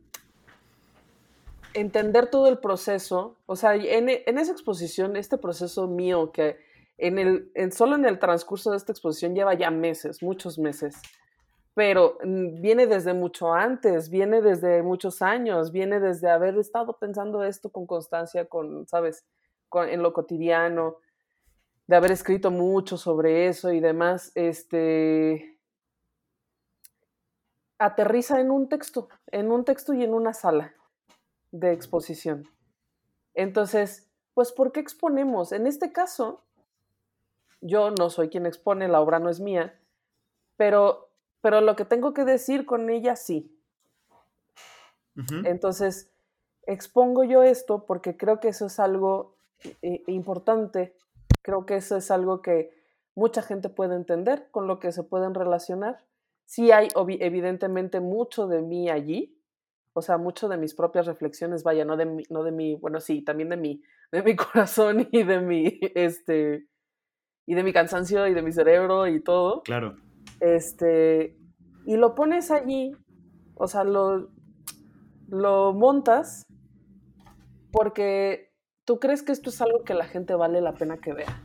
entender 1.75 2.29
todo 2.29 2.49
el 2.49 2.59
proceso, 2.59 3.37
o 3.47 3.57
sea, 3.57 3.75
en, 3.75 4.09
en, 4.09 4.39
esa 4.39 4.53
exposición, 4.53 5.17
este 5.17 5.39
proceso 5.39 5.87
mío 5.87 6.33
que 6.33 6.59
en 6.99 7.19
el, 7.19 7.51
en, 7.55 7.73
solo 7.73 7.97
en 7.97 8.05
el 8.05 8.19
transcurso 8.19 8.71
de 8.71 8.77
esta 8.77 8.93
exposición 8.93 9.35
lleva 9.35 9.55
ya 9.55 9.71
meses, 9.71 10.23
muchos 10.23 10.59
meses, 10.59 10.97
pero 11.75 12.19
mm, 12.25 12.61
viene 12.61 12.87
desde 12.87 13.15
mucho 13.15 13.53
antes, 13.53 14.11
viene 14.11 14.43
desde 14.43 14.83
muchos 14.83 15.23
años, 15.23 15.73
viene 15.73 16.01
desde 16.01 16.31
haber 16.31 16.59
estado 16.59 16.99
pensando 16.99 17.45
esto 17.45 17.71
con 17.71 17.87
constancia, 17.87 18.47
con, 18.47 18.87
¿sabes? 18.87 19.25
en 19.73 20.03
lo 20.03 20.13
cotidiano, 20.13 20.97
de 21.91 21.97
haber 21.97 22.13
escrito 22.13 22.53
mucho 22.53 22.97
sobre 22.97 23.49
eso 23.49 23.73
y 23.73 23.81
demás, 23.81 24.31
este, 24.37 25.59
aterriza 27.79 28.39
en 28.39 28.53
un 28.53 28.69
texto, 28.69 29.09
en 29.27 29.51
un 29.51 29.65
texto 29.65 29.93
y 29.93 30.05
en 30.05 30.15
una 30.15 30.33
sala 30.33 30.73
de 31.51 31.73
exposición. 31.73 32.49
Entonces, 33.35 34.09
pues, 34.35 34.53
¿por 34.53 34.71
qué 34.71 34.79
exponemos? 34.79 35.51
En 35.51 35.67
este 35.67 35.91
caso, 35.91 36.45
yo 37.61 37.91
no 37.91 38.09
soy 38.09 38.29
quien 38.29 38.47
expone, 38.47 38.87
la 38.87 39.01
obra 39.01 39.19
no 39.19 39.29
es 39.29 39.41
mía, 39.41 39.77
pero, 40.57 41.11
pero 41.41 41.61
lo 41.61 41.75
que 41.75 41.85
tengo 41.85 42.15
que 42.15 42.25
decir 42.25 42.67
con 42.67 42.89
ella 42.89 43.17
sí. 43.17 43.53
Entonces, 45.45 46.09
expongo 46.67 47.25
yo 47.25 47.43
esto 47.43 47.85
porque 47.85 48.17
creo 48.17 48.39
que 48.39 48.47
eso 48.47 48.67
es 48.67 48.79
algo 48.79 49.35
eh, 49.83 50.05
importante 50.07 50.95
Creo 51.43 51.67
que 51.67 51.77
eso 51.77 51.97
es 51.97 52.11
algo 52.11 52.43
que 52.43 52.71
mucha 53.15 53.43
gente 53.43 53.69
puede 53.69 53.97
entender, 53.97 54.49
con 54.51 54.67
lo 54.67 54.79
que 54.79 54.93
se 54.93 55.03
pueden 55.03 55.35
relacionar. 55.35 56.05
Sí 56.45 56.73
hay 56.73 56.89
evidentemente 57.21 58.01
mucho 58.01 58.47
de 58.47 58.63
mí 58.63 58.91
allí, 58.91 59.37
o 59.93 60.03
sea, 60.03 60.19
mucho 60.19 60.49
de 60.49 60.57
mis 60.57 60.75
propias 60.75 61.07
reflexiones, 61.07 61.63
vaya, 61.63 61.85
no 61.85 61.97
de 61.97 62.07
mi, 62.07 62.23
no 62.31 62.43
de 62.43 62.53
mi, 62.53 62.77
bueno, 62.77 63.01
sí, 63.01 63.23
también 63.23 63.49
de 63.49 63.57
mi, 63.57 63.83
de 64.13 64.23
mi 64.23 64.37
corazón 64.37 65.09
y 65.11 65.23
de 65.23 65.41
mi, 65.41 65.81
este, 65.95 66.67
y 67.47 67.55
de 67.55 67.63
mi 67.63 67.73
cansancio 67.73 68.27
y 68.27 68.35
de 68.35 68.43
mi 68.43 68.53
cerebro 68.53 69.07
y 69.07 69.21
todo. 69.21 69.63
Claro. 69.63 69.97
Este, 70.41 71.37
y 71.85 71.97
lo 71.97 72.15
pones 72.15 72.51
allí, 72.51 72.97
o 73.55 73.67
sea, 73.67 73.85
lo, 73.85 74.31
lo 75.29 75.73
montas 75.73 76.45
porque 77.73 78.50
tú 78.91 78.99
crees 78.99 79.23
que 79.23 79.31
esto 79.31 79.51
es 79.51 79.61
algo 79.61 79.85
que 79.85 79.95
la 79.95 80.05
gente 80.05 80.35
vale 80.35 80.61
la 80.61 80.75
pena 80.75 80.99
que 80.99 81.13
vea. 81.13 81.41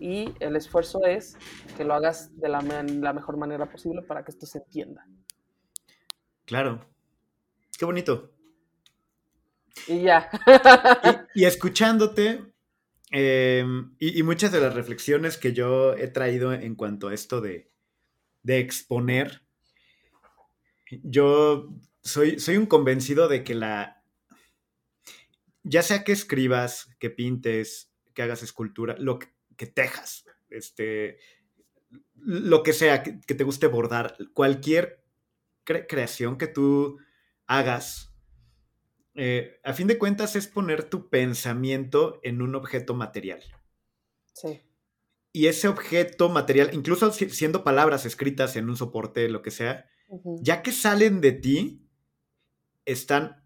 Y 0.00 0.34
el 0.40 0.56
esfuerzo 0.56 1.06
es 1.06 1.36
que 1.76 1.84
lo 1.84 1.94
hagas 1.94 2.36
de 2.40 2.48
la, 2.48 2.60
mejor 3.12 3.36
manera 3.36 3.70
posible 3.70 4.02
para 4.02 4.24
que 4.24 4.32
esto 4.32 4.46
se 4.46 4.58
entienda. 4.58 5.06
Claro. 6.44 6.84
Qué 7.78 7.84
bonito. 7.84 8.32
Y 9.86 10.00
ya. 10.00 10.28
y, 11.36 11.44
escuchándote, 11.44 12.52
em, 13.12 13.94
y, 14.00 14.20
muchas 14.24 14.50
de 14.50 14.60
las 14.60 14.74
reflexiones 14.74 15.38
que 15.38 15.52
yo 15.52 15.94
he 15.94 16.08
traído 16.08 16.52
en 16.52 16.74
cuanto 16.74 17.10
a 17.10 17.14
esto 17.14 17.40
de, 17.40 17.70
de 18.42 18.58
exponer, 18.58 19.42
yo 21.04 21.68
soy, 22.00 22.40
soy 22.40 22.56
un 22.56 22.66
convencido 22.66 23.28
de 23.28 23.44
que 23.44 23.54
la, 23.54 24.01
ya 25.62 25.82
sea 25.82 26.04
que 26.04 26.12
escribas, 26.12 26.88
que 26.98 27.10
pintes, 27.10 27.92
que 28.14 28.22
hagas 28.22 28.42
escultura, 28.42 28.96
lo 28.98 29.18
que, 29.18 29.28
que 29.56 29.66
tejas, 29.66 30.24
este, 30.50 31.18
lo 32.14 32.62
que 32.62 32.72
sea, 32.72 33.02
que, 33.02 33.34
te 33.34 33.44
guste 33.44 33.66
bordar, 33.66 34.16
cualquier 34.34 35.04
creación 35.64 36.38
que 36.38 36.46
tú 36.46 36.98
hagas, 37.46 38.14
eh, 39.14 39.60
a 39.64 39.72
fin 39.72 39.86
de 39.86 39.98
cuentas 39.98 40.36
es 40.36 40.46
poner 40.46 40.84
tu 40.84 41.08
pensamiento 41.08 42.20
en 42.22 42.42
un 42.42 42.54
objeto 42.54 42.94
material. 42.94 43.42
Sí. 44.32 44.62
Y 45.32 45.46
ese 45.46 45.68
objeto 45.68 46.28
material, 46.28 46.70
incluso 46.72 47.10
siendo 47.12 47.64
palabras 47.64 48.04
escritas 48.04 48.56
en 48.56 48.68
un 48.68 48.76
soporte, 48.76 49.28
lo 49.28 49.42
que 49.42 49.50
sea, 49.50 49.88
ya 50.40 50.62
que 50.62 50.72
salen 50.72 51.22
de 51.22 51.32
ti, 51.32 51.88
están, 52.84 53.41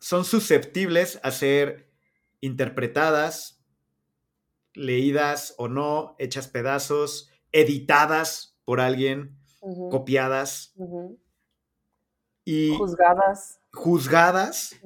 son 0.00 0.24
susceptibles 0.24 1.20
a 1.22 1.30
ser 1.30 1.88
interpretadas, 2.40 3.62
leídas 4.74 5.54
o 5.58 5.68
no, 5.68 6.16
hechas 6.18 6.48
pedazos, 6.48 7.30
editadas 7.52 8.56
por 8.64 8.80
alguien, 8.80 9.38
copiadas 9.90 10.74
y 12.44 12.74
juzgadas. 12.76 13.60
Juzgadas. 13.72 14.76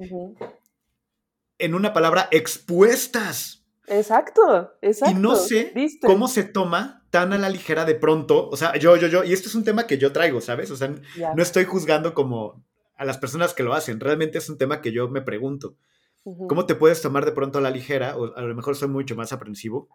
En 1.57 1.73
una 1.73 1.93
palabra, 1.93 2.27
expuestas. 2.31 3.63
Exacto, 3.87 4.73
exacto. 4.81 5.15
Y 5.15 5.21
no 5.21 5.35
sé 5.35 5.73
cómo 6.01 6.27
se 6.27 6.43
toma 6.43 7.05
tan 7.09 7.31
a 7.31 7.37
la 7.37 7.49
ligera 7.49 7.85
de 7.85 7.95
pronto. 7.95 8.49
O 8.49 8.57
sea, 8.57 8.75
yo, 8.77 8.97
yo, 8.97 9.07
yo, 9.07 9.23
y 9.23 9.31
esto 9.31 9.47
es 9.47 9.55
un 9.55 9.63
tema 9.63 9.87
que 9.87 9.97
yo 9.97 10.11
traigo, 10.11 10.41
¿sabes? 10.41 10.71
O 10.71 10.75
sea, 10.75 10.93
no 11.35 11.41
estoy 11.41 11.63
juzgando 11.63 12.13
como 12.13 12.64
a 12.95 13.05
las 13.05 13.17
personas 13.17 13.53
que 13.53 13.63
lo 13.63 13.73
hacen. 13.73 13.99
Realmente 13.99 14.37
es 14.37 14.49
un 14.49 14.57
tema 14.57 14.81
que 14.81 14.91
yo 14.91 15.09
me 15.09 15.21
pregunto. 15.21 15.77
¿Cómo 16.23 16.65
te 16.65 16.73
puedes 16.73 17.01
tomar 17.01 17.23
de 17.23 17.33
pronto 17.33 17.59
a 17.59 17.61
la 17.61 17.69
ligera? 17.69 18.17
O 18.17 18.35
a 18.35 18.41
lo 18.41 18.55
mejor 18.55 18.75
soy 18.75 18.87
mucho 18.87 19.15
más 19.15 19.31
aprensivo. 19.31 19.89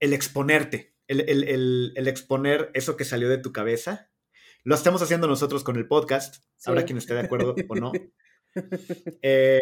El 0.00 0.12
exponerte, 0.12 0.94
el, 1.06 2.06
exponer 2.08 2.70
eso 2.74 2.96
que 2.96 3.04
salió 3.04 3.28
de 3.30 3.38
tu 3.38 3.52
cabeza. 3.52 4.10
Lo 4.64 4.74
estamos 4.74 5.00
haciendo 5.00 5.26
nosotros 5.26 5.64
con 5.64 5.76
el 5.76 5.88
podcast. 5.88 6.44
Habrá 6.66 6.84
quien 6.84 6.98
esté 6.98 7.14
de 7.14 7.20
acuerdo 7.20 7.54
o 7.68 7.74
no. 7.74 7.92
Eh, 9.22 9.60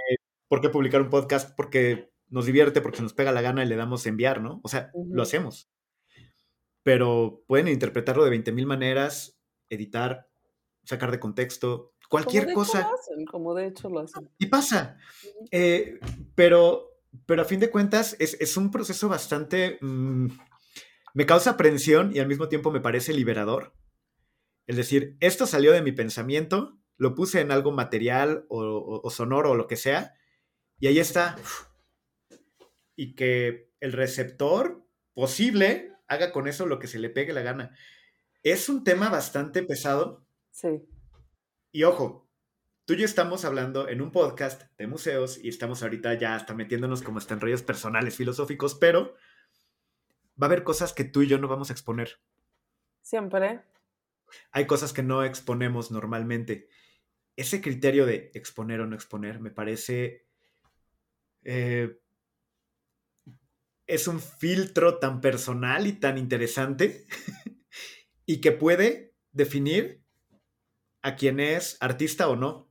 ¿Por 0.48 0.60
qué 0.60 0.68
publicar 0.68 1.00
un 1.00 1.10
podcast? 1.10 1.54
Porque 1.54 2.10
nos 2.28 2.46
divierte, 2.46 2.80
porque 2.80 3.02
nos 3.02 3.12
pega 3.12 3.30
la 3.30 3.40
gana 3.40 3.62
y 3.62 3.68
le 3.68 3.76
damos 3.76 4.04
enviar, 4.04 4.42
¿no? 4.42 4.60
O 4.64 4.68
sea, 4.68 4.90
lo 4.94 5.22
hacemos. 5.22 5.70
Pero 6.82 7.44
pueden 7.46 7.68
interpretarlo 7.68 8.24
de 8.24 8.36
20.000 8.36 8.66
maneras, 8.66 9.38
editar, 9.68 10.29
sacar 10.84 11.10
de 11.10 11.20
contexto, 11.20 11.92
cualquier 12.08 12.52
cosa. 12.52 12.90
como 13.30 13.54
de 13.54 13.68
hecho 13.68 13.88
lo 13.88 14.00
hacen. 14.00 14.28
Y 14.38 14.46
pasa. 14.46 14.98
Eh, 15.50 15.98
pero, 16.34 17.00
pero 17.26 17.42
a 17.42 17.46
fin 17.46 17.60
de 17.60 17.70
cuentas 17.70 18.16
es, 18.18 18.56
un 18.56 18.70
proceso 18.70 19.08
bastante... 19.08 19.78
Mm, 19.80 20.28
me 21.14 21.26
causa 21.26 21.50
aprensión 21.50 22.12
y 22.14 22.20
al 22.20 22.28
mismo 22.28 22.48
tiempo 22.48 22.70
me 22.70 22.80
parece 22.80 23.12
liberador. 23.12 23.74
Es 24.66 24.76
decir, 24.76 25.16
esto 25.20 25.46
salió 25.46 25.72
de 25.72 25.82
mi 25.82 25.92
pensamiento, 25.92 26.78
lo 26.96 27.14
puse 27.14 27.40
en 27.40 27.50
algo 27.50 27.72
material 27.72 28.46
o, 28.48 29.10
sonoro 29.10 29.50
o 29.50 29.54
lo 29.56 29.66
que 29.66 29.76
sea, 29.76 30.14
y 30.78 30.86
ahí 30.86 31.00
está. 31.00 31.36
Y 32.94 33.14
que 33.14 33.72
el 33.80 33.92
receptor 33.92 34.86
posible 35.14 35.92
haga 36.06 36.30
con 36.30 36.46
eso 36.46 36.66
lo 36.66 36.78
que 36.78 36.86
se 36.86 36.98
le 36.98 37.10
pegue 37.10 37.32
la 37.32 37.42
gana. 37.42 37.74
Es 38.42 38.68
un 38.68 38.84
tema 38.84 39.08
bastante 39.08 39.62
pesado. 39.62 40.24
Sí. 40.60 40.86
Y 41.72 41.84
ojo, 41.84 42.28
tú 42.84 42.92
y 42.92 42.98
yo 42.98 43.04
estamos 43.06 43.46
hablando 43.46 43.88
en 43.88 44.02
un 44.02 44.12
podcast 44.12 44.62
de 44.76 44.86
museos 44.86 45.42
y 45.42 45.48
estamos 45.48 45.82
ahorita 45.82 46.12
ya 46.14 46.34
hasta 46.34 46.52
metiéndonos 46.52 47.00
como 47.00 47.16
hasta 47.16 47.32
en 47.32 47.40
rollos 47.40 47.62
personales, 47.62 48.16
filosóficos, 48.16 48.74
pero 48.74 49.14
va 50.40 50.42
a 50.42 50.44
haber 50.46 50.62
cosas 50.62 50.92
que 50.92 51.04
tú 51.04 51.22
y 51.22 51.28
yo 51.28 51.38
no 51.38 51.48
vamos 51.48 51.70
a 51.70 51.72
exponer. 51.72 52.20
Siempre. 53.00 53.62
Hay 54.52 54.66
cosas 54.66 54.92
que 54.92 55.02
no 55.02 55.24
exponemos 55.24 55.90
normalmente. 55.90 56.68
Ese 57.36 57.62
criterio 57.62 58.04
de 58.04 58.30
exponer 58.34 58.82
o 58.82 58.86
no 58.86 58.94
exponer 58.94 59.40
me 59.40 59.50
parece... 59.50 60.26
Eh, 61.42 61.98
es 63.86 64.06
un 64.06 64.20
filtro 64.20 64.98
tan 64.98 65.22
personal 65.22 65.86
y 65.86 65.94
tan 65.94 66.18
interesante 66.18 67.06
y 68.26 68.42
que 68.42 68.52
puede 68.52 69.14
definir 69.32 69.99
a 71.02 71.16
quién 71.16 71.40
es 71.40 71.76
artista 71.80 72.28
o 72.28 72.36
no. 72.36 72.68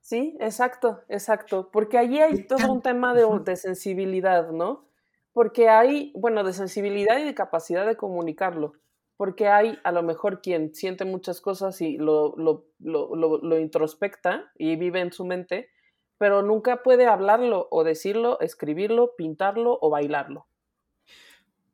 Sí, 0.00 0.36
exacto, 0.40 1.02
exacto, 1.08 1.70
porque 1.70 1.96
allí 1.96 2.20
hay 2.20 2.44
todo 2.46 2.72
un 2.72 2.82
tema 2.82 3.14
de, 3.14 3.56
sensibilidad, 3.56 4.50
¿no? 4.50 4.88
Porque 5.32 5.68
hay, 5.68 6.12
bueno, 6.14 6.42
de 6.42 6.52
sensibilidad 6.52 7.18
y 7.18 7.24
de 7.24 7.34
capacidad 7.34 7.86
de 7.86 7.96
comunicarlo, 7.96 8.74
porque 9.16 9.48
hay 9.48 9.78
a 9.84 9.92
lo 9.92 10.02
mejor 10.02 10.42
quien 10.42 10.74
siente 10.74 11.04
muchas 11.04 11.40
cosas 11.40 11.80
y 11.80 11.98
lo, 11.98 12.34
lo, 12.36 12.66
lo 12.80 13.58
introspecta 13.58 14.50
y 14.58 14.76
vive 14.76 15.00
en 15.00 15.12
su 15.12 15.24
mente, 15.24 15.70
pero 16.18 16.42
nunca 16.42 16.82
puede 16.82 17.06
hablarlo 17.06 17.68
o 17.70 17.84
decirlo, 17.84 18.40
escribirlo, 18.40 19.14
pintarlo 19.16 19.78
o 19.80 19.88
bailarlo. 19.88 20.46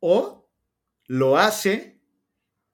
O 0.01 0.49
lo 1.07 1.39
hace 1.39 1.99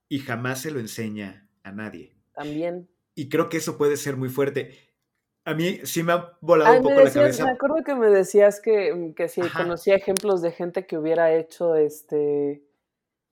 y 0.08 0.18
jamás 0.18 0.62
se 0.62 0.70
lo 0.70 0.80
enseña 0.80 1.48
a 1.62 1.72
nadie. 1.72 2.16
También. 2.34 2.88
Y 3.14 3.28
creo 3.28 3.48
que 3.48 3.58
eso 3.58 3.78
puede 3.78 3.96
ser 3.96 4.16
muy 4.16 4.28
fuerte. 4.28 4.72
A 5.44 5.54
mí 5.54 5.80
sí 5.84 6.02
me 6.02 6.14
ha 6.14 6.32
volado 6.40 6.78
un 6.78 6.82
poco 6.82 7.00
la 7.00 7.12
cabeza. 7.12 7.44
Me 7.44 7.52
acuerdo 7.52 7.84
que 7.84 7.94
me 7.94 8.08
decías 8.08 8.60
que, 8.60 8.94
mm, 8.94 9.14
que 9.14 9.28
si 9.28 9.42
conocía 9.42 9.94
ejemplos 9.94 10.40
de 10.40 10.52
gente 10.52 10.86
que 10.86 10.96
hubiera 10.96 11.34
hecho 11.34 11.74
este 11.74 12.62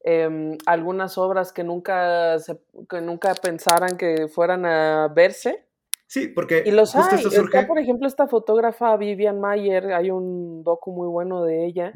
em, 0.04 0.58
algunas 0.66 1.16
obras 1.16 1.52
que 1.52 1.62
nunca, 1.64 2.38
se, 2.40 2.60
que 2.88 3.00
nunca 3.00 3.34
pensaran 3.34 3.96
que 3.96 4.28
fueran 4.28 4.66
a 4.66 5.08
verse. 5.08 5.66
Sí, 6.06 6.28
porque 6.28 6.62
y 6.66 6.72
los 6.72 6.94
hay. 6.94 7.24
Está, 7.24 7.66
por 7.66 7.78
ejemplo, 7.78 8.06
esta 8.06 8.26
fotógrafa 8.26 8.96
Vivian 8.96 9.40
Mayer, 9.40 9.94
hay 9.94 10.10
un 10.10 10.62
docu 10.62 10.92
muy 10.92 11.08
bueno 11.08 11.42
de 11.44 11.64
ella, 11.64 11.94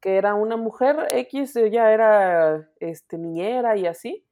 que 0.00 0.16
era 0.16 0.34
una 0.34 0.58
mujer 0.58 1.08
X, 1.10 1.56
ella 1.56 1.92
era 1.92 2.68
este, 2.80 3.16
niñera 3.16 3.76
y 3.76 3.86
así, 3.86 4.26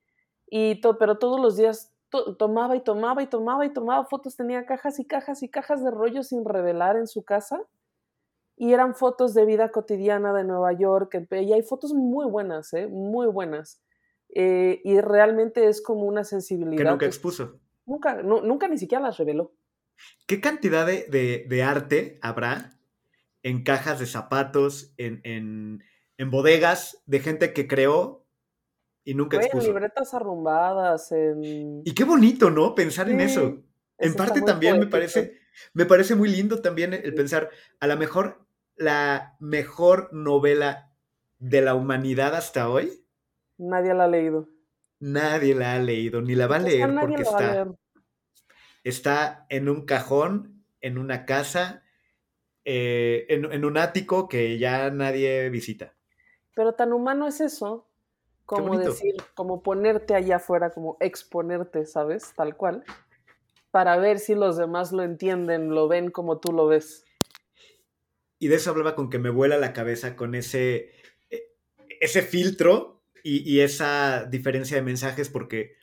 y 0.51 0.81
pero 0.99 1.17
todos 1.17 1.41
los 1.41 1.57
días 1.57 1.96
tomaba 2.11 2.77
y 2.77 2.81
tomaba 2.81 3.23
y 3.23 3.27
tomaba 3.27 3.67
y 3.67 3.73
tomaba 3.73 4.05
fotos, 4.07 4.37
tenía 4.37 4.65
cajas 4.67 4.99
y 4.99 5.05
cajas 5.05 5.43
y 5.43 5.49
cajas 5.49 5.83
de 5.83 5.91
rollos 5.91 6.29
sin 6.29 6.45
revelar 6.45 6.97
en 6.97 7.07
su 7.07 7.25
casa. 7.25 7.63
Y 8.57 8.73
eran 8.73 8.95
fotos 8.95 9.35
de 9.35 9.45
vida 9.45 9.71
cotidiana 9.71 10.33
de 10.33 10.45
Nueva 10.45 10.73
York. 10.73 11.27
Y 11.31 11.53
hay 11.53 11.63
fotos 11.63 11.93
muy 11.93 12.27
buenas, 12.27 12.73
¿eh? 12.73 12.87
muy 12.87 13.27
buenas. 13.27 13.83
Eh, 14.35 14.81
y 14.83 15.01
realmente 15.01 15.69
es 15.69 15.83
como 15.83 16.05
una 16.05 16.25
sensibilidad. 16.25 16.77
Que 16.77 16.91
nunca 16.91 17.07
expuso. 17.07 17.61
Nunca, 17.85 18.23
nunca 18.23 18.67
ni 18.69 18.79
siquiera 18.79 19.05
las 19.05 19.19
reveló. 19.19 19.53
¿Qué 20.27 20.41
cantidad 20.41 20.87
de, 20.87 21.63
arte 21.63 22.19
habrá 22.23 22.79
en 23.43 23.63
cajas 23.63 24.01
de 24.01 24.07
zapatos, 24.07 24.95
en, 24.97 25.21
en 26.19 26.31
bodegas 26.31 27.03
de 27.07 27.21
gente 27.21 27.53
que 27.53 27.69
creó 27.69 28.26
y 29.07 29.15
nunca 29.15 29.41
En 29.41 29.61
libretas 29.61 30.15
arrumbadas, 30.15 31.13
en... 31.13 31.81
Y 31.85 31.95
qué 31.95 32.03
bonito, 32.03 32.51
¿no? 32.51 32.75
Pensar 32.75 33.09
en 33.09 33.21
eso. 33.21 33.63
En 33.99 34.15
parte 34.15 34.43
también 34.43 34.81
me 34.81 34.89
parece, 34.89 35.39
me 35.75 35.87
parece 35.87 36.17
muy 36.17 36.29
lindo 36.29 36.61
también 36.61 36.93
el 36.93 37.15
pensar, 37.15 37.49
a 37.79 37.87
lo 37.87 37.97
mejor 37.97 38.45
la 38.75 39.37
mejor 39.39 40.13
novela 40.13 40.93
de 41.39 41.61
la 41.61 41.77
humanidad 41.77 42.35
hasta 42.35 42.69
hoy. 42.69 43.07
Nadie 43.59 43.95
la 43.95 44.05
ha 44.05 44.09
leído. 44.09 44.49
Nadie 44.99 45.55
la 45.55 45.75
ha 45.75 45.79
leído, 45.79 46.21
ni 46.21 46.35
la 46.35 46.49
va 46.49 46.57
a 46.57 46.59
leer 46.59 46.93
porque 47.01 47.23
está, 47.23 47.69
está 48.83 49.47
en 49.51 49.69
un 49.69 49.87
cajón, 49.87 50.65
en 50.81 50.99
una 50.99 51.27
casa, 51.27 51.85
eh, 52.65 53.25
en 53.29 53.65
un 53.65 53.79
ático 53.79 54.29
que 54.29 54.59
ya 54.59 54.91
nadie 54.91 55.49
visita. 55.49 55.95
Pero 56.57 56.73
tan 56.73 56.93
humano 56.93 57.29
es 57.29 57.41
eso, 57.41 57.86
como 58.47 58.79
decir, 58.79 59.17
como 59.35 59.61
ponerte 59.63 60.15
allá 60.15 60.37
afuera, 60.37 60.71
como 60.71 60.97
exponerte, 61.01 61.85
¿sabes? 61.85 62.33
Tal 62.37 62.57
cual, 62.57 62.85
para 63.73 63.97
ver 63.97 64.21
si 64.21 64.37
los 64.37 64.57
demás 64.57 64.93
lo 64.93 65.03
entienden, 65.03 65.75
lo 65.75 65.89
ven 65.89 66.11
como 66.13 66.39
tú 66.39 66.53
lo 66.53 66.69
ves. 66.69 67.05
Y 68.39 68.47
de 68.49 68.57
eso 68.57 68.71
hablaba 68.71 68.95
con 68.95 69.11
que 69.11 69.19
me 69.19 69.31
vuela 69.31 69.59
la 69.59 69.73
cabeza 69.73 70.15
con 70.15 70.37
ese, 70.37 70.93
e, 71.29 71.57
ese 72.01 72.23
filtro 72.23 73.03
y, 73.25 73.39
y 73.51 73.61
esa 73.61 74.25
diferencia 74.25 74.77
de 74.77 74.83
mensajes, 74.83 75.29
porque 75.29 75.75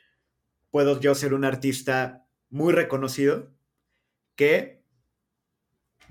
puedo 0.71 0.99
yo 1.01 1.15
ser 1.15 1.33
un 1.33 1.43
artista 1.43 2.25
muy 2.49 2.71
reconocido 2.71 3.51
que 4.35 4.85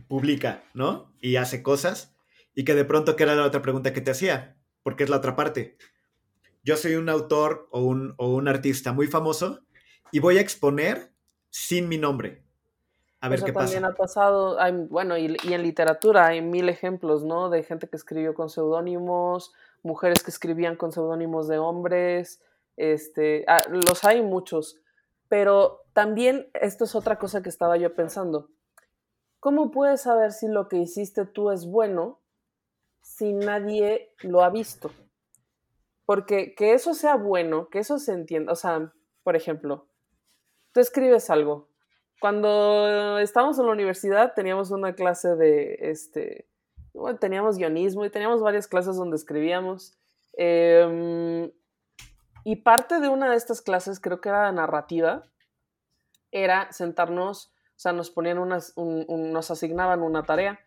publica, 0.06 0.64
¿no? 0.74 1.14
Y 1.20 1.36
hace 1.36 1.62
cosas, 1.62 2.14
y 2.54 2.64
que 2.64 2.74
de 2.74 2.84
pronto, 2.84 3.16
¿qué 3.16 3.22
era 3.22 3.36
la 3.36 3.46
otra 3.46 3.62
pregunta 3.62 3.94
que 3.94 4.02
te 4.02 4.10
hacía? 4.10 4.58
Porque 4.82 5.04
es 5.04 5.10
la 5.10 5.16
otra 5.16 5.34
parte 5.34 5.78
yo 6.62 6.76
soy 6.76 6.94
un 6.94 7.08
autor 7.08 7.68
o 7.70 7.80
un, 7.80 8.48
artista 8.48 8.92
muy 8.92 9.06
famoso 9.06 9.60
y 10.10 10.20
voy 10.20 10.38
a 10.38 10.40
exponer 10.40 11.12
sin 11.50 11.88
mi 11.88 11.98
nombre. 11.98 12.42
A 13.20 13.28
ver 13.28 13.38
Eso 13.38 13.46
qué 13.46 13.52
también 13.52 13.82
pasa. 13.82 13.92
ha 13.92 13.96
pasado, 13.96 14.60
hay, 14.60 14.72
bueno, 14.72 15.16
y, 15.16 15.36
y 15.44 15.52
en 15.52 15.62
literatura 15.62 16.26
hay 16.26 16.40
mil 16.40 16.68
ejemplos, 16.68 17.24
¿no? 17.24 17.50
De 17.50 17.62
gente 17.62 17.88
que 17.88 17.96
escribió 17.96 18.34
con 18.34 18.50
seudónimos, 18.50 19.52
mujeres 19.82 20.22
que 20.22 20.30
escribían 20.30 20.76
con 20.76 20.92
seudónimos 20.92 21.48
de 21.48 21.58
hombres, 21.58 22.40
este, 22.76 23.44
ah, 23.48 23.62
los 23.68 24.04
hay 24.04 24.22
muchos, 24.22 24.80
pero 25.28 25.84
también 25.92 26.48
esto 26.54 26.84
es 26.84 26.94
otra 26.94 27.18
cosa 27.18 27.42
que 27.42 27.48
estaba 27.48 27.76
yo 27.76 27.94
pensando. 27.94 28.48
¿Cómo 29.40 29.70
puedes 29.70 30.02
saber 30.02 30.32
si 30.32 30.48
lo 30.48 30.68
que 30.68 30.76
hiciste 30.76 31.26
tú 31.26 31.50
es 31.50 31.66
bueno 31.66 32.20
si 33.02 33.32
nadie 33.32 34.14
lo 34.20 34.42
ha 34.42 34.50
visto? 34.50 34.90
Porque 36.04 36.54
que 36.54 36.74
eso 36.74 36.94
sea 36.94 37.16
bueno, 37.16 37.68
que 37.68 37.78
eso 37.78 37.98
se 37.98 38.12
entienda, 38.12 38.52
o 38.52 38.56
sea, 38.56 38.92
por 39.22 39.36
ejemplo, 39.36 39.86
tú 40.72 40.80
escribes 40.80 41.30
algo. 41.30 41.68
Cuando 42.20 43.18
estábamos 43.18 43.58
en 43.58 43.66
la 43.66 43.72
universidad 43.72 44.34
teníamos 44.34 44.70
una 44.70 44.94
clase 44.94 45.34
de, 45.36 45.76
este, 45.80 46.48
teníamos 47.20 47.56
guionismo 47.56 48.04
y 48.04 48.10
teníamos 48.10 48.42
varias 48.42 48.66
clases 48.68 48.96
donde 48.96 49.16
escribíamos. 49.16 49.96
em, 50.34 51.50
y 52.44 52.56
parte 52.56 53.00
de 53.00 53.08
una 53.08 53.30
de 53.30 53.36
estas 53.36 53.60
clases, 53.60 54.00
creo 54.00 54.20
que 54.20 54.30
era 54.30 54.50
narrativa, 54.50 55.24
era 56.30 56.72
sentarnos, 56.72 57.48
o 57.48 57.78
sea, 57.82 57.92
nos 57.92 58.10
ponían 58.10 58.38
unas, 58.38 58.72
un- 58.76 59.04
un- 59.08 59.32
nos 59.32 59.50
asignaban 59.50 60.00
una 60.02 60.22
tarea. 60.22 60.58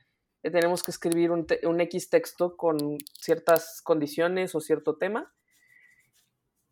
Que 0.46 0.52
Tenemos 0.52 0.84
que 0.84 0.92
escribir 0.92 1.32
un, 1.32 1.82
X 1.82 2.12
texto 2.12 2.56
con 2.56 3.00
ciertas 3.20 3.82
condiciones 3.82 4.54
o 4.54 4.60
cierto 4.60 4.96
tema. 4.96 5.34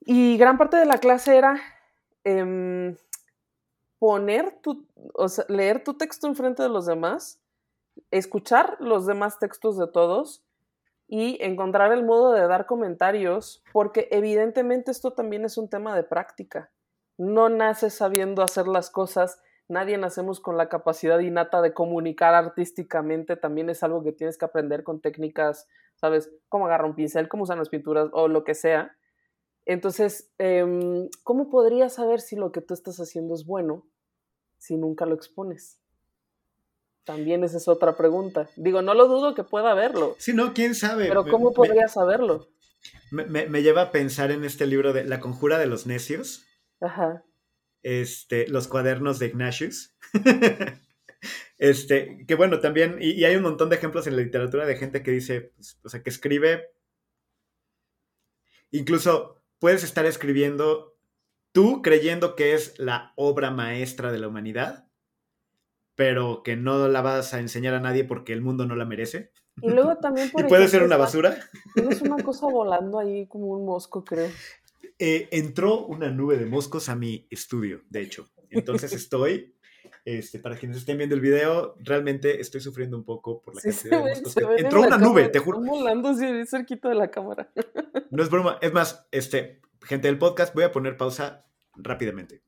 Y 0.01 0.37
gran 0.37 0.59
parte 0.59 0.77
de 0.77 0.85
la 0.85 0.99
clase 0.99 1.35
era 1.35 1.59
em, 2.23 2.95
poner 3.97 4.59
tu, 4.61 4.85
leer 5.47 5.83
tu 5.83 5.95
texto 5.95 6.27
enfrente 6.27 6.61
de 6.61 6.69
los 6.69 6.85
demás, 6.85 7.41
escuchar 8.11 8.77
los 8.79 9.07
demás 9.07 9.39
textos 9.39 9.75
de 9.79 9.87
todos 9.87 10.43
y 11.07 11.43
encontrar 11.43 11.91
el 11.91 12.03
modo 12.03 12.31
de 12.31 12.45
dar 12.45 12.67
comentarios, 12.67 13.63
porque 13.71 14.07
evidentemente 14.11 14.91
esto 14.91 15.13
también 15.13 15.45
es 15.45 15.57
un 15.57 15.67
tema 15.67 15.95
de 15.95 16.03
práctica. 16.03 16.69
No 17.17 17.49
naces 17.49 17.95
sabiendo 17.95 18.43
hacer 18.43 18.67
las 18.67 18.91
cosas, 18.91 19.41
nadie 19.67 19.97
nacemos 19.97 20.39
con 20.39 20.57
la 20.57 20.69
capacidad 20.69 21.19
innata 21.19 21.61
de 21.61 21.73
comunicar 21.73 22.33
artísticamente, 22.35 23.35
también 23.35 23.69
es 23.69 23.83
algo 23.83 24.03
que 24.03 24.11
tienes 24.11 24.37
que 24.37 24.45
aprender 24.45 24.83
con 24.83 25.01
técnicas, 25.01 25.67
¿sabes? 25.95 26.31
Cómo 26.49 26.65
agarrar 26.65 26.87
un 26.87 26.95
pincel, 26.95 27.27
cómo 27.29 27.43
usan 27.43 27.59
las 27.59 27.69
pinturas 27.69 28.09
o 28.13 28.27
lo 28.27 28.43
que 28.43 28.55
sea. 28.55 28.95
Entonces, 29.65 30.31
em, 30.37 31.07
¿cómo 31.23 31.49
podrías 31.49 31.93
saber 31.93 32.19
si 32.21 32.35
lo 32.35 32.51
que 32.51 32.61
tú 32.61 32.73
estás 32.73 32.99
haciendo 32.99 33.33
es 33.33 33.45
bueno 33.45 33.85
si 34.57 34.75
nunca 34.77 35.05
lo 35.05 35.15
expones? 35.15 35.79
También 37.05 37.43
esa 37.43 37.57
es 37.57 37.67
otra 37.67 37.97
pregunta. 37.97 38.47
Digo, 38.55 38.81
no 38.81 38.93
lo 38.93 39.07
dudo 39.07 39.35
que 39.35 39.43
pueda 39.43 39.71
haberlo, 39.71 40.15
Sí, 40.19 40.33
no, 40.33 40.53
quién 40.53 40.73
sabe. 40.75 41.07
pero 41.09 41.25
¿cómo 41.27 41.49
me- 41.49 41.55
podrías 41.55 41.93
saberlo? 41.93 42.47
Me- 43.11 43.25
me 43.25 43.61
lleva 43.61 43.81
a 43.83 43.91
pensar 43.91 44.31
en 44.31 44.43
este 44.43 44.65
libro 44.65 44.91
de 44.93 45.03
La 45.05 45.19
conjura 45.19 45.57
de 45.57 45.67
los 45.67 45.85
necios, 45.85 46.45
Ajá. 46.81 47.23
Este, 47.83 48.47
los 48.47 48.67
cuadernos 48.67 49.19
de 49.19 49.27
Ignatius. 49.27 49.95
este, 51.57 52.25
que 52.27 52.35
bueno, 52.35 52.59
también, 52.59 52.97
y, 52.99 53.11
y 53.11 53.25
hay 53.25 53.35
un 53.35 53.43
montón 53.43 53.69
de 53.69 53.75
ejemplos 53.75 54.07
en 54.07 54.15
la 54.15 54.23
literatura 54.23 54.65
de 54.65 54.75
gente 54.75 55.03
que 55.03 55.11
dice, 55.11 55.53
pues, 55.55 55.79
o 55.83 55.89
sea, 55.89 56.01
que 56.01 56.09
escribe, 56.09 56.71
incluso 58.71 59.43
puedes 59.59 59.83
estar 59.83 60.05
escribiendo 60.05 60.93
tú 61.53 61.81
creyendo 61.81 62.35
que 62.35 62.53
es 62.53 62.77
la 62.79 63.13
obra 63.15 63.51
maestra 63.51 64.11
de 64.11 64.19
la 64.19 64.27
humanidad, 64.27 64.87
pero 65.95 66.43
que 66.43 66.57
no 66.57 66.87
la 66.89 67.01
vas 67.01 67.33
a 67.33 67.39
enseñar 67.39 67.75
a 67.75 67.79
nadie 67.79 68.03
porque 68.03 68.33
el 68.33 68.41
mundo 68.41 68.65
no 68.65 68.75
la 68.75 68.85
merece. 68.85 69.31
Y 69.61 69.69
luego 69.69 69.95
también, 69.97 70.29
por 70.33 70.41
Y 70.41 70.47
puede 70.49 70.67
ser 70.67 70.83
una 70.83 70.97
basura. 70.97 71.37
Tienes 71.75 72.01
una 72.01 72.21
cosa 72.21 72.47
volando 72.47 72.99
ahí 72.99 73.27
como 73.27 73.47
un 73.47 73.65
mosco, 73.65 74.03
creo. 74.03 74.29
Eh, 74.99 75.27
entró 75.31 75.85
una 75.85 76.09
nube 76.09 76.37
de 76.37 76.45
moscos 76.45 76.89
a 76.89 76.95
mi 76.95 77.27
estudio, 77.29 77.81
de 77.89 78.01
hecho. 78.01 78.29
Entonces 78.49 78.93
estoy, 78.93 79.55
este, 80.05 80.39
para 80.39 80.55
quienes 80.57 80.77
estén 80.77 80.97
viendo 80.97 81.15
el 81.15 81.21
video, 81.21 81.75
realmente 81.79 82.39
estoy 82.39 82.61
sufriendo 82.61 82.95
un 82.97 83.03
poco 83.03 83.41
por 83.41 83.55
la 83.55 83.61
Sí, 83.61 83.69
cantidad 83.69 84.03
de 84.03 84.09
moscos. 84.11 84.35
que- 84.35 84.43
en 84.43 84.65
Entró 84.65 84.81
una 84.81 84.97
nube, 84.97 85.07
cámara, 85.21 85.31
te 85.31 85.39
juro. 85.39 85.59
Volando 85.61 86.09
así 86.09 86.25
cerquita 86.45 86.89
de 86.89 86.95
la 86.95 87.09
cámara. 87.09 87.51
No 88.11 88.21
es 88.21 88.29
broma. 88.29 88.59
Es 88.61 88.71
más, 88.73 89.07
este, 89.11 89.61
gente 89.81 90.07
del 90.07 90.17
podcast, 90.19 90.53
voy 90.53 90.63
a 90.65 90.71
poner 90.71 90.97
pausa 90.97 91.45
rápidamente. 91.75 92.43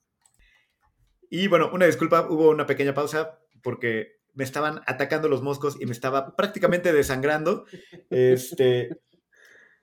Y 1.29 1.47
bueno, 1.47 1.71
una 1.73 1.86
disculpa, 1.88 2.27
hubo 2.29 2.49
una 2.49 2.65
pequeña 2.67 2.93
pausa 2.93 3.39
porque 3.63 4.19
me 4.33 4.43
estaban 4.43 4.81
atacando 4.86 5.27
los 5.29 5.41
moscos 5.41 5.77
y 5.79 5.86
me 5.86 5.91
estaba 5.93 6.36
prácticamente 6.36 6.93
desangrando. 6.93 7.65
Este, 8.09 8.89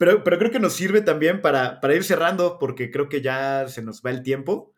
pero, 0.02 0.24
pero 0.24 0.36
creo 0.36 0.50
que 0.50 0.58
nos 0.58 0.72
sirve 0.72 1.00
también 1.00 1.40
para, 1.40 1.78
para 1.80 1.94
ir 1.94 2.02
cerrando 2.02 2.58
porque 2.58 2.90
creo 2.90 3.08
que 3.08 3.20
ya 3.20 3.68
se 3.68 3.82
nos 3.82 4.02
va 4.02 4.10
el 4.10 4.24
tiempo. 4.24 4.74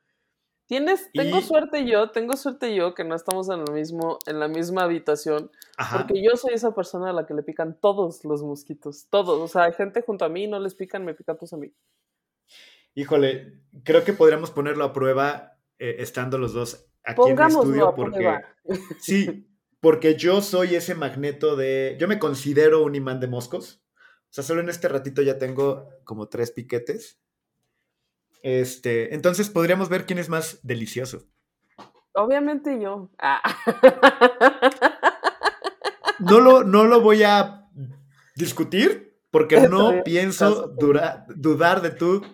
Tienes, 0.67 1.11
tengo 1.15 1.39
Y- 1.39 1.43
suerte 1.43 1.87
yo, 1.91 2.11
tengo 2.11 2.37
suerte 2.37 2.75
yo 2.75 2.93
que 2.93 3.05
no 3.05 3.15
estamos 3.15 3.49
en, 3.49 3.61
el 3.67 3.73
mismo, 3.73 4.19
en 4.27 4.39
la 4.39 4.49
misma 4.49 4.83
habitación, 4.83 5.51
Ajá. 5.79 5.97
porque 6.07 6.23
yo 6.23 6.37
soy 6.37 6.53
esa 6.53 6.75
persona 6.75 7.09
a 7.09 7.15
la 7.15 7.25
que 7.25 7.33
le 7.33 7.43
pican 7.43 7.81
todos 7.81 8.23
los 8.27 8.43
mosquitos, 8.43 9.07
todos, 9.09 9.41
o 9.41 9.49
sea, 9.49 9.63
hay 9.63 9.73
gente 9.73 10.03
junto 10.03 10.27
a 10.27 10.29
mí, 10.29 10.47
no 10.47 10.61
les 10.61 10.75
pican, 10.75 11.07
me 11.07 11.15
pican 11.15 11.39
todos 11.39 11.55
a 11.55 11.57
mí. 11.57 11.73
Híjole, 12.95 13.63
creo 13.83 14.05
que 14.05 14.13
podríamos 14.13 14.51
ponerlo 14.51 14.85
a 14.85 14.93
prueba 14.93 15.57
eh, 15.79 15.97
estando 16.01 16.37
los 16.37 16.53
dos 16.53 16.87
aquí 17.03 17.31
en 17.31 17.39
el 17.41 17.47
estudio 17.49 17.89
a 17.89 17.95
porque 17.95 18.17
prueba. 18.19 18.43
sí, 19.01 19.49
porque 19.81 20.17
yo 20.17 20.43
soy 20.43 20.75
ese 20.75 20.95
magneto 20.95 21.57
de 21.57 21.97
yo 21.99 22.09
me 22.09 22.19
considero 22.19 22.85
un 22.85 22.95
imán 22.95 23.21
de 23.21 23.29
moscos. 23.29 23.81
O 24.35 24.37
sea, 24.37 24.43
solo 24.43 24.63
en 24.63 24.69
este 24.69 24.89
ratito 24.89 25.23
ya 25.23 25.39
tengo 25.39 25.89
como 26.03 26.27
tres 26.27 26.51
piquetes. 26.51 27.21
Este, 28.43 29.15
entonces 29.15 29.49
podríamos 29.49 29.89
ver 29.89 30.07
quién 30.07 30.19
es 30.19 30.29
más 30.29 30.59
delicioso. 30.65 31.23
Obviamente 32.15 32.81
yo. 32.81 33.11
Ah. 33.21 33.41
No 36.21 36.41
lo, 36.41 36.63
no 36.65 36.85
lo 36.85 37.01
voy 37.01 37.23
a 37.25 37.69
discutir 38.37 39.19
porque 39.33 39.61
no 39.69 40.03
pienso 40.05 40.69
dura- 40.69 41.27
dudar 41.29 41.83
de 41.83 41.91
tu 41.91 42.25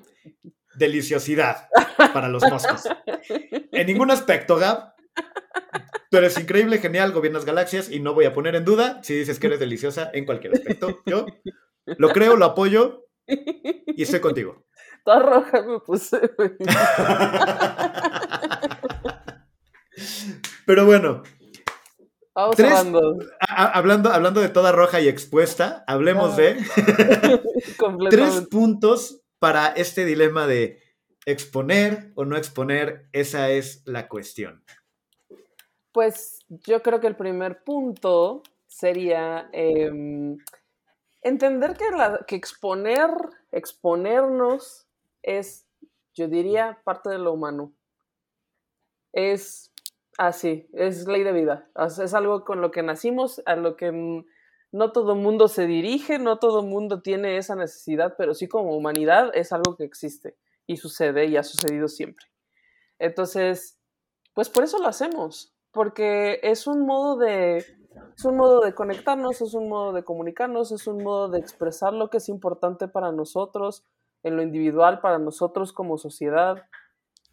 deliciosidad 0.77 1.67
para 2.13 2.29
los 2.29 2.43
moscos. 2.49 2.83
En 3.73 3.87
ningún 3.87 4.11
aspecto, 4.11 4.57
Gab. 4.57 4.95
Tú 6.11 6.19
eres 6.19 6.39
increíble, 6.39 6.79
genial, 6.79 7.13
gobiernas 7.13 7.45
galaxias 7.47 7.91
y 7.91 8.01
no 8.01 8.13
voy 8.15 8.27
a 8.27 8.35
poner 8.35 8.55
en 8.55 8.65
duda 8.67 9.01
si 9.03 9.15
dices 9.15 9.39
que 9.39 9.47
eres 9.47 9.61
deliciosa 9.61 10.11
en 10.13 10.27
cualquier 10.27 10.53
aspecto. 10.55 11.01
Yo 11.07 11.27
lo 11.87 12.09
creo, 12.11 12.37
lo 12.37 12.45
apoyo 12.47 13.07
y 13.27 14.03
estoy 14.03 14.21
contigo. 14.21 14.65
Toda 15.05 15.21
roja 15.21 15.63
me 15.63 15.79
puse, 15.81 16.21
güey. 16.37 16.51
Pero 20.67 20.87
bueno, 20.87 21.23
Vamos 22.33 22.55
Tres- 22.57 22.73
hablando. 22.73 23.19
a- 23.41 23.67
hablando, 23.77 24.11
hablando 24.11 24.41
de 24.41 24.49
toda 24.49 24.71
roja 24.73 25.01
y 25.01 25.09
expuesta, 25.09 25.85
hablemos 25.89 26.35
Ah. 26.35 26.37
de 26.37 26.55
tres 26.75 27.77
Completamente. 27.77 28.47
puntos 28.49 29.21
para 29.41 29.67
este 29.69 30.05
dilema 30.05 30.47
de 30.47 30.81
exponer 31.27 32.13
o 32.15 32.25
no 32.25 32.37
exponer. 32.37 33.09
Esa 33.13 33.51
es 33.51 33.83
la 33.85 34.07
cuestión. 34.09 34.65
Pues 35.93 36.39
yo 36.49 36.83
creo 36.83 37.01
que 37.01 37.09
el 37.09 37.17
primer 37.17 37.65
punto 37.65 38.43
sería 38.69 39.51
em, 39.53 40.39
entender 41.23 41.77
que, 41.77 41.91
la- 41.91 42.25
que 42.27 42.37
exponer, 42.37 43.11
exponernos 43.53 44.87
es, 45.23 45.67
yo 46.15 46.29
diría, 46.29 46.81
parte 46.85 47.11
de 47.11 47.19
lo 47.19 47.33
humano. 47.33 47.73
Es 49.13 49.73
así, 50.19 50.69
es 50.73 51.07
ley 51.07 51.23
de 51.23 51.33
vida. 51.33 51.69
Es, 51.77 52.15
algo 52.15 52.45
con 52.45 52.61
lo 52.61 52.71
que 52.71 52.83
nacimos, 52.83 53.43
a 53.47 53.57
lo 53.57 53.77
que 53.77 54.25
no 54.73 54.93
todo 54.93 55.15
mundo 55.15 55.49
se 55.49 55.67
dirige, 55.67 56.19
no 56.19 56.39
todo 56.39 56.63
mundo 56.63 57.03
tiene 57.03 57.37
esa 57.37 57.57
necesidad, 57.57 58.15
pero 58.17 58.35
sí 58.35 58.49
como 58.49 58.77
humanidad 58.77 59.31
es 59.35 59.53
algo 59.53 59.77
que 59.77 59.85
existe 59.85 60.37
y 60.67 60.77
sucede 60.77 61.27
y 61.27 61.37
ha 61.37 61.43
sucedido 61.43 61.89
siempre. 61.89 62.27
Entonces, 62.99 63.79
pues 64.35 64.49
por 64.49 64.63
eso 64.63 64.79
lo 64.79 64.87
hacemos, 64.87 65.55
porque 65.73 66.39
es 66.43 66.67
un 66.67 66.87
modo 66.87 67.17
de 67.17 67.65
es 68.17 68.25
un 68.25 68.37
modo 68.37 68.61
de 68.61 68.75
conectarnos, 68.75 69.41
es 69.41 69.55
un 69.55 69.69
modo 69.69 69.93
de 69.93 70.05
comunicarnos, 70.05 70.73
es 70.73 70.87
un 70.87 71.03
modo 71.03 71.29
de 71.29 71.39
expresar 71.39 71.93
lo 71.93 72.11
que 72.11 72.19
es 72.19 72.29
importante 72.29 72.89
para 72.89 73.13
nosotros, 73.13 73.85
en 74.23 74.37
lo 74.37 74.43
individual, 74.43 75.01
para 75.01 75.19
nosotros 75.19 75.73
como 75.73 75.99
sociedad, 75.99 76.67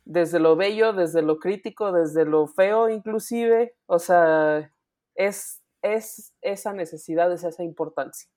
desde 0.06 0.40
lo 0.40 0.56
bello, 0.56 0.94
desde 0.94 1.22
lo 1.22 1.38
crítico, 1.38 1.92
desde 1.92 2.26
lo 2.26 2.48
feo 2.48 2.90
inclusive, 2.90 3.76
o 3.88 4.00
sea, 4.00 4.74
es, 5.16 5.62
es 5.82 6.34
esa 6.42 6.74
necesidad, 6.74 7.32
es 7.32 7.44
esa 7.44 7.64
importancia. 7.64 8.30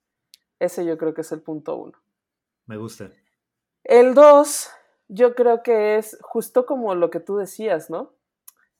Ese 0.59 0.85
yo 0.85 0.99
creo 0.99 1.15
que 1.15 1.21
es 1.21 1.33
el 1.33 1.43
punto 1.43 1.77
uno. 1.77 1.99
Me 2.67 2.77
gusta. 2.77 3.11
El 3.85 4.15
2, 4.15 4.71
yo 5.09 5.35
creo 5.35 5.63
que 5.63 5.97
es 5.97 6.19
justo 6.23 6.67
como 6.67 6.95
lo 6.95 7.11
que 7.11 7.21
tú 7.21 7.37
decías, 7.37 7.89
¿no? 7.89 8.15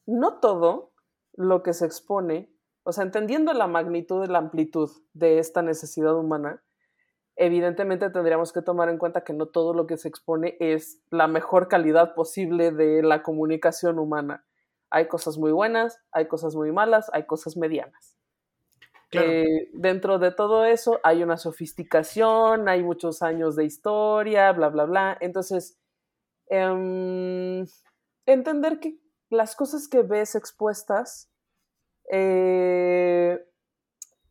No 0.07 0.41
todo 0.41 0.93
lo 1.35 1.63
que 1.63 1.73
se 1.73 1.87
expone, 1.87 2.53
o 2.83 2.93
sea, 2.93 3.05
entendiendo 3.05 3.53
la 3.53 3.67
magnitud 3.67 4.25
y 4.25 4.29
la 4.29 4.39
amplitud 4.39 4.91
de 5.13 5.39
esta 5.39 5.63
necesidad 5.63 6.17
humana, 6.17 6.63
evidentemente 7.37 8.11
tendríamos 8.11 8.53
que 8.53 8.63
tomar 8.63 8.89
en 8.89 8.99
cuenta 8.99 9.25
que 9.25 9.33
no 9.33 9.47
todo 9.47 9.75
lo 9.75 9.87
que 9.87 9.97
se 9.97 10.09
expone 10.09 10.57
es 10.61 11.01
la 11.11 11.27
mejor 11.27 11.69
calidad 11.69 12.15
posible 12.15 12.71
de 12.71 13.03
la 13.03 13.23
comunicación 13.23 13.99
humana. 13.99 14.45
Hay 14.91 15.09
cosas 15.09 15.39
muy 15.39 15.53
buenas, 15.53 16.01
hay 16.13 16.27
cosas 16.27 16.55
muy 16.55 16.73
malas, 16.73 17.11
hay 17.13 17.25
cosas 17.25 17.57
medianas. 17.57 18.17
Eh, 19.13 19.71
dentro 19.73 20.21
de 20.21 20.31
todo 20.31 20.65
eso 20.65 21.01
hay 21.03 21.23
una 21.25 21.37
sofisticación, 21.37 22.69
hay 22.69 22.83
muchos 22.83 23.23
años 23.23 23.57
de 23.57 23.65
historia, 23.65 24.53
bla, 24.53 24.69
bla, 24.69 24.85
bla. 24.85 25.19
Entonces, 25.21 25.79
em, 26.49 27.67
entender 28.27 28.79
que 28.79 28.99
las 29.31 29.57
cosas 29.57 29.89
que 29.89 30.03
ves 30.03 30.35
expuestas 30.35 31.31
eh, 32.13 33.47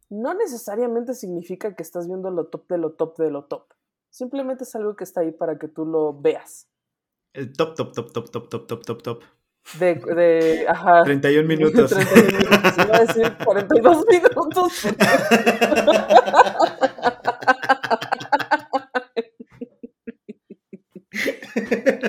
no 0.09 0.34
necesariamente 0.34 1.13
significa 1.13 1.75
que 1.75 1.84
estás 1.84 2.07
viendo 2.07 2.30
lo 2.30 2.47
top 2.47 2.67
de 2.67 2.77
lo 2.77 2.91
top 2.91 3.17
de 3.17 3.32
lo 3.32 3.45
top. 3.45 3.73
Simplemente 4.09 4.63
es 4.63 4.75
algo 4.75 4.95
que 4.95 5.03
está 5.03 5.21
ahí 5.21 5.32
para 5.32 5.57
que 5.57 5.67
tú 5.67 5.86
lo 5.86 6.19
veas. 6.19 6.67
El 7.34 7.53
top, 7.53 7.75
top, 7.75 7.93
top, 7.93 8.11
top, 8.11 8.30
top, 8.32 8.49
top, 8.49 8.67
top, 8.67 8.86
top, 8.86 9.03
top. 9.03 9.23
De, 9.80 9.95
de, 9.95 10.65
ajá. 10.67 11.03
31 11.05 11.47
minutos. 11.47 11.91
31 11.91 12.32
minutos. 12.32 12.77
Iba 12.77 12.95
a 12.95 13.05
decir 13.05 13.38
42 13.45 14.05
minutos. 14.07 14.86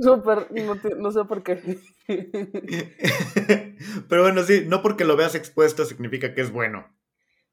Súper, 0.00 0.50
no, 0.52 0.76
no, 0.96 1.10
sé 1.10 1.24
por 1.24 1.42
qué. 1.42 1.78
Pero 4.08 4.22
bueno, 4.22 4.42
sí, 4.42 4.64
no 4.66 4.82
porque 4.82 5.04
lo 5.04 5.16
veas 5.16 5.34
expuesto 5.34 5.84
significa 5.84 6.34
que 6.34 6.40
es 6.40 6.52
bueno. 6.52 6.86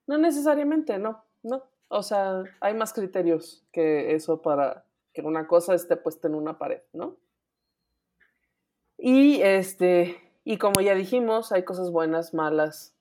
No 0.06 0.18
necesariamente, 0.18 0.98
no, 0.98 1.26
no. 1.43 1.64
O 1.89 2.04
sea, 2.04 2.43
hay 2.62 2.74
más 2.74 2.93
criterios 2.93 3.66
que 3.72 4.16
eso 4.16 4.41
para 4.41 4.86
que 5.14 5.22
una 5.22 5.48
cosa 5.48 5.74
esté 5.74 5.98
puesta 5.98 6.28
en 6.28 6.36
una 6.36 6.58
pared, 6.58 6.82
¿no? 6.93 7.18
Y 8.98 9.41
este, 9.41 10.18
y 10.43 10.58
como 10.58 10.82
ya 10.82 10.95
dijimos, 10.95 11.52
hay 11.52 11.64
cosas 11.64 11.91
buenas, 11.91 12.34
malas. 12.34 12.95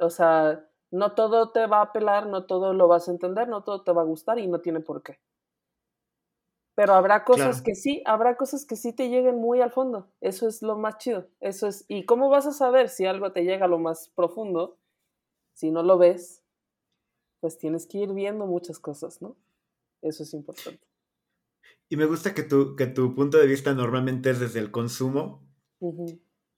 O 0.00 0.10
sea, 0.10 0.66
no 0.90 1.12
todo 1.12 1.50
te 1.50 1.66
va 1.66 1.78
a 1.78 1.82
apelar, 1.82 2.26
no 2.26 2.46
todo 2.46 2.74
lo 2.74 2.88
vas 2.88 3.08
a 3.08 3.12
entender, 3.12 3.48
no 3.48 3.62
todo 3.62 3.82
te 3.82 3.92
va 3.92 4.02
a 4.02 4.06
gustar 4.06 4.38
y 4.38 4.46
no 4.46 4.60
tiene 4.60 4.80
por 4.80 5.02
qué. 5.02 5.20
Pero 6.78 6.94
habrá 6.94 7.24
cosas 7.24 7.60
que 7.60 7.74
sí, 7.74 8.04
habrá 8.06 8.36
cosas 8.36 8.64
que 8.64 8.76
sí 8.76 8.92
te 8.92 9.08
lleguen 9.08 9.34
muy 9.34 9.60
al 9.60 9.72
fondo. 9.72 10.12
Eso 10.20 10.46
es 10.46 10.62
lo 10.62 10.78
más 10.78 10.98
chido. 10.98 11.28
Eso 11.40 11.66
es, 11.66 11.84
¿y 11.88 12.04
cómo 12.04 12.28
vas 12.28 12.46
a 12.46 12.52
saber 12.52 12.88
si 12.88 13.04
algo 13.04 13.32
te 13.32 13.42
llega 13.42 13.64
a 13.64 13.68
lo 13.68 13.80
más 13.80 14.12
profundo? 14.14 14.78
Si 15.54 15.72
no 15.72 15.82
lo 15.82 15.98
ves, 15.98 16.44
pues 17.40 17.58
tienes 17.58 17.84
que 17.88 17.98
ir 17.98 18.12
viendo 18.12 18.46
muchas 18.46 18.78
cosas, 18.78 19.20
¿no? 19.20 19.36
Eso 20.02 20.22
es 20.22 20.32
importante. 20.34 20.86
Y 21.88 21.96
me 21.96 22.06
gusta 22.06 22.32
que 22.32 22.44
tu, 22.44 22.76
que 22.76 22.86
tu 22.86 23.12
punto 23.12 23.38
de 23.38 23.48
vista 23.48 23.74
normalmente 23.74 24.30
es 24.30 24.38
desde 24.38 24.60
el 24.60 24.70
consumo, 24.70 25.42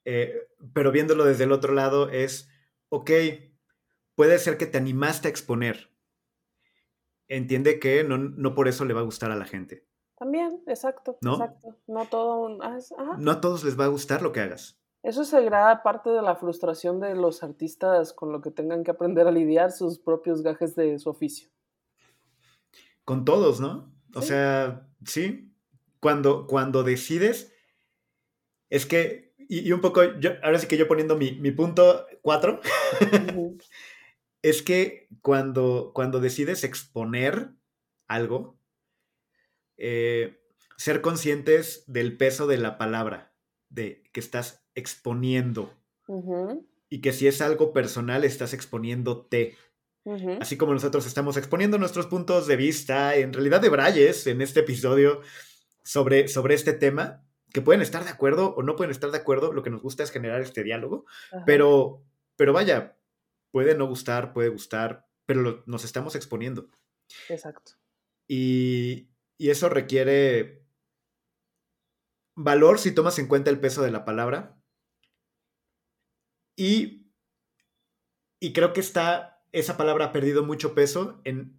eh, 0.05 0.49
pero 0.75 0.93
viéndolo 0.93 1.25
desde 1.25 1.45
el 1.45 1.53
otro 1.53 1.73
lado 1.73 2.11
es, 2.11 2.51
ok, 2.91 3.11
puede 4.15 4.39
ser 4.39 4.59
que 4.59 4.67
te 4.67 4.77
animaste 4.77 5.29
a 5.29 5.31
exponer. 5.31 5.91
Entiende 7.27 7.81
que 7.81 8.05
no, 8.05 8.19
no 8.19 8.55
por 8.55 8.69
eso 8.69 8.85
le 8.85 8.93
va 8.93 9.01
a 9.01 9.05
gustar 9.05 9.31
a 9.31 9.37
la 9.37 9.47
gente. 9.47 9.89
También, 10.21 10.63
exacto, 10.67 11.17
¿No? 11.23 11.33
exacto. 11.33 11.79
No, 11.87 12.05
todo, 12.05 12.59
ah, 12.61 12.79
no 13.19 13.31
a 13.31 13.41
todos 13.41 13.65
les 13.65 13.81
va 13.81 13.87
a 13.87 13.89
gustar 13.89 14.21
lo 14.21 14.33
que 14.33 14.41
hagas. 14.41 14.79
Eso 15.03 15.25
será 15.25 15.83
parte 15.83 16.11
de 16.11 16.21
la 16.21 16.37
frustración 16.37 17.01
de 17.01 17.15
los 17.15 17.43
artistas 17.43 18.13
con 18.13 18.31
lo 18.31 18.43
que 18.43 18.51
tengan 18.51 18.85
que 18.85 18.91
aprender 18.91 19.27
a 19.27 19.31
lidiar 19.31 19.73
sus 19.73 19.99
propios 19.99 20.43
gajes 20.43 20.77
de 20.77 20.99
su 20.99 21.09
oficio. 21.09 21.49
Con 23.07 23.25
todos, 23.25 23.61
¿no? 23.61 23.91
O 24.15 24.21
sea, 24.21 24.87
sí, 25.07 25.55
cuando, 26.01 26.47
cuando 26.47 26.83
decides, 26.83 27.55
es 28.69 28.85
que, 28.85 29.33
y, 29.39 29.73
un 29.73 29.81
poco, 29.81 30.05
yo, 30.19 30.33
ahora 30.43 30.59
sí 30.59 30.69
que 30.69 30.77
yo 30.77 30.87
poniendo 30.87 31.17
mi, 31.17 31.51
punto 31.53 32.05
cuatro, 32.21 32.61
es 34.43 34.63
que 34.63 35.09
cuando, 35.23 35.93
cuando 35.95 36.21
decides 36.21 36.63
exponer 36.63 37.55
algo, 38.07 38.60
eh, 39.81 40.41
ser 40.77 41.01
conscientes 41.01 41.85
del 41.87 42.17
peso 42.17 42.47
de 42.47 42.59
la 42.59 42.79
palabra, 42.79 43.35
de 43.69 44.03
que 44.13 44.21
estás 44.21 44.65
exponiendo. 44.75 45.75
Y 46.89 47.01
que 47.01 47.13
si 47.13 47.27
es 47.27 47.41
algo 47.41 47.73
personal, 47.73 48.25
estás 48.25 48.53
exponiéndote. 48.53 49.57
Así 50.41 50.57
como 50.57 50.73
nosotros 50.73 51.07
estamos 51.07 51.37
exponiendo 51.37 51.79
nuestros 51.79 52.07
puntos 52.07 52.47
de 52.47 52.57
vista, 52.57 53.15
en 53.17 53.33
realidad 53.33 53.61
de 53.61 53.69
Brayes, 53.69 54.27
en 54.27 54.41
este 54.41 54.61
episodio 54.61 55.21
sobre, 55.85 56.29
sobre 56.29 56.55
este 56.55 56.73
tema, 56.73 57.25
que 57.53 57.63
pueden 57.63 57.83
estar 57.83 58.05
de 58.05 58.11
acuerdo 58.11 58.55
o 58.55 58.63
no 58.63 58.77
pueden 58.77 58.91
estar 58.91 59.11
de 59.11 59.19
acuerdo, 59.19 59.53
lo 59.53 59.63
que 59.63 59.71
nos 59.71 59.83
gusta 59.83 60.03
es 60.03 60.11
generar 60.11 60.41
este 60.41 60.63
diálogo, 60.63 61.05
pero, 61.47 62.03
pero 62.37 62.53
vaya, 62.53 62.97
puede 63.51 63.77
no 63.77 63.87
gustar, 63.87 64.33
puede 64.33 64.49
gustar, 64.49 65.07
pero 65.27 65.63
nos 65.67 65.85
estamos 65.85 66.15
exponiendo. 66.15 66.69
Exacto. 67.29 67.73
Y, 68.27 69.10
y 69.41 69.49
eso 69.49 69.71
requiere 69.71 70.67
valor 72.37 72.79
si 72.79 72.93
tomas 72.93 73.19
en 73.19 73.27
cuenta 73.27 73.49
el 73.49 73.59
peso 73.59 73.81
de 73.81 73.91
la 73.91 74.05
palabra. 74.05 74.63
Y, 76.59 77.11
y 78.39 78.53
creo 78.53 78.75
que 78.75 78.81
está 78.81 79.43
esa 79.51 79.79
palabra 79.79 80.05
ha 80.05 80.13
perdido 80.13 80.45
mucho 80.45 80.75
peso 80.75 81.23
en, 81.25 81.59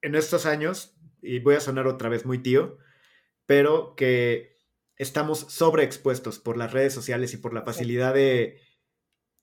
en 0.00 0.14
estos 0.14 0.46
años, 0.46 0.96
y 1.20 1.40
voy 1.40 1.56
a 1.56 1.60
sonar 1.60 1.88
otra 1.88 2.08
vez 2.08 2.24
muy 2.24 2.38
tío, 2.38 2.78
pero 3.46 3.96
que 3.96 4.56
estamos 4.94 5.40
sobreexpuestos 5.40 6.38
por 6.38 6.56
las 6.56 6.72
redes 6.72 6.94
sociales 6.94 7.34
y 7.34 7.38
por 7.38 7.52
la 7.52 7.64
facilidad 7.64 8.14
de, 8.14 8.60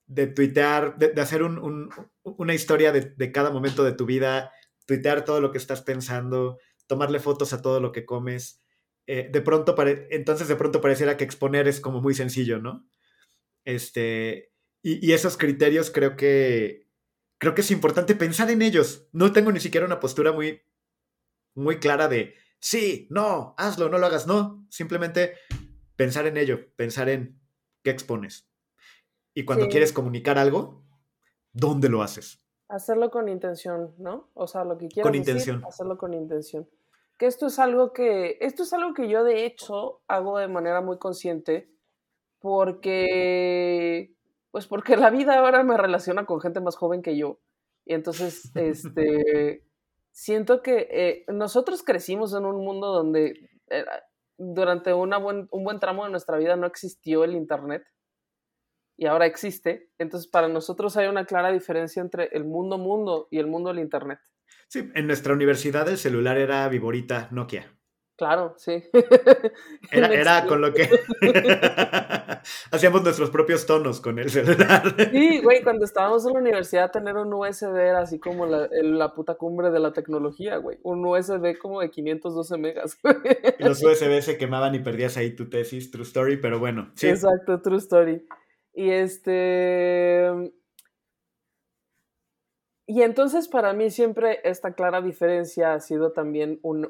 de 0.06 0.28
tuitear, 0.28 0.98
de, 0.98 1.22
hacer 1.22 1.44
una 1.44 2.54
historia 2.54 2.94
de, 2.94 3.32
cada 3.34 3.52
momento 3.52 3.84
de 3.84 3.92
tu 3.92 4.06
vida, 4.06 4.54
tuitear 4.86 5.26
todo 5.26 5.42
lo 5.42 5.52
que 5.52 5.58
estás 5.58 5.82
pensando, 5.82 6.58
tomarle 6.90 7.20
fotos 7.20 7.54
a 7.54 7.62
todo 7.62 7.80
lo 7.80 7.92
que 7.92 8.06
comes. 8.06 8.62
Eh, 9.06 9.30
de 9.32 9.42
pronto, 9.42 9.76
entonces 10.10 10.48
de 10.48 10.56
pronto 10.56 10.82
pareciera 10.82 11.16
que 11.16 11.24
exponer 11.24 11.68
es 11.68 11.80
como 11.80 12.02
muy 12.02 12.16
sencillo, 12.16 12.60
¿no? 12.60 12.86
Este, 13.64 14.52
y, 14.82 15.06
y 15.08 15.14
esos 15.14 15.38
criterios 15.38 15.92
creo 15.92 16.16
que, 16.16 16.88
creo 17.38 17.54
que 17.54 17.62
es 17.62 17.72
importante 17.72 18.16
pensar 18.16 18.50
en 18.50 18.64
ellos. 18.64 19.08
No 19.12 19.32
tengo 19.32 19.52
ni 19.52 19.60
siquiera 19.60 19.86
una 19.86 20.00
postura 20.00 20.32
muy, 20.32 20.64
muy 21.54 21.80
clara 21.80 22.08
de 22.08 22.34
sí, 22.60 23.08
no, 23.12 23.54
hazlo, 23.58 23.90
no 23.90 24.00
lo 24.00 24.08
hagas, 24.08 24.26
no. 24.26 24.66
Simplemente 24.70 25.36
pensar 25.96 26.26
en 26.26 26.38
ello, 26.38 26.60
pensar 26.76 27.08
en 27.10 27.40
qué 27.84 27.92
expones. 27.92 28.50
Y 29.36 29.46
cuando 29.46 29.70
quieres 29.70 29.94
comunicar 29.94 30.40
algo, 30.40 30.84
¿dónde 31.54 31.88
lo 31.88 32.02
haces? 32.02 32.44
Hacerlo 32.68 33.10
con 33.10 33.30
intención, 33.30 33.96
¿no? 33.98 34.30
O 34.34 34.48
sea, 34.48 34.64
lo 34.64 34.78
que 34.78 34.88
quieras 34.88 35.08
con 35.08 35.16
intención. 35.16 35.64
hacerlo 35.66 35.98
con 35.98 36.14
intención. 36.14 36.68
Que 37.20 37.28
esto 37.28 37.48
es 37.48 37.60
algo 37.60 37.94
que 37.94 38.38
esto 38.42 38.64
es 38.64 38.74
algo 38.74 38.96
que 38.96 39.08
yo 39.08 39.24
de 39.24 39.46
hecho 39.46 40.02
hago 40.08 40.40
de 40.40 40.48
manera 40.48 40.82
muy 40.82 40.98
consciente 40.98 41.70
porque 42.40 44.16
pues 44.52 44.66
porque 44.66 44.98
la 44.98 45.12
vida 45.12 45.38
ahora 45.38 45.64
me 45.64 45.78
relaciona 45.78 46.26
con 46.26 46.42
gente 46.42 46.62
más 46.62 46.76
joven 46.76 47.02
que 47.02 47.18
yo. 47.18 47.40
Y 47.86 47.94
entonces, 47.94 48.52
este, 48.56 49.64
siento 50.12 50.62
que 50.62 50.88
eh, 50.92 51.26
nosotros 51.28 51.84
crecimos 51.84 52.34
en 52.34 52.46
un 52.46 52.64
mundo 52.64 52.88
donde 52.88 53.50
durante 54.38 54.94
una 54.94 55.18
buen, 55.18 55.48
un 55.52 55.64
buen 55.64 55.80
tramo 55.80 56.06
de 56.06 56.12
nuestra 56.12 56.38
vida 56.38 56.56
no 56.56 56.66
existió 56.66 57.24
el 57.24 57.36
Internet 57.36 57.84
y 58.98 59.06
ahora 59.06 59.26
existe. 59.26 59.90
Entonces, 59.98 60.30
para 60.30 60.48
nosotros 60.48 60.98
hay 60.98 61.08
una 61.08 61.26
clara 61.26 61.52
diferencia 61.52 62.02
entre 62.02 62.26
el 62.34 62.46
mundo 62.46 62.78
mundo 62.78 63.28
y 63.32 63.40
el 63.40 63.48
mundo 63.48 63.70
del 63.70 63.80
Internet. 63.80 64.20
Sí, 64.68 64.90
en 64.94 65.08
nuestra 65.08 65.34
universidad 65.34 65.88
el 65.90 65.98
celular 65.98 66.38
era 66.38 66.68
Viborita 66.70 67.28
Nokia. 67.32 67.80
Claro, 68.20 68.54
sí. 68.58 68.84
Era, 69.92 70.46
con 70.46 70.60
lo 70.60 70.74
que 70.74 70.90
hacíamos 72.72 73.02
nuestros 73.02 73.30
propios 73.30 73.66
tonos 73.66 74.02
con 74.02 74.20
el 74.20 74.30
celular. 74.30 74.94
Sí, 75.10 75.40
güey, 75.42 75.64
cuando 75.64 75.86
estábamos 75.86 76.26
en 76.28 76.34
la 76.34 76.40
universidad 76.40 76.92
tener 76.92 77.16
un 77.16 77.34
USB 77.34 77.78
era 77.78 78.02
así 78.02 78.20
como 78.20 78.46
la, 78.46 78.68
la 78.84 79.14
puta 79.14 79.36
cumbre 79.36 79.72
de 79.72 79.80
la 79.80 79.94
tecnología, 79.94 80.58
güey. 80.58 80.80
Un 80.84 81.06
USB 81.06 81.58
como 81.58 81.80
de 81.80 81.92
512 81.92 82.58
megas. 82.58 82.98
Y 83.58 83.64
los 83.64 83.82
USB 83.82 84.22
se 84.22 84.38
quemaban 84.38 84.76
y 84.76 84.80
perdías 84.80 85.16
ahí 85.16 85.34
tu 85.34 85.50
tesis, 85.50 85.90
true 85.90 86.04
story, 86.04 86.36
pero 86.36 86.60
bueno. 86.60 86.92
Sí. 86.96 87.08
Exacto, 87.08 87.62
true 87.62 87.78
story. 87.78 88.28
Y 88.74 88.90
este... 88.90 90.52
Y 92.92 93.04
entonces 93.04 93.48
para 93.48 93.72
mí 93.74 93.92
siempre 93.92 94.40
esta 94.44 94.74
clara 94.74 95.00
diferencia 95.04 95.74
ha 95.76 95.80
sido 95.80 96.12
también 96.12 96.60
un, 96.64 96.90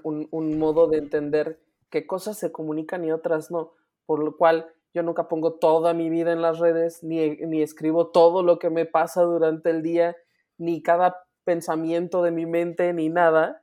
modo 0.58 0.88
de 0.88 0.98
entender 0.98 1.60
qué 1.90 2.08
cosas 2.08 2.38
se 2.38 2.54
comunican 2.54 3.04
y 3.04 3.12
otras 3.12 3.52
no, 3.52 3.74
por 4.06 4.24
lo 4.24 4.38
cual 4.38 4.74
Yo 4.94 5.04
nunca 5.04 5.28
pongo 5.28 5.56
toda 5.56 5.94
mi 5.94 6.10
vida 6.10 6.32
en 6.32 6.42
las 6.42 6.58
redes, 6.60 7.04
ni, 7.04 7.32
ni 7.32 7.62
escribo 7.62 8.12
todo 8.12 8.44
lo 8.44 8.60
que 8.60 8.70
me 8.70 8.86
pasa 8.86 9.24
durante 9.24 9.72
el 9.72 9.84
día, 9.84 10.16
ni 10.58 10.82
cada 10.82 11.28
pensamiento 11.44 12.24
de 12.24 12.32
mi 12.32 12.46
mente, 12.46 12.94
ni 12.94 13.10
nada. 13.10 13.62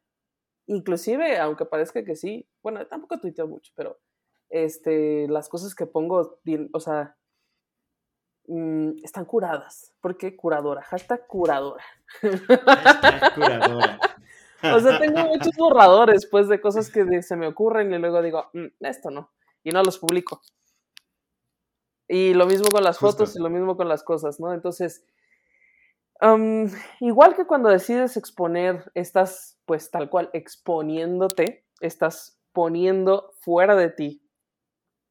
Inclusive, 0.66 1.38
aunque 1.38 1.64
parezca 1.64 2.04
que 2.04 2.16
sí, 2.16 2.46
bueno, 2.62 2.86
tampoco 2.86 3.18
tuiteo 3.18 3.48
mucho, 3.48 3.72
pero 3.74 3.98
este, 4.50 5.26
las 5.28 5.48
cosas 5.48 5.74
que 5.74 5.86
pongo, 5.86 6.38
o 6.74 6.80
sea, 6.80 7.16
mm, 8.48 9.04
están 9.04 9.24
curadas. 9.24 9.92
¿Por 10.00 10.16
qué 10.16 10.36
curadora? 10.36 10.82
Hashtag 10.82 11.26
curadora. 11.26 11.84
Hashtag 12.20 13.34
curadora. 13.34 14.00
o 14.74 14.80
sea, 14.80 14.98
tengo 14.98 15.24
muchos 15.26 15.54
borradores, 15.56 16.26
pues, 16.26 16.48
de 16.48 16.60
cosas 16.60 16.90
que 16.90 17.22
se 17.22 17.36
me 17.36 17.46
ocurren 17.46 17.92
y 17.92 17.98
luego 17.98 18.22
digo, 18.22 18.50
mm, 18.52 18.66
esto 18.80 19.10
no, 19.10 19.30
y 19.62 19.70
no 19.70 19.82
los 19.82 19.98
publico. 19.98 20.40
Y 22.08 22.34
lo 22.34 22.46
mismo 22.46 22.68
con 22.70 22.84
las 22.84 22.98
fotos 22.98 23.34
y 23.34 23.40
lo 23.40 23.50
mismo 23.50 23.76
con 23.76 23.88
las 23.88 24.04
cosas, 24.04 24.38
¿no? 24.38 24.52
Entonces, 24.52 25.04
igual 27.00 27.34
que 27.34 27.46
cuando 27.46 27.68
decides 27.68 28.16
exponer, 28.16 28.90
estás 28.94 29.58
pues 29.66 29.90
tal 29.90 30.08
cual 30.08 30.30
exponiéndote, 30.32 31.64
estás 31.80 32.38
poniendo 32.52 33.32
fuera 33.40 33.76
de 33.76 33.90
ti 33.90 34.22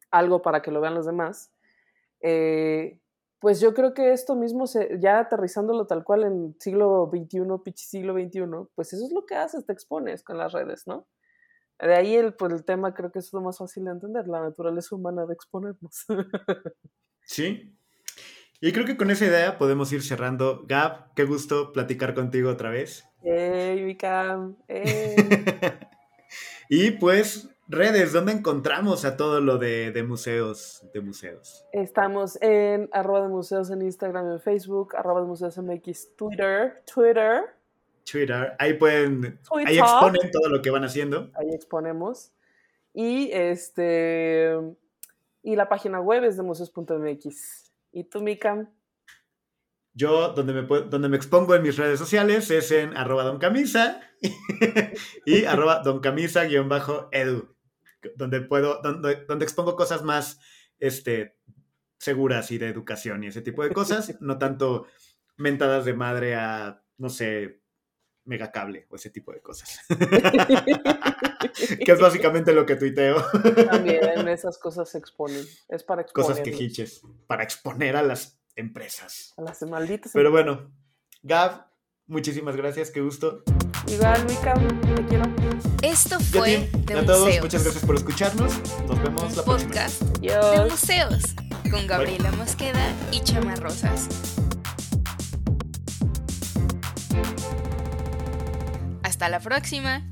algo 0.10 0.42
para 0.42 0.62
que 0.62 0.72
lo 0.72 0.82
vean 0.82 0.96
los 0.96 1.06
demás. 1.06 1.52
Eh, 2.22 3.00
pues 3.46 3.62
yo 3.62 3.76
creo 3.76 3.94
que 3.94 4.12
esto 4.12 4.36
mismo, 4.36 4.66
se, 4.66 4.98
ya 5.00 5.20
aterrizándolo 5.20 5.86
tal 5.86 6.04
cual 6.04 6.24
en 6.24 6.56
siglo 6.60 7.12
XXI, 7.14 7.42
pichi 7.64 7.86
siglo 7.86 8.16
XXI, 8.16 8.42
pues 8.74 8.92
eso 8.92 9.06
es 9.06 9.12
lo 9.14 9.28
que 9.28 9.36
haces, 9.36 9.68
te 9.68 9.72
expones 9.72 10.24
con 10.24 10.40
las 10.40 10.52
redes, 10.52 10.88
¿no? 10.88 11.08
De 11.78 11.94
ahí 11.94 12.16
el, 12.16 12.34
pues, 12.34 12.52
el 12.54 12.66
tema 12.66 12.96
creo 12.96 13.12
que 13.12 13.20
es 13.20 13.32
lo 13.34 13.42
más 13.42 13.60
fácil 13.60 13.86
de 13.86 13.92
entender, 13.92 14.28
la 14.28 14.42
naturaleza 14.42 14.96
humana 14.96 15.28
de 15.28 15.36
exponernos. 15.36 16.08
sí. 17.22 17.78
Y 18.62 18.72
creo 18.72 18.88
que 18.88 18.98
con 18.98 19.12
esa 19.12 19.28
idea 19.28 19.60
podemos 19.60 19.94
ir 19.94 20.02
cerrando. 20.02 20.64
Gab, 20.66 21.14
qué 21.14 21.26
gusto 21.26 21.72
platicar 21.72 22.16
contigo 22.16 22.50
otra 22.50 22.72
vez. 22.72 23.08
¡Hey, 23.22 23.84
Vicam! 23.84 24.58
y 26.70 26.90
pues, 26.90 27.55
redes, 27.68 28.14
¿dónde 28.14 28.34
encontramos 28.34 29.06
a 29.06 29.18
todo 29.18 29.42
lo 29.42 29.58
de, 29.58 30.04
museos? 30.08 30.84
De 30.94 31.02
museos. 31.02 31.66
Estamos 31.72 32.38
en 32.42 32.90
arroba 32.92 33.22
de 33.22 33.30
museos 33.30 33.70
en 33.72 33.82
Instagram, 33.82 34.32
en 34.32 34.40
Facebook, 34.40 34.96
arroba 34.96 35.22
de 35.22 35.28
museos 35.28 35.58
MX, 35.58 36.16
Twitter, 36.16 36.84
Twitter. 36.92 37.44
Twitter. 38.10 38.56
Ahí 38.60 38.74
pueden, 38.74 39.40
ahí 39.66 39.80
exponen 39.80 40.32
todo 40.32 40.50
lo 40.50 40.62
que 40.62 40.70
van 40.70 40.84
haciendo. 40.84 41.32
Ahí 41.36 41.50
exponemos. 41.54 42.32
Y 42.94 43.30
este 43.32 44.56
y 45.46 45.56
la 45.56 45.70
página 45.70 46.02
web 46.02 46.24
es 46.24 46.38
de 46.38 46.44
museos.mx. 46.44 47.72
¿Y 47.92 48.04
tú, 48.06 48.22
Mika? 48.22 48.68
Yo, 49.94 50.30
donde 50.34 50.54
me, 50.54 50.64
donde 50.64 51.08
me 51.08 51.16
expongo 51.16 51.56
en 51.56 51.62
mis 51.62 51.78
redes 51.78 52.00
sociales 52.00 52.52
es 52.52 52.72
en 52.72 52.98
arroba 52.98 53.24
doncamisa 53.24 54.02
y 55.26 55.46
arroba 55.46 55.84
doncamisa-edu, 55.84 57.55
donde 58.16 58.42
puedo, 58.42 58.82
donde, 58.82 59.26
donde 59.28 59.46
expongo 59.46 59.76
cosas 59.76 60.04
más 60.04 60.40
este, 60.80 61.38
seguras 61.98 62.52
y 62.52 62.58
de 62.58 62.68
educación 62.68 63.24
y 63.24 63.28
ese 63.28 63.42
tipo 63.42 63.64
de 63.64 63.72
cosas, 63.72 64.16
no 64.22 64.38
tanto 64.38 64.88
mentadas 65.38 65.86
de 65.86 65.94
madre 65.94 66.36
a, 66.36 66.84
no 66.98 67.10
sé, 67.10 67.62
megacable 68.26 68.88
o 68.90 68.96
ese 68.96 69.10
tipo 69.10 69.32
de 69.32 69.42
cosas. 69.42 69.80
que 71.86 71.92
es 71.92 72.00
básicamente 72.00 72.54
lo 72.54 72.66
que 72.66 72.76
tuiteo. 72.76 73.24
También 73.70 74.28
esas 74.28 74.58
cosas 74.58 74.90
se 74.90 74.98
exponen. 74.98 75.46
Es 75.70 75.84
para 75.84 76.02
exponer. 76.02 76.28
Cosas 76.28 76.44
quejiches. 76.44 77.02
Para 77.28 77.44
exponer 77.44 77.96
a 77.96 78.04
las 78.04 78.40
empresas. 78.56 79.34
A 79.38 79.42
las 79.42 79.62
malditas. 79.64 80.12
Pero 80.14 80.32
bueno, 80.32 80.72
Gav, 81.24 81.66
muchísimas 82.08 82.56
gracias. 82.56 82.92
Qué 82.92 83.02
gusto. 83.02 83.44
Igual, 83.88 84.26
Mika, 84.26 84.54
te 84.54 85.06
quiero. 85.08 85.26
Esto 85.82 86.20
fue 86.20 86.70
de 86.74 87.00
a 87.00 87.06
todos, 87.06 87.30
muchas 87.42 87.64
gracias 87.64 87.86
por 87.86 87.96
escucharnos. 87.96 88.54
Nos 88.88 89.04
vemos 89.04 89.38
la 89.38 89.44
podcast 89.44 90.02
de 90.20 90.68
museos 90.70 91.24
con 91.70 91.86
Gabriela 91.88 92.32
Mosqueda 92.32 92.92
y 93.12 93.20
Chama 93.22 93.56
Rosas. 93.56 94.08
Hasta 99.04 99.30
la 99.30 99.40
próxima. 99.40 100.04